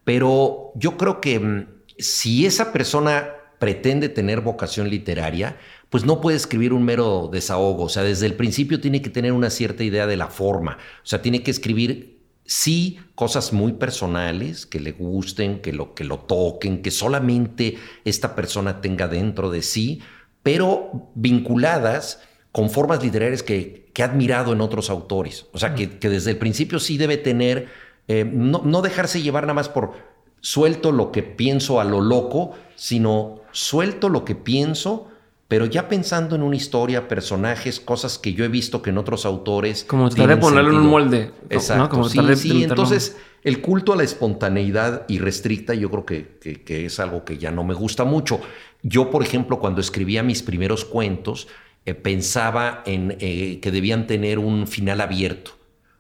Pero 0.08 0.72
yo 0.76 0.96
creo 0.96 1.20
que 1.20 1.38
mm, 1.38 1.68
si 1.98 2.46
esa 2.46 2.72
persona 2.72 3.28
pretende 3.60 4.08
tener 4.08 4.40
vocación 4.40 4.90
literaria, 4.90 5.58
pues 5.90 6.06
no 6.06 6.22
puede 6.22 6.38
escribir 6.38 6.72
un 6.72 6.86
mero 6.86 7.30
desahogo. 7.30 7.84
O 7.84 7.90
sea, 7.90 8.04
desde 8.04 8.26
el 8.26 8.36
principio 8.36 8.80
tiene 8.80 9.02
que 9.02 9.10
tener 9.10 9.34
una 9.34 9.50
cierta 9.50 9.84
idea 9.84 10.08
de 10.08 10.16
la 10.16 10.28
forma. 10.28 10.78
O 11.04 11.06
sea, 11.06 11.22
tiene 11.22 11.44
que 11.44 11.52
escribir, 11.52 12.22
sí, 12.46 13.02
cosas 13.16 13.52
muy 13.52 13.74
personales, 13.74 14.66
que 14.66 14.80
le 14.80 14.94
gusten, 14.94 15.60
que 15.60 15.74
lo, 15.74 15.94
que 15.94 16.06
lo 16.06 16.20
toquen, 16.20 16.82
que 16.82 16.92
solamente 16.92 17.78
esta 18.06 18.34
persona 18.34 18.80
tenga 18.80 19.10
dentro 19.10 19.52
de 19.52 19.62
sí, 19.62 20.00
pero 20.42 21.12
vinculadas 21.16 22.22
con 22.54 22.70
formas 22.70 23.04
literarias 23.04 23.44
que, 23.44 23.88
que 23.98 24.04
ha 24.04 24.06
admirado 24.06 24.54
en 24.54 24.62
otros 24.62 24.92
autores. 24.92 25.48
O 25.54 25.58
sea, 25.58 25.74
que, 25.74 25.88
desde 25.88 26.30
el 26.30 26.38
principio 26.38 26.80
sí 26.80 27.00
debe 27.00 27.18
tener, 27.18 27.68
eh, 28.08 28.24
no, 28.26 28.62
no 28.64 28.82
dejarse 28.82 29.22
llevar 29.22 29.44
nada 29.44 29.54
más 29.54 29.70
por 29.70 29.94
suelto 30.42 30.92
lo 30.92 31.12
que 31.12 31.24
pienso 31.24 31.80
a 31.80 31.84
lo 31.84 32.02
loco, 32.02 32.52
sino 32.76 33.42
suelto 33.52 34.10
lo 34.10 34.24
que 34.24 34.36
pienso, 34.36 35.08
pero 35.48 35.66
ya 35.66 35.88
pensando 35.88 36.36
en 36.36 36.44
una 36.44 36.56
historia, 36.56 37.08
personajes, 37.08 37.80
cosas 37.80 38.18
que 38.18 38.34
yo 38.34 38.44
he 38.44 38.50
visto 38.50 38.82
que 38.82 38.90
en 38.90 38.98
otros 38.98 39.26
autores. 39.26 39.86
Como 39.86 40.10
tratar 40.10 40.36
de 40.36 40.42
ponerlo 40.42 40.72
en 40.72 40.78
un 40.78 40.88
molde. 40.88 41.32
Exacto. 41.50 41.90
Como 41.90 42.10
sí, 42.10 42.20
sí. 42.36 42.64
entonces, 42.64 43.18
el 43.44 43.62
culto 43.62 43.94
a 43.94 43.96
la 43.96 44.04
espontaneidad 44.04 45.06
irrestricta, 45.08 45.74
yo 45.74 45.90
creo 45.90 46.06
que, 46.06 46.64
que, 46.66 46.86
es 46.86 47.00
algo 47.00 47.24
que 47.24 47.38
ya 47.38 47.52
no 47.52 47.64
me 47.64 47.74
gusta 47.74 48.04
mucho. 48.04 48.42
Yo, 48.84 49.10
por 49.10 49.24
ejemplo, 49.24 49.60
cuando 49.60 49.80
escribía 49.80 50.22
mis 50.22 50.44
primeros 50.44 50.84
cuentos, 50.84 51.48
eh, 51.86 51.94
pensaba 51.94 52.84
en 52.86 53.16
eh, 53.20 53.60
que 53.62 53.72
debían 53.72 54.06
tener 54.06 54.40
un 54.40 54.68
final 54.68 55.00
abierto. 55.00 55.57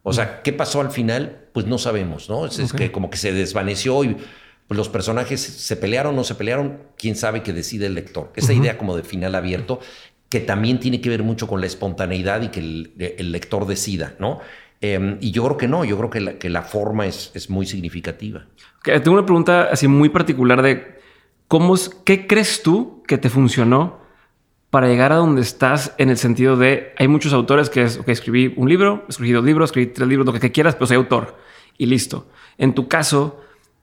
O 0.10 0.14
sea, 0.14 0.41
¿qué 0.41 0.53
pasó 0.53 0.80
al 0.80 0.89
final? 0.89 1.49
Pues 1.51 1.66
no 1.66 1.78
sabemos, 1.78 2.30
¿no? 2.30 2.45
Es, 2.45 2.72
que 2.72 2.93
como 2.93 3.10
que 3.10 3.18
se 3.18 3.34
desvaneció 3.34 4.05
y 4.05 4.16
pues, 4.66 4.78
los 4.78 4.88
personajes 4.88 5.41
se 5.41 5.76
pelearon, 5.76 6.16
no 6.16 6.24
se 6.24 6.34
pelearon, 6.36 6.80
quién 6.97 7.18
sabe 7.18 7.43
que 7.43 7.51
decide 7.51 7.88
el 7.88 7.95
lector. 7.95 8.32
Esa 8.38 8.53
idea 8.53 8.78
como 8.78 8.95
de 8.95 9.03
final 9.03 9.36
abierto, 9.36 9.82
que 10.30 10.39
también 10.39 10.80
tiene 10.80 11.01
que 11.01 11.10
ver 11.10 11.24
mucho 11.24 11.45
con 11.45 11.60
la 11.60 11.68
espontaneidad 11.68 12.41
y 12.41 12.47
que 12.47 12.62
el, 12.62 13.32
lector 13.34 13.68
decida, 13.68 14.16
¿no? 14.18 14.39
Em, 14.80 15.18
y 15.20 15.32
yo 15.32 15.43
creo 15.43 15.58
que 15.58 15.68
no, 15.68 15.84
yo 15.84 15.97
creo 15.97 16.10
que 16.10 16.22
la, 16.22 16.39
que 16.39 16.49
la 16.49 16.62
forma 16.62 17.05
es, 17.05 17.32
es 17.34 17.49
muy 17.49 17.66
significativa. 17.66 18.47
tengo 18.86 19.12
una 19.12 19.26
pregunta 19.26 19.68
así 19.70 19.89
muy 19.89 20.08
particular 20.08 20.62
de 20.62 21.01
cómo 21.49 21.76
qué 22.05 22.28
crees 22.28 22.64
tú 22.64 23.03
que 23.05 23.18
te 23.18 23.30
funcionó 23.30 24.07
para 24.78 24.89
llegar 24.89 25.11
a 25.11 25.15
donde 25.15 25.41
estás 25.41 25.95
en 25.97 26.11
el 26.11 26.17
sentido 26.17 26.55
de 26.55 26.93
hay 26.99 27.07
muchos 27.07 27.34
autores 27.34 27.71
que 27.71 27.82
es, 27.82 27.97
que 27.97 28.11
escribí 28.11 28.53
un 28.57 28.69
libro, 28.69 29.05
escribí 29.09 29.32
dos 29.32 29.43
libros, 29.43 29.69
escribí 29.69 29.88
tres 29.88 30.07
libros, 30.07 30.28
lo 30.28 30.39
que 30.39 30.51
quieras, 30.51 30.75
pero 30.75 30.86
soy 30.86 30.97
autor 30.97 31.36
y 31.80 31.88
listo. 31.88 32.28
En 32.59 32.75
tu 32.75 32.88
caso, 32.88 33.41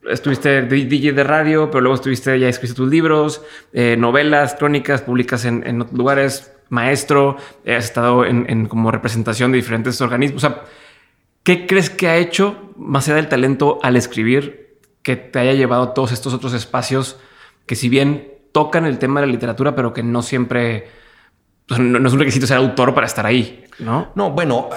estuviste 0.09 0.61
DJ 0.61 1.11
de 1.11 1.25
radio, 1.25 1.69
pero 1.69 1.81
luego 1.81 1.95
estuviste, 1.95 2.39
ya 2.39 2.47
escribiste 2.47 2.77
tus 2.77 2.89
libros, 2.89 3.41
eh, 3.73 3.97
novelas, 3.99 4.55
crónicas, 4.55 5.01
publicas 5.01 5.43
en, 5.43 5.81
otros 5.81 5.97
lugares, 5.97 6.53
maestro, 6.69 7.35
has 7.67 7.83
estado 7.83 8.25
en, 8.25 8.45
en, 8.47 8.67
como 8.67 8.89
representación 8.89 9.51
de 9.51 9.57
diferentes 9.57 9.99
organismos. 9.99 10.45
O 10.45 10.47
sea, 10.47 10.63
¿qué 11.43 11.67
crees 11.67 11.89
que 11.89 12.07
ha 12.07 12.15
hecho, 12.15 12.71
más 12.77 13.09
allá 13.09 13.17
del 13.17 13.27
talento 13.27 13.79
al 13.83 13.97
escribir, 13.97 14.77
que 15.03 15.17
te 15.17 15.39
haya 15.39 15.51
llevado 15.51 15.83
a 15.83 15.93
todos 15.93 16.13
estos 16.13 16.33
otros 16.33 16.53
espacios 16.53 17.19
que 17.65 17.75
si 17.75 17.89
bien 17.89 18.34
tocan 18.55 18.85
el 18.85 18.99
tema 18.99 19.19
de 19.19 19.27
la 19.27 19.33
literatura, 19.33 19.75
pero 19.75 19.91
que 19.91 20.01
no 20.01 20.21
siempre, 20.21 20.87
pues, 21.67 21.77
no, 21.77 22.07
es 22.07 22.13
un 22.13 22.19
requisito 22.19 22.47
ser 22.47 22.55
autor 22.55 22.93
para 22.93 23.05
estar 23.05 23.25
ahí, 23.25 23.65
¿no? 23.79 24.13
No, 24.15 24.31
bueno, 24.31 24.69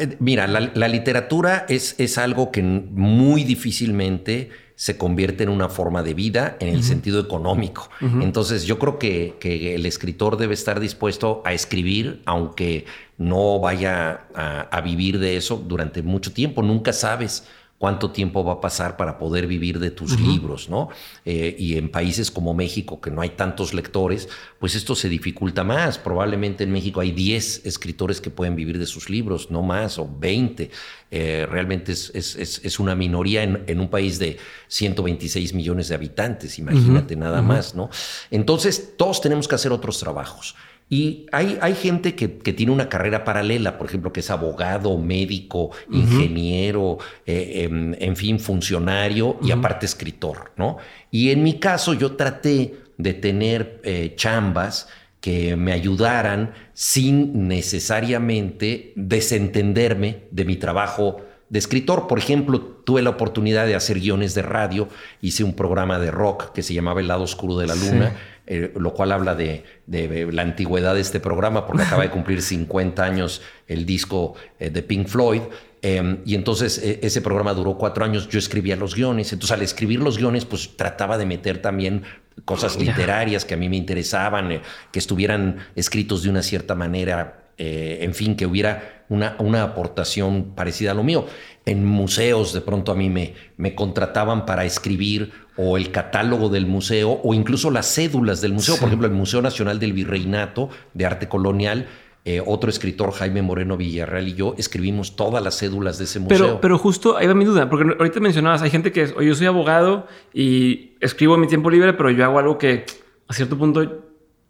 eh, 0.00 0.16
mira, 0.18 0.48
la, 0.48 0.88
literatura 0.88 1.64
es, 1.68 1.94
es 1.98 2.18
algo 2.18 2.50
que 2.50 2.60
muy 2.60 3.44
difícilmente 3.44 4.50
se 4.74 4.98
convierte 4.98 5.44
en 5.44 5.50
una 5.50 5.68
forma 5.68 6.02
de 6.02 6.14
vida 6.14 6.56
en 6.58 6.74
el 6.74 6.82
sentido 6.82 7.20
económico. 7.20 7.88
Entonces 8.00 8.64
yo 8.64 8.80
creo 8.80 8.98
que, 8.98 9.36
que, 9.38 9.76
el 9.76 9.86
escritor 9.86 10.36
debe 10.36 10.54
estar 10.54 10.80
dispuesto 10.80 11.40
a 11.44 11.52
escribir, 11.52 12.22
aunque 12.24 12.86
no 13.16 13.60
vaya 13.60 14.22
a, 14.34 14.62
a, 14.62 14.80
vivir 14.80 15.20
de 15.20 15.36
eso 15.36 15.62
durante 15.68 16.02
mucho 16.02 16.32
tiempo. 16.32 16.62
Nunca 16.62 16.92
sabes 16.92 17.46
cuánto 17.80 18.10
tiempo 18.10 18.44
va 18.44 18.52
a 18.52 18.60
pasar 18.60 18.98
para 18.98 19.16
poder 19.16 19.46
vivir 19.46 19.78
de 19.78 19.90
tus 19.90 20.20
libros, 20.20 20.68
¿no? 20.68 20.90
Eh, 21.24 21.56
y 21.58 21.78
en 21.78 21.88
países 21.88 22.30
como 22.30 22.52
México, 22.52 23.00
que 23.00 23.10
no 23.10 23.22
hay 23.22 23.30
tantos 23.30 23.72
lectores, 23.72 24.28
pues 24.58 24.74
esto 24.74 24.94
se 24.94 25.08
dificulta 25.08 25.64
más. 25.64 25.96
Probablemente 25.96 26.64
en 26.64 26.72
México 26.72 27.00
hay 27.00 27.12
10 27.12 27.64
escritores 27.64 28.20
que 28.20 28.28
pueden 28.28 28.54
vivir 28.54 28.78
de 28.78 28.84
sus 28.84 29.08
libros, 29.08 29.50
no 29.50 29.62
más, 29.62 29.98
o 29.98 30.06
20. 30.06 30.70
Eh, 31.10 31.46
realmente 31.50 31.92
es, 31.92 32.10
es, 32.14 32.80
una 32.80 32.94
minoría 32.94 33.44
en, 33.44 33.80
un 33.80 33.88
país 33.88 34.18
de 34.18 34.36
126 34.68 35.54
millones 35.54 35.88
de 35.88 35.94
habitantes, 35.94 36.58
imagínate 36.58 37.16
nada 37.16 37.40
más, 37.40 37.74
¿no? 37.74 37.88
Entonces, 38.30 38.92
todos 38.98 39.22
tenemos 39.22 39.48
que 39.48 39.54
hacer 39.54 39.72
otros 39.72 39.98
trabajos. 39.98 40.54
Y 40.92 41.26
hay, 41.30 41.56
hay 41.60 41.76
gente 41.76 42.16
que, 42.16 42.26
tiene 42.28 42.72
una 42.72 42.88
carrera 42.88 43.22
paralela, 43.22 43.78
por 43.78 43.86
ejemplo, 43.86 44.12
que 44.12 44.20
es 44.20 44.30
abogado, 44.30 44.98
médico, 44.98 45.70
ingeniero, 45.88 46.98
eh, 47.24 47.62
em, 47.62 47.94
en, 47.96 48.16
fin, 48.16 48.40
funcionario 48.40 49.38
y 49.40 49.52
aparte 49.52 49.86
escritor, 49.86 50.50
¿no? 50.56 50.78
Y 51.12 51.30
en 51.30 51.44
mi 51.44 51.60
caso 51.60 51.94
yo 51.94 52.16
traté 52.16 52.74
de 52.98 53.14
tener 53.14 53.80
eh, 53.84 54.14
chambas 54.16 54.88
que 55.20 55.54
me 55.54 55.72
ayudaran 55.72 56.54
sin 56.72 57.46
necesariamente 57.46 58.92
desentenderme 58.96 60.24
de 60.32 60.44
mi 60.44 60.56
trabajo 60.56 61.24
de 61.50 61.58
escritor. 61.58 62.06
Por 62.06 62.18
ejemplo, 62.18 62.60
tuve 62.60 63.02
la 63.02 63.10
oportunidad 63.10 63.66
de 63.66 63.74
hacer 63.74 64.00
guiones 64.00 64.34
de 64.34 64.42
radio, 64.42 64.88
hice 65.20 65.44
un 65.44 65.54
programa 65.54 65.98
de 65.98 66.10
rock 66.10 66.52
que 66.52 66.62
se 66.62 66.72
llamaba 66.72 67.00
El 67.00 67.08
lado 67.08 67.24
oscuro 67.24 67.58
de 67.58 67.66
la 67.66 67.74
luna. 67.74 68.16
Eh, 68.52 68.72
lo 68.74 68.92
cual 68.94 69.12
habla 69.12 69.36
de, 69.36 69.62
la 69.86 70.42
antigüedad 70.42 70.96
de 70.96 71.00
este 71.00 71.20
programa, 71.20 71.68
porque 71.68 71.84
acaba 71.84 72.02
de 72.02 72.10
cumplir 72.10 72.42
50 72.42 73.00
años 73.04 73.42
el 73.68 73.86
disco 73.86 74.34
eh, 74.58 74.70
de 74.70 74.82
Pink 74.82 75.06
Floyd. 75.06 75.42
Em, 75.82 76.18
y 76.26 76.34
entonces 76.34 76.78
e, 76.78 76.98
ese 77.00 77.20
programa 77.20 77.54
duró 77.54 77.78
cuatro 77.78 78.04
años, 78.04 78.28
yo 78.28 78.40
escribía 78.40 78.74
los 78.74 78.96
guiones, 78.96 79.32
entonces 79.32 79.56
al 79.56 79.62
escribir 79.62 80.00
los 80.00 80.18
guiones 80.18 80.46
pues 80.46 80.76
trataba 80.76 81.16
de 81.16 81.26
meter 81.26 81.62
también 81.62 82.02
cosas 82.44 82.76
literarias 82.76 83.44
que 83.44 83.54
a 83.54 83.56
mí 83.56 83.68
me 83.68 83.76
interesaban, 83.76 84.50
eh, 84.50 84.62
que 84.90 84.98
estuvieran 84.98 85.68
escritos 85.76 86.24
de 86.24 86.30
una 86.30 86.42
cierta 86.42 86.74
manera, 86.74 87.52
en 87.56 88.14
fin, 88.14 88.36
que 88.36 88.46
hubiera 88.46 88.99
una, 89.10 89.36
una 89.38 89.62
aportación 89.62 90.52
parecida 90.54 90.92
a 90.92 90.94
lo 90.94 91.02
mío. 91.02 91.26
En 91.66 91.84
museos 91.84 92.54
de 92.54 92.62
pronto 92.62 92.90
a 92.90 92.94
mí 92.94 93.10
me, 93.10 93.34
me 93.58 93.74
contrataban 93.74 94.46
para 94.46 94.64
escribir 94.64 95.32
o 95.56 95.76
el 95.76 95.90
catálogo 95.90 96.48
del 96.48 96.66
museo 96.66 97.20
o 97.22 97.34
incluso 97.34 97.70
las 97.70 97.94
cédulas 97.94 98.40
del 98.40 98.54
museo. 98.54 98.76
Por 98.76 98.88
ejemplo, 98.88 99.06
el 99.06 99.12
Museo 99.12 99.42
Nacional 99.42 99.78
del 99.78 99.92
Virreinato 99.92 100.70
de 100.94 101.04
Arte 101.04 101.28
Colonial. 101.28 101.86
Eh, 102.24 102.42
otro 102.44 102.68
escritor, 102.68 103.12
Jaime 103.12 103.40
Moreno 103.40 103.78
Villarreal 103.78 104.28
y 104.28 104.34
yo, 104.34 104.54
escribimos 104.58 105.16
todas 105.16 105.42
las 105.42 105.58
cédulas 105.58 105.96
de 105.96 106.04
ese 106.04 106.20
museo. 106.20 106.38
Pero, 106.38 106.60
pero 106.60 106.78
justo 106.78 107.16
ahí 107.16 107.26
va 107.26 107.34
mi 107.34 107.46
duda, 107.46 107.70
porque 107.70 107.94
ahorita 107.98 108.20
mencionabas, 108.20 108.60
hay 108.60 108.68
gente 108.68 108.92
que 108.92 109.02
es, 109.02 109.14
oye, 109.16 109.28
yo 109.28 109.34
soy 109.34 109.46
abogado 109.46 110.06
y 110.34 110.96
escribo 111.00 111.34
en 111.34 111.40
mi 111.40 111.46
tiempo 111.46 111.70
libre, 111.70 111.94
pero 111.94 112.10
yo 112.10 112.22
hago 112.24 112.38
algo 112.38 112.58
que 112.58 112.84
a 113.26 113.32
cierto 113.32 113.56
punto 113.56 114.04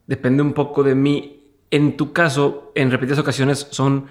depende 0.06 0.42
un 0.42 0.52
poco 0.52 0.82
de 0.82 0.96
mí. 0.96 1.36
En 1.70 1.96
tu 1.96 2.12
caso, 2.12 2.72
en 2.74 2.90
repetidas 2.90 3.20
ocasiones 3.20 3.68
son 3.70 4.06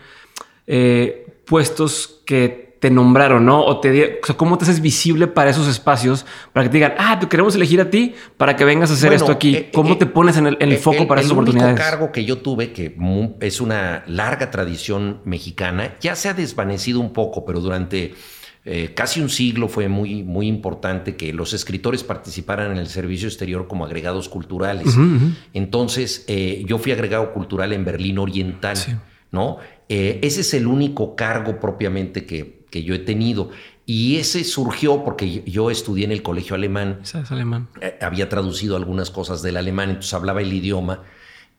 eh, 0.72 1.26
puestos 1.46 2.22
que 2.28 2.70
te 2.80 2.90
nombraron, 2.90 3.46
¿no? 3.46 3.66
O 3.66 3.80
te, 3.80 4.20
o 4.22 4.26
sea, 4.26 4.38
cómo 4.38 4.58
te 4.58 4.64
haces 4.64 4.82
visible 4.82 5.28
para 5.28 5.50
esos 5.50 5.68
espacios, 5.68 6.26
para 6.54 6.64
que 6.64 6.70
te 6.70 6.78
digan, 6.78 6.94
ah, 6.98 7.20
te 7.20 7.28
queremos 7.28 7.56
elegir 7.56 7.82
a 7.82 7.90
ti 7.90 8.14
para 8.38 8.56
que 8.56 8.64
vengas 8.64 8.90
a 8.92 8.94
hacer 8.94 9.12
esto 9.12 9.32
aquí. 9.32 9.56
Eh, 9.56 9.70
¿Cómo 9.74 9.94
eh, 9.94 9.98
te 9.98 10.06
pones 10.06 10.38
en 10.38 10.46
el, 10.48 10.78
foco 10.78 11.08
para 11.08 11.22
esas 11.22 11.32
oportunidades? 11.34 11.78
El 11.78 11.84
cargo 11.84 12.12
que 12.12 12.24
yo 12.24 12.38
tuve, 12.38 12.72
que 12.72 12.96
es 13.42 13.62
una 13.62 14.04
larga 14.08 14.50
tradición 14.52 15.22
mexicana, 15.26 15.96
ya 16.00 16.16
se 16.16 16.30
ha 16.30 16.34
desvanecido 16.36 17.00
un 17.00 17.14
poco, 17.14 17.44
pero 17.46 17.60
durante 17.60 18.14
eh, 18.64 18.94
casi 18.96 19.20
un 19.20 19.30
siglo 19.30 19.68
fue 19.68 19.90
muy, 19.90 20.24
muy 20.24 20.48
importante 20.48 21.18
que 21.18 21.34
los 21.34 21.54
escritores 21.54 22.04
participaran 22.04 22.72
en 22.72 22.78
el 22.78 22.88
servicio 22.88 23.28
exterior 23.28 23.68
como 23.68 23.86
agregados 23.86 24.30
culturales. 24.30 24.96
Entonces, 25.54 26.26
yo 26.66 26.78
fui 26.78 26.94
agregado 26.94 27.34
cultural 27.34 27.74
en 27.74 27.84
Berlín 27.84 28.20
Oriental, 28.20 28.78
¿no? 29.32 29.58
ese 29.88 30.42
es 30.42 30.54
el 30.54 30.68
único 30.68 31.16
cargo 31.16 31.60
propiamente 31.60 32.26
que 32.26 32.60
que 32.70 32.84
yo 32.84 32.94
he 32.94 33.00
tenido. 33.00 33.50
Y 33.86 34.18
ese 34.18 34.44
surgió 34.44 35.04
porque 35.04 35.44
yo 35.46 35.72
estudié 35.72 36.06
en 36.06 36.12
el 36.12 36.22
colegio 36.22 36.56
alemán. 36.56 37.00
Es 37.04 37.16
alemán. 37.32 37.70
Eh, 37.82 37.98
había 38.02 38.30
traducido 38.30 38.76
algunas 38.76 39.10
cosas 39.10 39.42
del 39.42 39.58
alemán, 39.58 39.90
entonces 39.90 40.14
hablaba 40.14 40.42
el 40.42 40.54
idioma. 40.54 41.04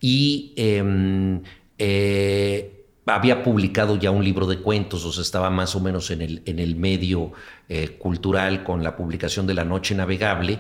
y 0.03 0.55
em, 0.57 1.43
eh, 1.77 2.87
había 3.05 3.43
publicado 3.43 3.97
ya 3.97 4.11
un 4.11 4.25
libro 4.25 4.47
de 4.47 4.59
cuentos, 4.61 5.05
o 5.05 5.13
sea, 5.13 5.23
estaba 5.23 5.51
más 5.51 5.75
o 5.77 5.81
menos 5.81 6.11
en 6.11 6.23
el, 6.23 6.43
en 6.47 6.59
el 6.59 6.77
medio 6.77 7.33
eh, 7.69 7.97
cultural 7.99 8.63
con 8.65 8.83
la 8.83 8.97
publicación 8.97 9.47
de 9.47 9.55
La 9.55 9.65
Noche 9.65 9.95
Navegable. 9.95 10.59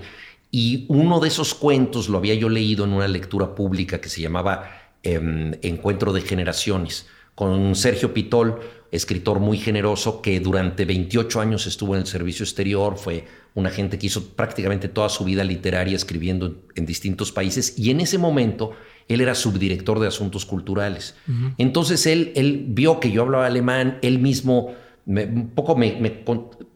Y 0.51 0.85
uno 0.89 1.21
de 1.21 1.29
esos 1.29 1.55
cuentos 1.55 2.09
lo 2.09 2.19
había 2.19 2.35
yo 2.35 2.49
leído 2.49 2.85
en 2.85 2.93
una 2.93 3.09
lectura 3.09 3.55
pública 3.55 4.01
que 4.01 4.09
se 4.09 4.21
llamaba 4.21 4.80
em, 5.03 5.53
Encuentro 5.63 6.13
de 6.13 6.21
Generaciones, 6.21 7.07
con 7.35 7.75
Sergio 7.75 8.13
Pitol, 8.13 8.61
escritor 8.91 9.39
muy 9.39 9.57
generoso 9.59 10.21
que 10.21 10.41
durante 10.41 10.85
28 10.85 11.41
años 11.41 11.67
estuvo 11.67 11.95
en 11.95 12.03
el 12.03 12.07
servicio 12.07 12.45
exterior, 12.45 12.97
fue 12.99 13.25
un 13.55 13.67
agente 13.67 13.99
que 13.99 14.07
hizo 14.07 14.29
prácticamente 14.35 14.89
toda 14.89 15.09
su 15.09 15.25
vida 15.25 15.45
literaria 15.45 15.97
escribiendo 15.97 16.63
en, 16.75 16.87
distintos 16.87 17.33
países 17.33 17.79
y 17.79 17.91
en 17.91 18.01
ese 18.01 18.19
momento 18.19 18.73
él 19.09 19.21
era 19.21 19.35
subdirector 19.35 20.01
de 20.01 20.09
asuntos 20.09 20.47
culturales. 20.47 21.17
Entonces 21.59 22.07
él, 22.07 22.33
él 22.37 22.65
vio 22.69 23.01
que 23.01 23.11
yo 23.11 23.23
hablaba 23.23 23.47
alemán, 23.47 23.99
él 24.03 24.19
mismo 24.19 24.75
un 25.11 25.51
poco 25.55 25.75
me, 25.77 25.99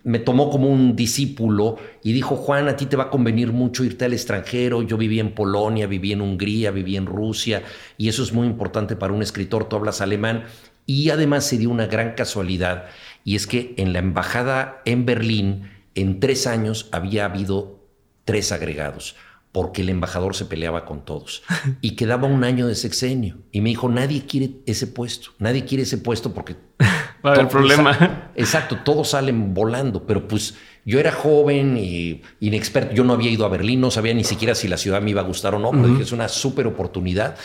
me, 0.03 0.19
tomó 0.19 0.51
como 0.51 0.69
un 0.69 0.97
discípulo 0.97 1.77
y 2.03 2.13
dijo, 2.13 2.35
Juan, 2.37 2.69
a 2.69 2.77
ti 2.77 2.87
te 2.87 2.97
va 2.97 3.05
a 3.05 3.11
convenir 3.11 3.53
mucho 3.53 3.85
irte 3.85 4.05
al 4.05 4.13
extranjero. 4.13 4.83
Yo 4.83 4.97
viví 4.97 5.21
en 5.21 5.35
Polonia, 5.35 5.87
viví 5.87 6.13
en 6.13 6.21
Hungría, 6.21 6.73
viví 6.73 6.97
en 6.97 7.07
Rusia 7.07 7.63
y 7.97 8.09
eso 8.09 8.23
es 8.25 8.33
muy 8.33 8.47
importante 8.47 8.97
para 8.97 9.13
un 9.13 9.23
escritor, 9.23 9.69
tú 9.69 9.77
hablas 9.77 10.01
alemán. 10.01 10.45
Y 10.87 11.11
además 11.11 11.45
se 11.45 11.59
dio 11.59 11.71
una 11.71 11.87
gran 11.87 12.15
casualidad 12.15 12.87
y 13.23 13.37
es 13.37 13.47
que 13.47 13.75
en 13.79 13.93
la 13.93 14.01
embajada 14.01 14.83
en 14.85 15.07
Berlín, 15.07 15.71
en 15.95 16.19
tres 16.19 16.47
años 16.47 16.89
había 16.91 17.27
habido 17.27 17.79
tres 18.25 18.51
agregados 18.53 19.17
porque 19.55 19.83
el 19.83 19.89
embajador 19.89 20.35
se 20.35 20.47
peleaba 20.47 20.85
con 20.85 21.05
todos. 21.05 21.45
Y 21.81 21.93
quedaba 21.93 22.27
un 22.27 22.43
año 22.43 22.67
de 22.67 22.75
sexenio. 22.75 23.37
Y 23.53 23.61
me 23.61 23.69
dijo 23.69 23.89
nadie 23.89 24.27
quiere 24.27 24.51
ese 24.67 24.89
puesto. 24.89 25.31
Nadie 25.39 25.65
quiere 25.65 25.85
ese 25.85 25.97
puesto 25.97 26.35
porque 26.35 26.57
va 27.25 27.31
a 27.31 27.35
haber 27.35 27.47
problema 27.47 28.33
exacto 28.35 28.79
todos 28.85 29.11
salen 29.11 29.55
volando. 29.55 30.09
Pero 30.09 30.27
pues 30.27 30.57
yo 30.85 30.99
era 30.99 31.13
joven 31.13 31.79
y 31.79 32.21
inexperto. 32.41 32.97
Yo 32.97 33.05
no 33.05 33.13
había 33.13 33.31
ido 33.31 33.47
a 33.47 33.49
Berlín 33.49 33.81
no 33.81 33.93
sabía 33.93 34.13
ni 34.13 34.25
siquiera 34.25 34.57
si 34.57 34.67
la 34.67 34.77
ciudad 34.77 35.01
me 35.01 35.11
iba 35.11 35.21
a 35.21 35.25
gustar 35.25 35.55
o 35.55 35.61
no 35.61 35.71
pero 35.71 35.87
dije 35.87 36.03
es 36.03 36.11
una 36.11 36.27
súper 36.27 36.67
oportunidad 36.67 37.37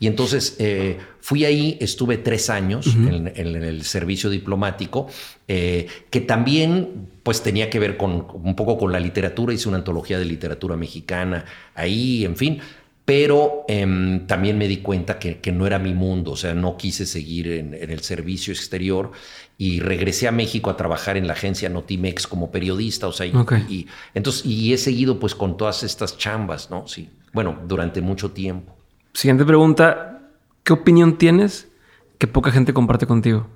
y 0.00 0.06
entonces 0.06 0.56
eh, 0.58 0.98
fui 1.20 1.44
ahí, 1.44 1.76
estuve 1.80 2.18
tres 2.18 2.50
años 2.50 2.86
en, 2.86 3.26
el 3.36 3.82
servicio 3.82 4.30
diplomático, 4.30 5.08
eh, 5.48 5.88
que 6.10 6.20
también 6.20 7.08
pues 7.28 7.42
tenía 7.42 7.68
que 7.68 7.78
ver 7.78 7.98
con 7.98 8.26
un 8.32 8.56
poco 8.56 8.78
con 8.78 8.90
la 8.90 8.98
literatura, 8.98 9.52
hice 9.52 9.68
una 9.68 9.76
antología 9.76 10.18
de 10.18 10.24
literatura 10.24 10.78
mexicana 10.78 11.44
ahí, 11.74 12.24
en 12.24 12.36
fin, 12.36 12.58
pero 13.04 13.66
em, 13.68 14.26
también 14.26 14.56
me 14.56 14.66
di 14.66 14.78
cuenta 14.78 15.18
que, 15.18 15.38
no 15.52 15.66
era 15.66 15.78
mi 15.78 15.92
mundo, 15.92 16.30
o 16.30 16.36
sea, 16.36 16.54
no 16.54 16.78
quise 16.78 17.04
seguir 17.04 17.48
en, 17.52 17.74
el 17.74 18.00
servicio 18.00 18.50
exterior 18.54 19.12
y 19.58 19.80
regresé 19.80 20.26
a 20.26 20.32
México 20.32 20.70
a 20.70 20.78
trabajar 20.78 21.18
en 21.18 21.26
la 21.26 21.34
agencia 21.34 21.68
Notimex 21.68 22.26
como 22.26 22.50
periodista, 22.50 23.06
o 23.06 23.12
sea, 23.12 23.26
y, 23.26 23.86
entonces, 24.14 24.46
y 24.46 24.72
he 24.72 24.78
seguido 24.78 25.20
pues 25.20 25.34
con 25.34 25.58
todas 25.58 25.82
estas 25.82 26.16
chambas, 26.16 26.70
¿no? 26.70 26.88
Sí, 26.88 27.10
bueno, 27.34 27.58
durante 27.68 28.00
mucho 28.00 28.30
tiempo. 28.30 28.74
Siguiente 29.12 29.44
pregunta. 29.44 30.30
¿Qué 30.64 30.72
opinión 30.72 31.18
tienes 31.18 31.68
que 32.16 32.26
poca 32.26 32.50
gente 32.52 32.72
comparte 32.72 33.06
contigo? 33.06 33.50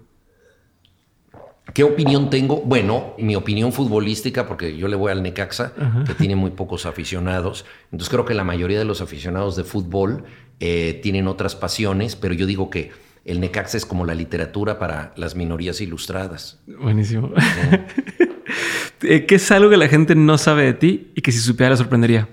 ¿Qué 1.75 1.85
opinión 1.85 2.29
tengo? 2.29 2.61
Bueno, 2.61 3.15
mi 3.19 3.37
opinión 3.37 3.73
futbolística, 3.73 4.47
porque 4.47 4.77
yo 4.77 4.89
le 4.89 4.97
voy 4.97 5.13
al 5.13 5.23
Necaxa, 5.23 5.73
que 6.07 6.15
tiene 6.15 6.37
muy 6.37 6.51
pocos 6.51 6.87
aficionados. 6.87 7.65
Entonces 7.85 8.09
creo 8.09 8.25
que 8.25 8.35
la 8.35 8.45
mayoría 8.45 8.79
de 8.79 8.85
los 8.85 9.01
aficionados 9.01 9.57
de 9.57 9.65
fútbol 9.65 10.25
eh, 10.61 10.99
tienen 11.03 11.29
otras 11.29 11.55
pasiones, 11.55 12.17
pero 12.17 12.35
yo 12.35 12.47
digo 12.47 12.69
que 12.69 12.91
el 13.25 13.41
Necaxa 13.41 13.77
es 13.77 13.87
como 13.87 14.05
la 14.05 14.15
literatura 14.15 14.79
para 14.79 15.15
las 15.17 15.37
minorías 15.37 15.81
ilustradas. 15.81 16.61
Buenísimo. 16.67 17.33
Eh, 19.05 19.27
¿Qué 19.27 19.35
es 19.35 19.51
algo 19.51 19.69
que 19.69 19.77
la 19.77 19.89
gente 19.89 20.15
no 20.15 20.39
sabe 20.39 20.65
de 20.65 20.75
ti 20.75 21.11
y 21.17 21.23
que 21.23 21.33
si 21.33 21.39
supiera 21.39 21.71
le 21.71 21.77
sorprendería? 21.77 22.29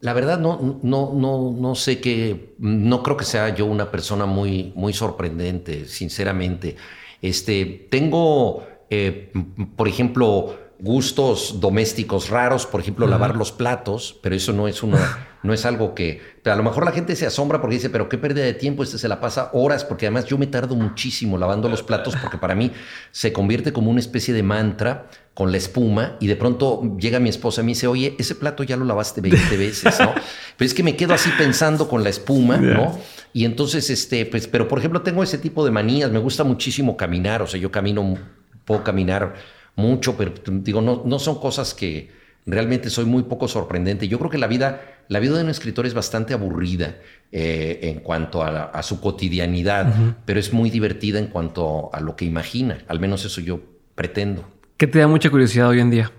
La 0.00 0.14
verdad 0.14 0.38
no, 0.38 0.80
no, 0.82 1.12
no, 1.14 1.54
no 1.58 1.74
sé 1.74 2.00
qué, 2.00 2.54
no 2.58 3.02
creo 3.02 3.16
que 3.16 3.24
sea 3.24 3.54
yo 3.54 3.66
una 3.66 3.90
persona 3.90 4.24
muy, 4.24 4.72
muy 4.74 4.94
sorprendente, 4.94 5.86
sinceramente. 5.86 6.76
Este, 7.24 7.88
tengo, 7.90 8.66
eh, 8.90 9.32
por 9.76 9.88
ejemplo, 9.88 10.58
gustos 10.78 11.58
domésticos 11.58 12.28
raros, 12.28 12.66
por 12.66 12.82
ejemplo, 12.82 13.06
lavar 13.06 13.34
los 13.34 13.50
platos, 13.50 14.18
pero 14.22 14.34
eso 14.34 14.52
no 14.52 14.68
es 14.68 14.82
una, 14.82 15.38
no 15.42 15.54
es 15.54 15.64
algo 15.64 15.94
que, 15.94 16.20
a 16.44 16.54
lo 16.54 16.62
mejor 16.62 16.84
la 16.84 16.92
gente 16.92 17.16
se 17.16 17.24
asombra 17.24 17.62
porque 17.62 17.76
dice, 17.76 17.88
pero 17.88 18.10
qué 18.10 18.18
pérdida 18.18 18.44
de 18.44 18.52
tiempo, 18.52 18.82
este 18.82 18.98
se 18.98 19.08
la 19.08 19.22
pasa 19.22 19.48
horas, 19.54 19.86
porque 19.86 20.04
además 20.04 20.26
yo 20.26 20.36
me 20.36 20.46
tardo 20.46 20.74
muchísimo 20.74 21.38
lavando 21.38 21.70
los 21.70 21.82
platos, 21.82 22.14
porque 22.20 22.36
para 22.36 22.54
mí 22.54 22.72
se 23.10 23.32
convierte 23.32 23.72
como 23.72 23.90
una 23.90 24.00
especie 24.00 24.34
de 24.34 24.42
mantra 24.42 25.08
con 25.32 25.50
la 25.50 25.56
espuma 25.56 26.16
y 26.20 26.26
de 26.26 26.36
pronto 26.36 26.94
llega 26.98 27.20
mi 27.20 27.30
esposa 27.30 27.62
y 27.62 27.64
me 27.64 27.70
dice, 27.70 27.86
oye, 27.86 28.16
ese 28.18 28.34
plato 28.34 28.64
ya 28.64 28.76
lo 28.76 28.84
lavaste 28.84 29.22
20 29.22 29.56
veces, 29.56 29.98
¿no? 29.98 30.12
Pero 30.58 30.66
es 30.66 30.74
que 30.74 30.82
me 30.82 30.94
quedo 30.94 31.14
así 31.14 31.30
pensando 31.38 31.88
con 31.88 32.04
la 32.04 32.10
espuma, 32.10 32.58
¿no? 32.58 32.98
Y 33.34 33.44
entonces, 33.44 33.90
este, 33.90 34.24
pues, 34.24 34.48
pero 34.48 34.66
por 34.66 34.78
ejemplo, 34.78 35.02
tengo 35.02 35.22
ese 35.22 35.36
tipo 35.36 35.62
de 35.66 35.70
manías, 35.70 36.10
me 36.10 36.18
gusta 36.18 36.42
muchísimo 36.44 36.96
caminar, 36.96 37.42
o 37.42 37.46
sea, 37.46 37.60
yo 37.60 37.70
camino, 37.70 38.16
puedo 38.64 38.82
caminar 38.82 39.34
mucho, 39.76 40.16
pero 40.16 40.32
digo, 40.46 40.80
no, 40.80 41.02
no 41.04 41.18
son 41.18 41.38
cosas 41.38 41.74
que 41.74 42.10
realmente 42.46 42.90
soy 42.90 43.04
muy 43.04 43.24
poco 43.24 43.48
sorprendente. 43.48 44.08
Yo 44.08 44.18
creo 44.18 44.30
que 44.30 44.38
la 44.38 44.46
vida, 44.46 44.80
la 45.08 45.18
vida 45.18 45.36
de 45.36 45.44
un 45.44 45.50
escritor 45.50 45.86
es 45.86 45.94
bastante 45.94 46.34
aburrida 46.34 46.96
eh, 47.32 47.80
en 47.82 48.00
cuanto 48.00 48.42
a, 48.42 48.82
su 48.82 49.00
cotidianidad, 49.00 49.92
pero 50.24 50.38
es 50.38 50.52
muy 50.52 50.70
divertida 50.70 51.18
en 51.18 51.26
cuanto 51.26 51.90
a 51.92 52.00
lo 52.00 52.16
que 52.16 52.24
imagina, 52.24 52.84
al 52.88 53.00
menos 53.00 53.24
eso 53.24 53.40
yo 53.40 53.60
pretendo. 53.94 54.48
¿Qué 54.76 54.86
te 54.86 54.98
da 54.98 55.06
mucha 55.06 55.30
curiosidad 55.30 55.68
hoy 55.68 55.80
en 55.80 55.90
día? 55.90 56.12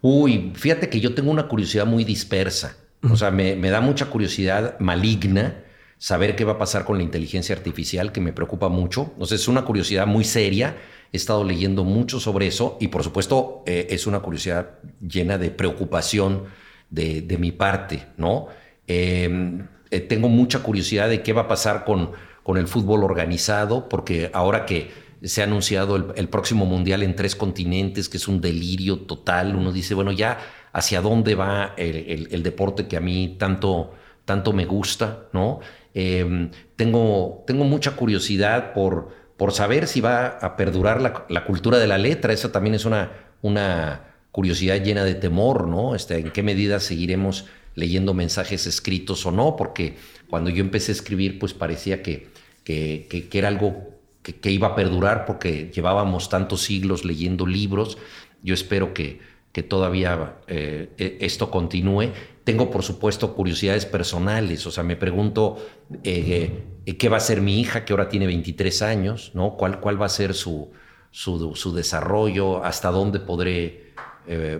Uy, 0.00 0.52
fíjate 0.54 0.88
que 0.88 1.00
yo 1.00 1.14
tengo 1.14 1.30
una 1.30 1.48
curiosidad 1.48 1.86
muy 1.86 2.04
dispersa. 2.04 2.76
O 3.08 3.16
sea, 3.16 3.30
me, 3.30 3.56
da 3.70 3.80
mucha 3.80 4.06
curiosidad 4.06 4.78
maligna 4.80 5.62
saber 5.98 6.36
qué 6.36 6.44
va 6.44 6.52
a 6.52 6.58
pasar 6.58 6.84
con 6.84 6.98
la 6.98 7.04
inteligencia 7.04 7.54
artificial, 7.54 8.12
que 8.12 8.20
me 8.20 8.32
preocupa 8.32 8.68
mucho. 8.68 9.12
Sea, 9.24 9.36
es 9.36 9.48
una 9.48 9.64
curiosidad 9.64 10.06
muy 10.06 10.24
seria. 10.24 10.76
He 11.12 11.16
estado 11.16 11.44
leyendo 11.44 11.84
mucho 11.84 12.20
sobre 12.20 12.46
eso 12.46 12.76
y, 12.80 12.88
por 12.88 13.02
supuesto, 13.02 13.62
eh, 13.66 13.88
es 13.90 14.06
una 14.06 14.20
curiosidad 14.20 14.78
llena 15.00 15.38
de 15.38 15.50
preocupación 15.50 16.44
de, 16.90 17.36
mi 17.38 17.52
parte, 17.52 18.06
¿no? 18.16 18.48
Em, 18.86 19.66
eh, 19.90 20.00
tengo 20.00 20.28
mucha 20.28 20.62
curiosidad 20.62 21.08
de 21.08 21.22
qué 21.22 21.32
va 21.32 21.42
a 21.42 21.48
pasar 21.48 21.84
con, 21.84 22.12
con 22.42 22.56
el 22.56 22.66
fútbol 22.66 23.04
organizado, 23.04 23.88
porque 23.88 24.30
ahora 24.32 24.64
que 24.64 24.90
se 25.22 25.40
ha 25.40 25.44
anunciado 25.44 25.96
el, 26.14 26.28
próximo 26.28 26.64
mundial 26.64 27.02
en 27.02 27.16
tres 27.16 27.34
continentes, 27.34 28.08
que 28.08 28.18
es 28.18 28.28
un 28.28 28.40
delirio 28.40 29.00
total. 29.00 29.56
Uno 29.56 29.72
dice, 29.72 29.94
bueno, 29.94 30.12
ya 30.12 30.38
hacia 30.72 31.00
dónde 31.00 31.34
va 31.34 31.74
el, 31.76 32.42
deporte 32.42 32.86
que 32.86 32.96
a 32.96 33.00
mí 33.00 33.36
tanto, 33.38 33.94
tanto 34.24 34.52
me 34.52 34.64
gusta, 34.64 35.24
¿no? 35.32 35.60
Em, 36.00 36.52
tengo, 36.76 37.42
tengo 37.44 37.64
mucha 37.64 37.96
curiosidad 37.96 38.72
por, 38.72 39.08
por 39.36 39.50
saber 39.50 39.88
si 39.88 40.00
va 40.00 40.28
a 40.28 40.56
perdurar 40.56 41.00
la, 41.00 41.44
cultura 41.44 41.78
de 41.78 41.88
la 41.88 41.98
letra. 41.98 42.32
Esa 42.32 42.52
también 42.52 42.76
es 42.76 42.84
una, 42.84 43.10
una 43.42 44.14
curiosidad 44.30 44.80
llena 44.80 45.02
de 45.02 45.16
temor, 45.16 45.66
¿no? 45.66 45.96
Este, 45.96 46.18
en 46.18 46.30
qué 46.30 46.44
medida 46.44 46.78
seguiremos 46.78 47.46
leyendo 47.74 48.14
mensajes 48.14 48.68
escritos 48.68 49.26
o 49.26 49.32
no, 49.32 49.56
porque 49.56 49.96
cuando 50.30 50.50
yo 50.50 50.60
empecé 50.60 50.92
a 50.92 50.94
escribir, 50.94 51.40
pues 51.40 51.52
parecía 51.52 52.00
que, 52.00 52.28
que, 52.62 53.08
que 53.28 53.38
era 53.38 53.48
algo 53.48 53.98
que, 54.22 54.52
iba 54.52 54.68
a 54.68 54.76
perdurar 54.76 55.26
porque 55.26 55.72
llevábamos 55.74 56.28
tantos 56.28 56.62
siglos 56.62 57.04
leyendo 57.04 57.44
libros. 57.44 57.98
Yo 58.44 58.54
espero 58.54 58.94
que, 58.94 59.18
que 59.52 59.62
todavía 59.62 60.36
eh, 60.46 60.90
e, 60.98 61.18
esto 61.20 61.50
continúe. 61.50 62.12
Tengo, 62.44 62.70
por 62.70 62.82
supuesto, 62.82 63.34
curiosidades 63.34 63.86
personales. 63.86 64.66
O 64.66 64.70
sea, 64.70 64.84
me 64.84 64.96
pregunto 64.96 65.58
eh, 66.02 66.64
eh, 66.86 66.96
qué 66.96 67.08
va 67.08 67.18
a 67.18 67.20
ser 67.20 67.40
mi 67.40 67.60
hija, 67.60 67.84
que 67.84 67.92
ahora 67.92 68.08
tiene 68.08 68.26
23 68.26 68.82
años, 68.82 69.32
¿no? 69.34 69.56
¿Cuál, 69.56 69.80
cuál 69.80 70.00
va 70.00 70.06
a 70.06 70.10
ser 70.10 70.34
su, 70.34 70.70
su, 71.10 71.54
su 71.54 71.74
desarrollo? 71.74 72.64
¿Hasta 72.64 72.90
dónde 72.90 73.20
podré 73.20 73.88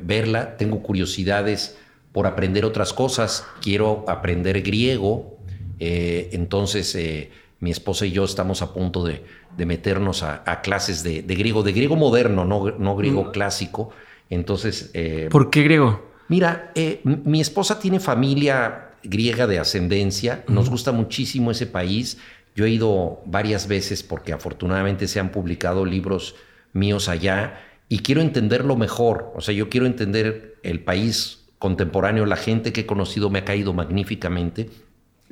verla? 0.03 0.57
Tengo 0.57 0.83
curiosidades 0.83 1.77
por 2.13 2.27
aprender 2.27 2.65
otras 2.65 2.95
cosas. 2.95 3.47
Quiero 3.61 4.05
aprender 4.09 4.63
griego. 4.63 5.37
entonces, 5.79 6.97
mi 7.61 7.71
esposa 7.71 8.07
y 8.07 8.13
yo 8.13 8.25
estamos 8.25 8.63
a 8.63 8.73
punto 8.73 9.05
de, 9.05 9.23
meternos 9.67 10.23
a, 10.23 10.61
clases 10.63 11.03
de, 11.03 11.21
griego, 11.23 11.63
de 11.63 11.73
griego 11.73 11.97
moderno, 11.97 12.47
no, 12.47 12.71
no 12.71 12.97
griego 12.97 13.25
mm. 13.25 13.31
clásico. 13.31 13.91
Entonces... 14.31 14.91
Eh, 14.95 15.29
¿Por 15.31 15.51
qué 15.51 15.63
griego? 15.63 16.07
Mira, 16.29 16.73
eh, 16.75 17.01
mi 17.05 17.41
esposa 17.41 17.81
tiene 17.81 18.01
familia 18.01 18.91
griega 19.03 19.47
de 19.47 19.59
ascendencia, 19.59 20.45
nos 20.49 20.69
gusta 20.69 20.93
muchísimo 20.93 21.51
ese 21.51 21.67
país. 21.67 22.19
Yo 22.55 22.67
he 22.67 22.71
ido 22.71 23.23
varias 23.25 23.69
veces 23.69 24.03
porque 24.03 24.33
afortunadamente 24.33 25.09
se 25.09 25.21
han 25.21 25.31
publicado 25.31 25.85
libros 25.85 26.35
míos 26.73 27.09
allá 27.09 27.61
y 27.89 28.01
quiero 28.01 28.21
entenderlo 28.21 28.77
mejor. 28.77 29.33
O 29.35 29.41
sea, 29.41 29.55
yo 29.55 29.69
quiero 29.69 29.87
entender 29.87 30.57
el 30.63 30.81
país 30.81 31.47
contemporáneo, 31.59 32.27
la 32.27 32.37
gente 32.37 32.73
que 32.73 32.83
he 32.83 32.87
conocido 32.87 33.31
me 33.31 33.41
ha 33.41 33.45
caído 33.45 33.73
magníficamente 33.73 34.69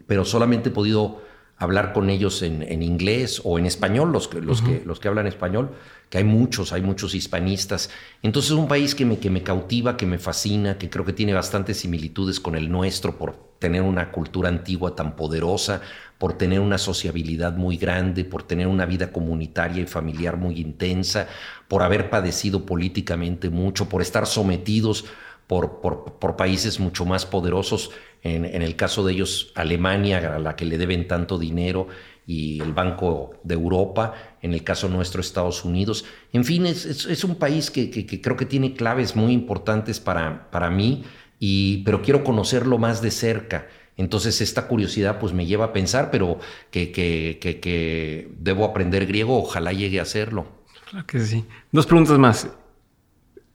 pero 0.07 0.24
solamente 0.24 0.68
he 0.68 0.72
podido 0.72 1.22
hablar 1.59 1.92
con 1.92 2.11
ellos 2.11 2.42
en, 2.42 2.82
inglés 2.82 3.40
o 3.42 3.59
en 3.59 3.66
español, 3.66 4.12
los 4.12 4.28
que, 4.28 4.40
los, 4.40 4.61
que, 4.61 4.82
los 4.84 5.00
que 5.00 5.09
hablan 5.09 5.26
español, 5.26 5.70
que 6.11 6.18
hay 6.18 6.24
muchos, 6.24 6.72
hay 6.72 6.82
muchos 6.82 7.14
hispanistas. 7.14 7.90
Entonces 8.22 8.52
es 8.52 8.59
un 8.59 8.68
país 8.68 8.94
que 8.94 9.07
me, 9.07 9.18
que 9.18 9.30
me 9.30 9.42
cautiva, 9.42 9.96
que 9.96 10.07
me 10.07 10.18
fascina, 10.18 10.76
que 10.76 10.90
creo 10.90 11.04
que 11.04 11.14
tiene 11.14 11.32
bastantes 11.32 11.78
similitudes 11.78 12.40
con 12.40 12.57
el 12.57 12.70
nuestro 12.70 13.16
por 13.16 13.46
tener 13.59 13.80
una 13.80 14.12
cultura 14.12 14.50
antigua 14.50 14.94
tan 14.94 15.16
poderosa, 15.16 15.80
por 16.18 16.34
tener 16.34 16.61
una 16.61 16.76
sociabilidad 16.76 17.57
muy 17.57 17.78
grande, 17.78 18.24
por 18.24 18.42
tener 18.42 18.66
una 18.66 18.84
vida 18.84 19.11
comunitaria 19.11 19.82
y 19.82 19.86
familiar 19.86 20.36
muy 20.36 20.61
intensa, 20.61 21.26
por 21.68 21.82
haber 21.82 22.11
padecido 22.11 22.66
políticamente 22.66 23.48
mucho, 23.48 23.88
por 23.88 24.02
estar 24.02 24.26
sometidos 24.26 25.07
por, 25.47 25.80
por, 25.80 26.36
países 26.36 26.80
mucho 26.80 27.05
más 27.05 27.26
poderosos, 27.26 27.90
en, 28.22 28.44
en, 28.44 28.62
el 28.62 28.74
caso 28.74 29.05
de 29.05 29.12
ellos 29.12 29.53
Alemania, 29.55 30.34
a 30.34 30.38
la 30.38 30.57
que 30.57 30.64
le 30.64 30.78
deben 30.78 31.07
tanto 31.07 31.38
dinero, 31.38 31.88
y 32.26 32.61
el 32.61 32.72
Banco 32.72 33.34
de 33.44 33.55
Europa, 33.55 34.14
en 34.42 34.53
el 34.53 34.64
caso 34.64 34.88
nuestro 34.88 35.20
Estados 35.20 35.64
Unidos. 35.64 36.05
En 36.32 36.44
fin, 36.44 36.66
es, 36.66 36.84
es, 36.84 37.24
un 37.24 37.36
país 37.36 37.70
que, 37.70 37.88
que, 37.88 38.20
creo 38.20 38.36
que 38.36 38.47
tiene 38.47 38.74
claves 38.74 39.14
muy 39.14 39.32
importantes 39.32 40.01
para, 40.01 40.51
para 40.51 40.68
mí, 40.68 41.05
y, 41.38 41.84
pero 41.84 42.03
quiero 42.03 42.24
conocerlo 42.24 42.78
más 42.78 43.01
de 43.01 43.12
cerca. 43.12 43.68
Entonces 43.97 44.40
esta 44.40 44.66
curiosidad 44.66 45.18
pues 45.20 45.32
me 45.32 45.47
lleva 45.47 45.66
a 45.66 45.72
pensar, 45.72 46.11
pero 46.11 46.38
que, 46.70 46.90
que, 46.90 47.38
que, 47.40 48.28
debo 48.38 48.64
aprender 48.64 49.07
griego, 49.07 49.38
ojalá 49.38 49.72
llegue 49.72 50.01
a 50.01 50.03
hacerlo. 50.03 50.47
Claro 50.90 51.07
que 51.07 51.20
sí. 51.20 51.44
Dos 51.72 51.86
preguntas 51.86 52.18
más. 52.18 52.49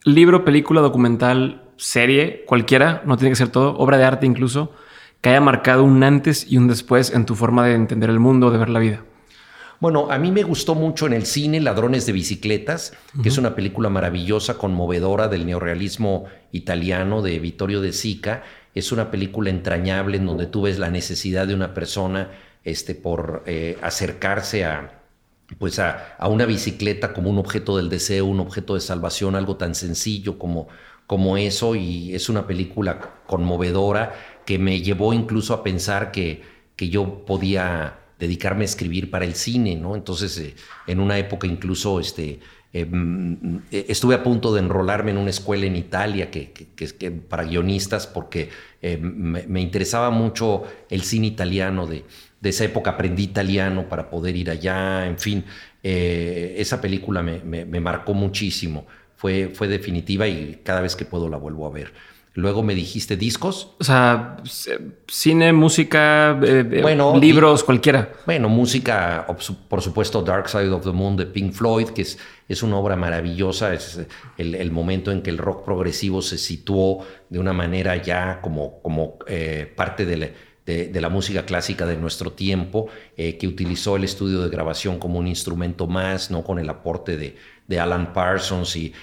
Libro, 0.04 0.44
película, 0.44 0.82
documental, 0.82 1.70
serie, 1.82 2.46
cualquiera, 2.46 3.02
no 3.06 3.18
tiene 3.18 3.32
que 3.32 3.38
ser 3.38 3.50
todo, 3.50 3.76
obra 3.78 3.98
de 3.98 4.04
arte 4.04 4.26
incluso, 4.28 4.72
que 5.20 5.30
haya 5.30 5.42
marcado 5.42 5.84
un 5.84 6.04
antes 6.04 6.46
y 6.50 6.58
un 6.58 6.68
después 6.68 7.12
en 7.12 7.26
tu 7.26 7.36
forma 7.36 7.66
de 7.66 7.74
entender 7.74 8.10
el 8.10 8.20
mundo, 8.20 8.52
de 8.52 8.58
ver 8.60 8.70
la 8.70 8.80
vida. 8.80 9.04
Bueno, 9.80 10.12
a 10.12 10.20
mí 10.20 10.32
me 10.32 10.44
gustó 10.44 10.76
mucho 10.76 11.08
en 11.08 11.14
el 11.14 11.26
cine 11.26 11.60
Ladrones 11.60 12.06
de 12.06 12.12
Bicicletas, 12.12 12.94
que 13.24 13.30
es 13.30 13.40
una 13.40 13.56
película 13.56 13.90
maravillosa, 13.90 14.60
conmovedora 14.60 15.28
del 15.28 15.48
neorrealismo 15.48 16.26
italiano 16.52 17.24
de 17.24 17.40
Vittorio 17.40 17.82
de 17.82 17.92
Sica. 17.92 18.44
Es 18.76 18.92
una 18.92 19.10
película 19.10 19.50
entrañable 19.50 20.18
en 20.18 20.28
donde 20.28 20.46
tú 20.46 20.62
ves 20.62 20.78
la 20.78 20.92
necesidad 20.92 21.48
de 21.48 21.56
una 21.56 21.74
persona 21.74 22.30
este, 22.64 22.94
por 22.94 23.42
eh, 23.48 23.80
acercarse 23.82 24.66
a, 24.66 25.02
pues 25.58 25.80
a, 25.80 26.16
a, 26.20 26.28
una 26.28 26.46
bicicleta 26.46 27.12
como 27.12 27.32
un 27.32 27.40
objeto 27.40 27.76
del 27.76 27.90
deseo, 27.90 28.28
un 28.28 28.40
objeto 28.40 28.76
de 28.76 28.82
salvación, 28.82 29.36
algo 29.36 29.58
tan 29.58 29.74
sencillo 29.74 30.38
como, 30.38 30.68
como 31.08 31.38
eso. 31.38 31.76
Y 31.76 32.14
es 32.16 32.30
una 32.30 32.47
película 32.47 32.99
conmovedora 33.28 34.14
que 34.45 34.60
me 34.60 34.82
llevó 34.82 35.14
incluso 35.14 35.54
a 35.54 35.64
pensar 35.64 36.12
que, 36.12 36.41
que 36.76 36.89
yo 36.89 37.26
podía 37.26 37.97
dedicarme 38.22 38.62
a 38.62 38.66
escribir 38.66 39.10
para 39.10 39.26
el 39.26 39.34
cine, 39.34 39.76
¿no? 39.76 39.95
Entonces, 39.95 40.38
eh, 40.38 40.54
en 40.86 40.99
una 40.99 41.18
época 41.18 41.47
incluso 41.47 41.99
este, 41.99 42.39
eh, 42.72 42.86
mm, 42.86 43.58
eh, 43.72 43.86
estuve 43.89 44.14
a 44.14 44.24
punto 44.24 44.54
de 44.54 44.62
enrolarme 44.62 45.10
en 45.10 45.18
una 45.18 45.32
escuela 45.32 45.66
en 45.66 45.76
Italia 45.76 46.30
que, 46.30 46.52
que, 46.52 47.12
para 47.12 47.43
guionistas 47.43 48.06
porque 48.06 48.49
me, 48.99 49.62
interesaba 49.62 50.12
mucho 50.12 50.64
el 50.89 51.02
cine 51.02 51.28
italiano 51.28 51.88
de, 51.88 52.06
de, 52.39 52.49
esa 52.49 52.64
época, 52.64 52.91
aprendí 52.91 53.24
italiano 53.24 53.89
para 53.89 54.10
poder 54.10 54.36
ir 54.36 54.52
allá, 54.52 55.08
en 55.08 55.18
fin, 55.18 55.43
esa 55.84 56.80
película 56.80 57.24
me, 57.24 57.39
me, 57.43 57.80
marcó 57.80 58.14
muchísimo, 58.14 58.86
fue, 59.22 59.51
fue 59.53 59.67
definitiva 59.67 60.28
y 60.28 60.61
cada 60.63 60.82
vez 60.82 60.95
que 60.95 61.05
puedo 61.05 61.30
la 61.30 61.38
vuelvo 61.38 61.67
a 61.67 61.69
ver. 61.69 61.93
Luego 62.34 62.63
me 62.63 62.74
dijiste 62.74 63.17
discos. 63.17 63.76
O 63.80 63.84
sea, 63.84 64.38
cine, 65.07 65.53
música, 65.53 66.39
eh, 66.41 66.65
eh, 66.72 67.19
libros, 67.19 67.63
cualquiera. 67.63 68.13
Bueno, 68.26 68.49
música, 68.49 69.28
por 69.69 69.82
supuesto, 69.84 70.24
Dark 70.24 70.49
Side 70.49 70.69
of 70.69 70.84
the 70.84 70.91
Moon 70.91 71.17
de 71.17 71.28
Pink 71.28 71.53
Floyd, 71.53 71.89
que 71.89 72.01
es, 72.01 72.17
es 72.47 72.63
una 72.63 72.78
obra 72.78 72.95
maravillosa. 72.95 73.76
Es 73.76 73.99
el, 74.39 74.72
momento 74.72 75.11
en 75.11 75.22
que 75.22 75.30
el 75.30 75.38
rock 75.38 75.65
progresivo 75.65 76.24
se 76.24 76.39
situó 76.39 77.05
de 77.30 77.38
una 77.38 77.53
manera 77.53 78.01
ya 78.01 78.39
como, 78.41 78.82
como 78.82 79.19
eh, 79.28 79.72
parte 79.76 80.05
de 80.05 80.34
la, 80.99 81.09
música 81.09 81.45
clásica 81.45 81.86
de 81.86 81.97
nuestro 81.97 82.32
tiempo, 82.32 82.88
que 83.15 83.47
utilizó 83.47 83.97
el 83.97 84.05
estudio 84.05 84.41
de 84.41 84.49
grabación 84.49 84.97
como 84.97 85.19
un 85.19 85.28
instrumento 85.28 85.86
más, 85.86 86.32
no 86.32 86.43
con 86.43 86.57
el 86.57 86.69
aporte 86.69 87.17
de, 87.17 87.36
de 87.72 87.80
Alan 87.80 88.11
Parsons 88.11 88.76
y, 88.76 88.93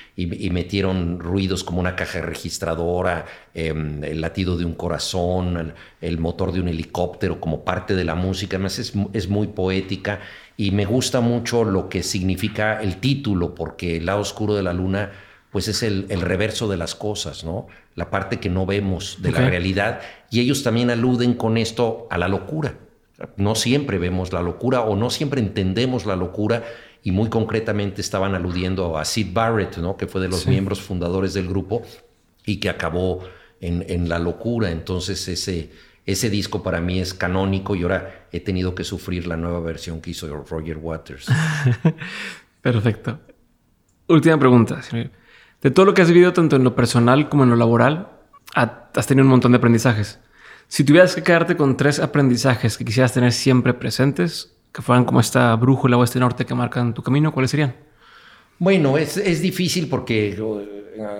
metieron 0.51 1.19
ruidos 1.19 1.65
como 1.65 1.81
una 1.81 1.97
caja 1.97 2.21
registradora, 2.21 3.25
em, 3.55 4.05
el 4.05 4.21
latido 4.21 4.59
de 4.59 4.67
un 4.67 4.75
corazón, 4.75 5.73
el, 6.03 6.19
motor 6.19 6.53
de 6.53 6.61
un 6.61 6.69
helicóptero 6.69 7.41
como 7.41 7.65
parte 7.65 7.95
de 7.95 8.05
la 8.05 8.15
música. 8.15 8.57
Además 8.57 8.79
es, 8.79 9.29
muy 9.29 9.47
poética 9.47 10.21
y 10.57 10.71
me 10.71 10.85
gusta 10.85 11.21
mucho 11.21 11.65
lo 11.65 11.89
que 11.89 12.03
significa 12.03 12.83
el 12.83 12.99
título 12.99 13.55
porque 13.55 13.97
el 13.97 14.07
lado 14.07 14.21
oscuro 14.21 14.55
de 14.55 14.63
la 14.63 14.75
luna 14.75 15.13
pues 15.51 15.67
es 15.69 15.83
el, 15.83 16.07
reverso 16.21 16.69
de 16.69 16.77
las 16.77 16.95
cosas, 16.95 17.45
¿no? 17.45 17.69
La 17.95 18.11
parte 18.11 18.39
que 18.39 18.51
no 18.51 18.67
vemos 18.67 19.23
de 19.23 19.33
la 19.33 19.49
realidad. 19.49 20.03
Y 20.31 20.41
ellos 20.41 20.63
también 20.63 20.91
aluden 20.91 21.33
con 21.33 21.57
esto 21.57 22.07
a 22.11 22.19
la 22.19 22.29
locura. 22.29 22.75
No 23.37 23.55
siempre 23.55 23.99
vemos 23.99 24.33
la 24.33 24.43
locura 24.43 24.83
o 24.83 24.95
no 24.95 25.09
siempre 25.09 25.41
entendemos 25.41 26.05
la 26.05 26.17
locura 26.17 26.65
y 27.03 27.13
muy 27.13 27.29
concretamente 27.29 28.01
estaban 28.01 28.35
aludiendo 28.35 28.99
a 28.99 29.05
Sid 29.05 29.33
Barrett, 29.33 29.79
¿no? 29.79 29.97
que 29.97 30.07
fue 30.07 30.21
de 30.21 30.29
los 30.29 30.47
miembros 30.47 30.81
fundadores 30.81 31.35
del 31.35 31.49
grupo 31.49 31.83
y 32.45 32.59
que 32.59 32.69
acabó 32.69 33.25
en, 33.61 34.09
la 34.09 34.19
locura. 34.19 34.71
Entonces 34.71 35.27
ese, 35.29 35.71
ese 36.07 36.31
disco 36.31 36.63
para 36.63 36.81
mí 36.81 37.01
es 37.01 37.15
canónico 37.15 37.77
y 37.77 37.83
ahora 37.83 38.27
he 38.33 38.41
tenido 38.41 38.75
que 38.75 38.85
sufrir 38.85 39.27
la 39.27 39.37
nueva 39.37 39.61
versión 39.61 40.01
que 40.01 40.11
hizo 40.11 40.27
Roger 40.45 40.79
Waters. 40.79 41.29
Perfecto. 42.63 43.21
Última 44.09 44.39
pregunta. 44.39 44.81
De 45.61 45.71
todo 45.71 45.87
lo 45.87 45.95
que 45.95 46.03
has 46.03 46.09
vivido 46.09 46.33
tanto 46.33 46.57
en 46.57 46.65
lo 46.65 46.75
personal 46.75 47.29
como 47.29 47.45
en 47.45 47.51
lo 47.51 47.57
laboral, 47.57 48.09
has 48.55 49.07
tenido 49.07 49.25
un 49.25 49.31
montón 49.31 49.53
de 49.53 49.59
aprendizajes. 49.59 50.19
Si 50.67 50.85
tuvieras 50.85 51.15
que 51.15 51.23
quedarte 51.23 51.57
con 51.57 51.77
tres 51.77 51.99
aprendizajes 51.99 52.77
que 52.77 52.85
quisieras 52.85 53.13
tener 53.13 53.33
siempre 53.33 53.75
presentes, 53.75 54.58
que 54.73 54.83
fueran 54.83 55.05
como 55.05 55.21
esta 55.21 55.55
brújula 55.57 55.97
o 55.97 56.05
este 56.05 56.19
norte 56.19 56.45
que 56.45 56.55
marcan 56.55 56.95
tu 56.95 57.03
camino, 57.03 57.33
¿cuáles 57.33 57.51
serían? 57.51 57.75
Bueno, 58.59 58.99
es, 58.99 59.17
es 59.17 59.41
difícil 59.41 59.89
porque 59.89 60.37
uh, 60.41 60.61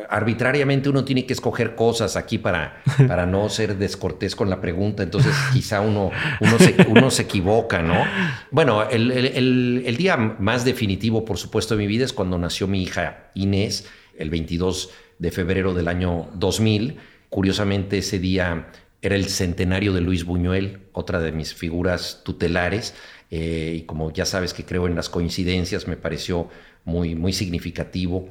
arbitrariamente 0.09 0.89
uno 0.89 1.05
tiene 1.05 1.25
que 1.25 1.33
escoger 1.33 1.75
cosas 1.75 2.17
aquí 2.17 2.39
para, 2.39 2.83
para 3.09 3.27
no 3.27 3.49
ser 3.49 3.77
descortés 3.77 4.35
con 4.35 4.51
la 4.51 4.61
pregunta, 4.61 5.03
entonces 5.03 5.35
quizá 5.53 5.81
uno, 5.81 6.11
uno, 6.41 6.59
se, 6.59 6.75
uno 6.89 7.11
se 7.11 7.23
equivoca, 7.23 7.81
¿no? 7.81 8.05
Bueno, 8.51 8.89
el, 8.89 9.11
el, 9.13 9.83
el, 9.87 9.97
día 9.97 10.17
más 10.17 10.65
definitivo, 10.65 11.25
por 11.25 11.39
supuesto, 11.39 11.77
de 11.77 11.83
mi 11.83 11.87
vida 11.87 12.05
es 12.05 12.13
cuando 12.13 12.39
nació 12.39 12.67
mi 12.67 12.83
hija 12.83 13.31
Inés, 13.35 13.87
el 14.17 14.31
22 14.31 14.91
de 15.19 15.31
febrero 15.31 15.75
del 15.75 15.89
año 15.89 16.29
2000. 16.35 16.97
Curiosamente, 17.29 17.99
ese 17.99 18.19
día 18.19 18.69
era 19.01 19.15
el 19.15 19.27
centenario 19.27 19.93
de 19.93 20.01
Luis 20.01 20.25
Buñuel, 20.25 20.81
otra 20.93 21.21
de 21.21 21.31
mis 21.31 21.55
figuras 21.55 22.23
tutelares. 22.25 22.95
Eh, 23.31 23.77
y 23.79 23.83
como 23.83 24.11
ya 24.13 24.25
sabes 24.25 24.55
que 24.55 24.65
creo 24.65 24.87
en 24.87 24.95
las 24.95 25.09
coincidencias, 25.09 25.87
me 25.87 25.97
pareció 25.97 26.49
muy, 26.85 27.15
muy 27.15 27.33
significativo 27.33 28.29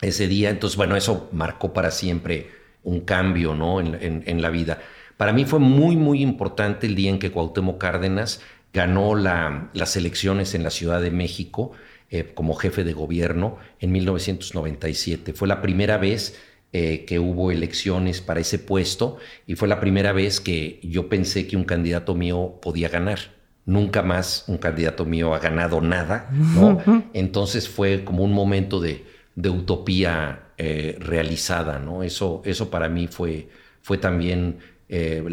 ese 0.00 0.28
día. 0.28 0.50
Entonces, 0.50 0.76
bueno, 0.76 0.96
eso 0.96 1.28
marcó 1.32 1.72
para 1.72 1.90
siempre 1.90 2.50
un 2.82 3.00
cambio 3.00 3.54
¿no? 3.54 3.80
en, 3.80 4.42
la 4.42 4.50
vida. 4.50 4.80
Para 5.16 5.32
mí 5.32 5.44
fue 5.44 5.58
muy, 5.58 5.96
muy 5.96 6.22
importante 6.22 6.86
el 6.86 6.94
día 6.94 7.10
en 7.10 7.18
que 7.18 7.30
Cuauhtémoc 7.30 7.78
Cárdenas 7.78 8.40
ganó 8.72 9.14
las 9.14 9.96
elecciones 9.96 10.54
en 10.54 10.62
la 10.62 10.70
Ciudad 10.70 11.02
de 11.02 11.10
México 11.10 11.72
eh, 12.10 12.32
como 12.34 12.54
jefe 12.54 12.84
de 12.84 12.94
gobierno 12.94 13.58
en 13.80 13.92
1997. 13.92 15.34
Fue 15.34 15.46
la 15.46 15.60
primera 15.60 15.98
vez 15.98 16.40
eh, 16.72 17.04
que 17.04 17.18
hubo 17.18 17.50
elecciones 17.50 18.20
para 18.20 18.40
ese 18.40 18.58
puesto 18.58 19.18
y 19.46 19.56
fue 19.56 19.68
la 19.68 19.80
primera 19.80 20.12
vez 20.12 20.40
que 20.40 20.80
yo 20.82 21.08
pensé 21.08 21.46
que 21.46 21.56
un 21.56 21.64
candidato 21.64 22.14
mío 22.14 22.58
podía 22.62 22.88
ganar 22.88 23.39
nunca 23.70 24.02
más 24.02 24.44
un 24.48 24.58
candidato 24.58 25.04
mío 25.04 25.32
ha 25.32 25.38
ganado 25.38 25.80
nada, 25.80 26.28
¿no? 26.32 26.82
Entonces 27.12 27.68
fue 27.68 28.04
como 28.04 28.24
un 28.24 28.32
momento 28.32 28.80
de, 28.80 29.04
utopía 29.48 30.48
eh, 30.58 30.96
realizada, 30.98 31.78
¿no? 31.78 32.02
Eso, 32.02 32.42
eso 32.44 32.68
para 32.68 32.88
mí 32.88 33.06
fue, 33.06 33.48
fue 33.80 33.96
también 33.96 34.58
eh, 34.88 35.24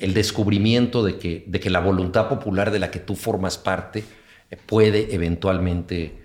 el 0.00 0.14
descubrimiento 0.14 1.04
de 1.04 1.16
que, 1.16 1.44
de 1.46 1.60
que 1.60 1.70
la 1.70 1.78
voluntad 1.78 2.28
popular 2.28 2.72
de 2.72 2.80
la 2.80 2.90
que 2.90 2.98
tú 2.98 3.14
formas 3.14 3.56
parte 3.56 4.02
eh, 4.50 4.56
puede 4.66 5.14
eventualmente 5.14 6.22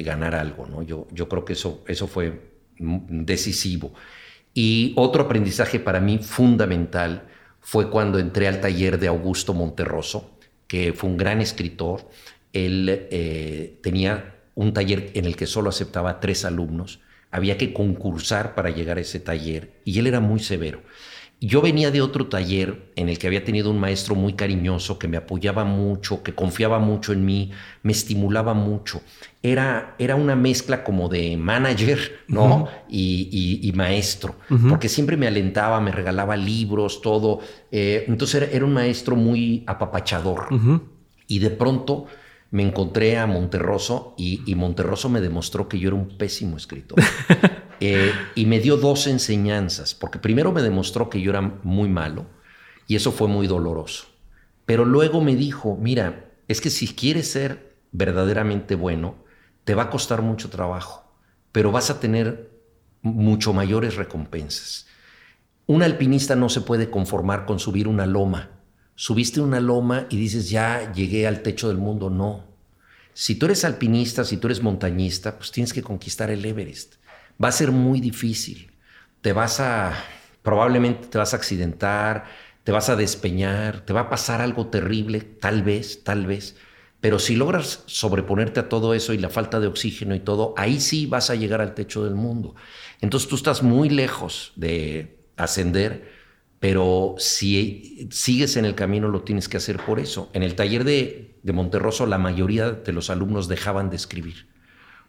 ganar 0.00 0.34
algo, 0.34 0.66
¿no? 0.66 0.82
Yo, 0.82 1.08
yo 1.10 1.26
creo 1.26 1.42
que 1.42 1.54
eso, 1.54 1.82
eso 1.88 2.06
fue 2.06 2.38
decisivo. 2.78 3.94
Y 4.52 4.92
otro 4.96 5.22
aprendizaje 5.22 5.80
para 5.80 6.00
mí 6.00 6.18
fundamental 6.18 7.22
fue 7.60 7.88
cuando 7.88 8.18
entré 8.18 8.46
al 8.46 8.60
taller 8.60 8.98
de 8.98 9.08
Augusto 9.08 9.54
Monterroso, 9.54 10.37
que 10.68 10.92
fue 10.92 11.10
un 11.10 11.16
gran 11.16 11.40
escritor. 11.40 12.08
Él 12.52 13.08
eh, 13.10 13.80
tenía 13.82 14.36
un 14.54 14.72
taller 14.72 15.10
en 15.14 15.24
el 15.24 15.34
que 15.34 15.46
solo 15.46 15.70
aceptaba 15.70 16.20
tres 16.20 16.44
alumnos. 16.44 17.00
Había 17.30 17.58
que 17.58 17.72
concursar 17.72 18.54
para 18.54 18.70
llegar 18.70 18.98
a 18.98 19.00
ese 19.00 19.18
taller 19.18 19.80
y 19.84 19.98
él 19.98 20.06
era 20.06 20.20
muy 20.20 20.38
severo. 20.38 20.82
Yo 21.40 21.62
venía 21.62 21.92
de 21.92 22.00
otro 22.00 22.26
taller 22.26 22.90
en 22.96 23.08
el 23.08 23.16
que 23.16 23.28
había 23.28 23.44
tenido 23.44 23.70
un 23.70 23.78
maestro 23.78 24.16
muy 24.16 24.32
cariñoso, 24.32 24.98
que 24.98 25.06
me 25.06 25.16
apoyaba 25.16 25.64
mucho, 25.64 26.24
que 26.24 26.34
confiaba 26.34 26.80
mucho 26.80 27.12
en 27.12 27.24
mí, 27.24 27.52
me 27.84 27.92
estimulaba 27.92 28.54
mucho. 28.54 29.02
Era, 29.40 29.94
era 30.00 30.16
una 30.16 30.34
mezcla 30.34 30.82
como 30.82 31.08
de 31.08 31.36
manager, 31.36 32.24
¿no? 32.26 32.66
y, 32.88 33.72
maestro, 33.76 34.34
porque 34.68 34.88
siempre 34.88 35.16
me 35.16 35.28
alentaba, 35.28 35.80
me 35.80 35.92
regalaba 35.92 36.36
libros, 36.36 37.00
todo. 37.02 37.38
Eh, 37.70 38.04
entonces 38.08 38.48
era, 38.52 38.64
un 38.64 38.74
maestro 38.74 39.14
muy 39.14 39.62
apapachador. 39.68 40.48
Y 41.28 41.38
de 41.38 41.50
pronto 41.50 42.06
me 42.50 42.64
encontré 42.64 43.16
a 43.16 43.26
Monterroso 43.28 44.14
y, 44.18 44.42
y 44.44 44.56
Monterroso 44.56 45.08
me 45.08 45.20
demostró 45.20 45.68
que 45.68 45.78
yo 45.78 45.88
era 45.88 45.96
un 45.96 46.18
pésimo 46.18 46.56
escritor. 46.56 46.98
Eh, 47.80 48.12
y 48.34 48.46
me 48.46 48.60
dio 48.60 48.76
dos 48.76 49.06
enseñanzas, 49.06 49.94
porque 49.94 50.18
primero 50.18 50.52
me 50.52 50.62
demostró 50.62 51.08
que 51.08 51.20
yo 51.20 51.30
era 51.30 51.40
muy 51.40 51.88
malo 51.88 52.26
y 52.86 52.96
eso 52.96 53.12
fue 53.12 53.28
muy 53.28 53.46
doloroso. 53.46 54.06
Pero 54.66 54.84
luego 54.84 55.20
me 55.20 55.36
dijo, 55.36 55.76
mira, 55.80 56.30
es 56.48 56.60
que 56.60 56.70
si 56.70 56.88
quieres 56.88 57.30
ser 57.30 57.76
verdaderamente 57.92 58.74
bueno, 58.74 59.16
te 59.64 59.74
va 59.74 59.84
a 59.84 59.90
costar 59.90 60.22
mucho 60.22 60.50
trabajo, 60.50 61.12
pero 61.52 61.70
vas 61.70 61.90
a 61.90 62.00
tener 62.00 62.50
mucho 63.02 63.52
mayores 63.52 63.96
recompensas. 63.96 64.86
Un 65.66 65.82
alpinista 65.82 66.34
no 66.34 66.48
se 66.48 66.62
puede 66.62 66.90
conformar 66.90 67.44
con 67.44 67.58
subir 67.58 67.86
una 67.86 68.06
loma. 68.06 68.50
Subiste 68.94 69.40
una 69.40 69.60
loma 69.60 70.06
y 70.10 70.16
dices, 70.16 70.50
ya 70.50 70.92
llegué 70.92 71.26
al 71.28 71.42
techo 71.42 71.68
del 71.68 71.76
mundo. 71.76 72.10
No. 72.10 72.44
Si 73.12 73.36
tú 73.36 73.46
eres 73.46 73.64
alpinista, 73.64 74.24
si 74.24 74.38
tú 74.38 74.48
eres 74.48 74.62
montañista, 74.62 75.36
pues 75.36 75.52
tienes 75.52 75.72
que 75.72 75.82
conquistar 75.82 76.30
el 76.30 76.44
Everest 76.44 76.94
va 77.42 77.48
a 77.48 77.52
ser 77.52 77.72
muy 77.72 78.00
difícil. 78.00 78.72
Te 79.20 79.32
vas 79.32 79.60
a, 79.60 79.94
probablemente 80.42 81.08
te 81.08 81.18
vas 81.18 81.34
a 81.34 81.36
accidentar, 81.36 82.24
te 82.64 82.72
vas 82.72 82.88
a 82.88 82.96
despeñar, 82.96 83.80
te 83.84 83.92
va 83.92 84.02
a 84.02 84.10
pasar 84.10 84.40
algo 84.40 84.68
terrible, 84.68 85.20
tal 85.20 85.62
vez, 85.62 86.04
tal 86.04 86.26
vez. 86.26 86.56
Pero 87.00 87.18
si 87.18 87.36
logras 87.36 87.84
sobreponerte 87.86 88.60
a 88.60 88.68
todo 88.68 88.92
eso 88.92 89.12
y 89.12 89.18
la 89.18 89.30
falta 89.30 89.60
de 89.60 89.68
oxígeno 89.68 90.14
y 90.14 90.20
todo, 90.20 90.54
ahí 90.56 90.80
sí 90.80 91.06
vas 91.06 91.30
a 91.30 91.36
llegar 91.36 91.60
al 91.60 91.74
techo 91.74 92.04
del 92.04 92.14
mundo. 92.14 92.54
Entonces 93.00 93.28
tú 93.28 93.36
estás 93.36 93.62
muy 93.62 93.88
lejos 93.88 94.52
de 94.56 95.16
ascender, 95.36 96.10
pero 96.58 97.14
si 97.18 98.08
sigues 98.10 98.56
en 98.56 98.64
el 98.64 98.74
camino 98.74 99.08
lo 99.08 99.22
tienes 99.22 99.48
que 99.48 99.58
hacer 99.58 99.78
por 99.78 100.00
eso. 100.00 100.28
En 100.32 100.42
el 100.42 100.56
taller 100.56 100.82
de, 100.84 101.38
de 101.42 101.52
Monterroso 101.52 102.04
la 102.06 102.18
mayoría 102.18 102.72
de 102.72 102.92
los 102.92 103.10
alumnos 103.10 103.46
dejaban 103.46 103.90
de 103.90 103.96
escribir 103.96 104.48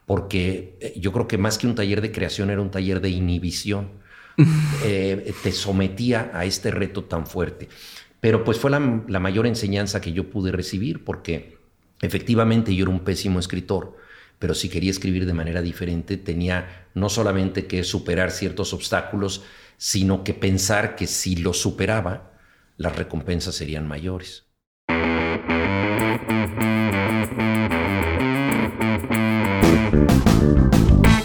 porque 0.09 0.75
eh, 0.79 0.93
yo 0.99 1.11
creo 1.11 1.27
que 1.27 1.37
más 1.37 1.59
que 1.59 1.67
un 1.67 1.75
taller 1.75 2.01
de 2.01 2.11
creación 2.11 2.49
era 2.49 2.61
un 2.61 2.71
taller 2.71 2.99
de 2.99 3.11
inhibición. 3.11 3.91
Eh, 4.85 5.33
te 5.43 5.51
sometía 5.51 6.31
a 6.33 6.45
este 6.45 6.71
reto 6.71 7.03
tan 7.03 7.27
fuerte. 7.27 7.67
Pero 8.21 8.45
pues 8.45 8.57
fue 8.57 8.71
la, 8.71 8.79
mayor 8.79 9.45
enseñanza 9.45 9.99
que 9.99 10.13
yo 10.13 10.29
pude 10.29 10.53
recibir, 10.53 11.03
porque 11.03 11.57
efectivamente 12.01 12.73
yo 12.73 12.85
era 12.85 12.91
un 12.91 13.01
pésimo 13.01 13.37
escritor, 13.37 13.97
pero 14.39 14.55
si 14.55 14.69
quería 14.69 14.89
escribir 14.91 15.25
de 15.25 15.33
manera 15.33 15.61
diferente 15.61 16.15
tenía 16.15 16.87
no 16.93 17.09
solamente 17.09 17.67
que 17.67 17.83
superar 17.83 18.31
ciertos 18.31 18.73
obstáculos, 18.73 19.43
sino 19.77 20.23
que 20.23 20.33
pensar 20.33 20.95
que 20.95 21.05
si 21.05 21.35
lo 21.35 21.53
superaba, 21.53 22.31
las 22.77 22.95
recompensas 22.95 23.55
serían 23.55 23.87
mayores. 23.87 24.48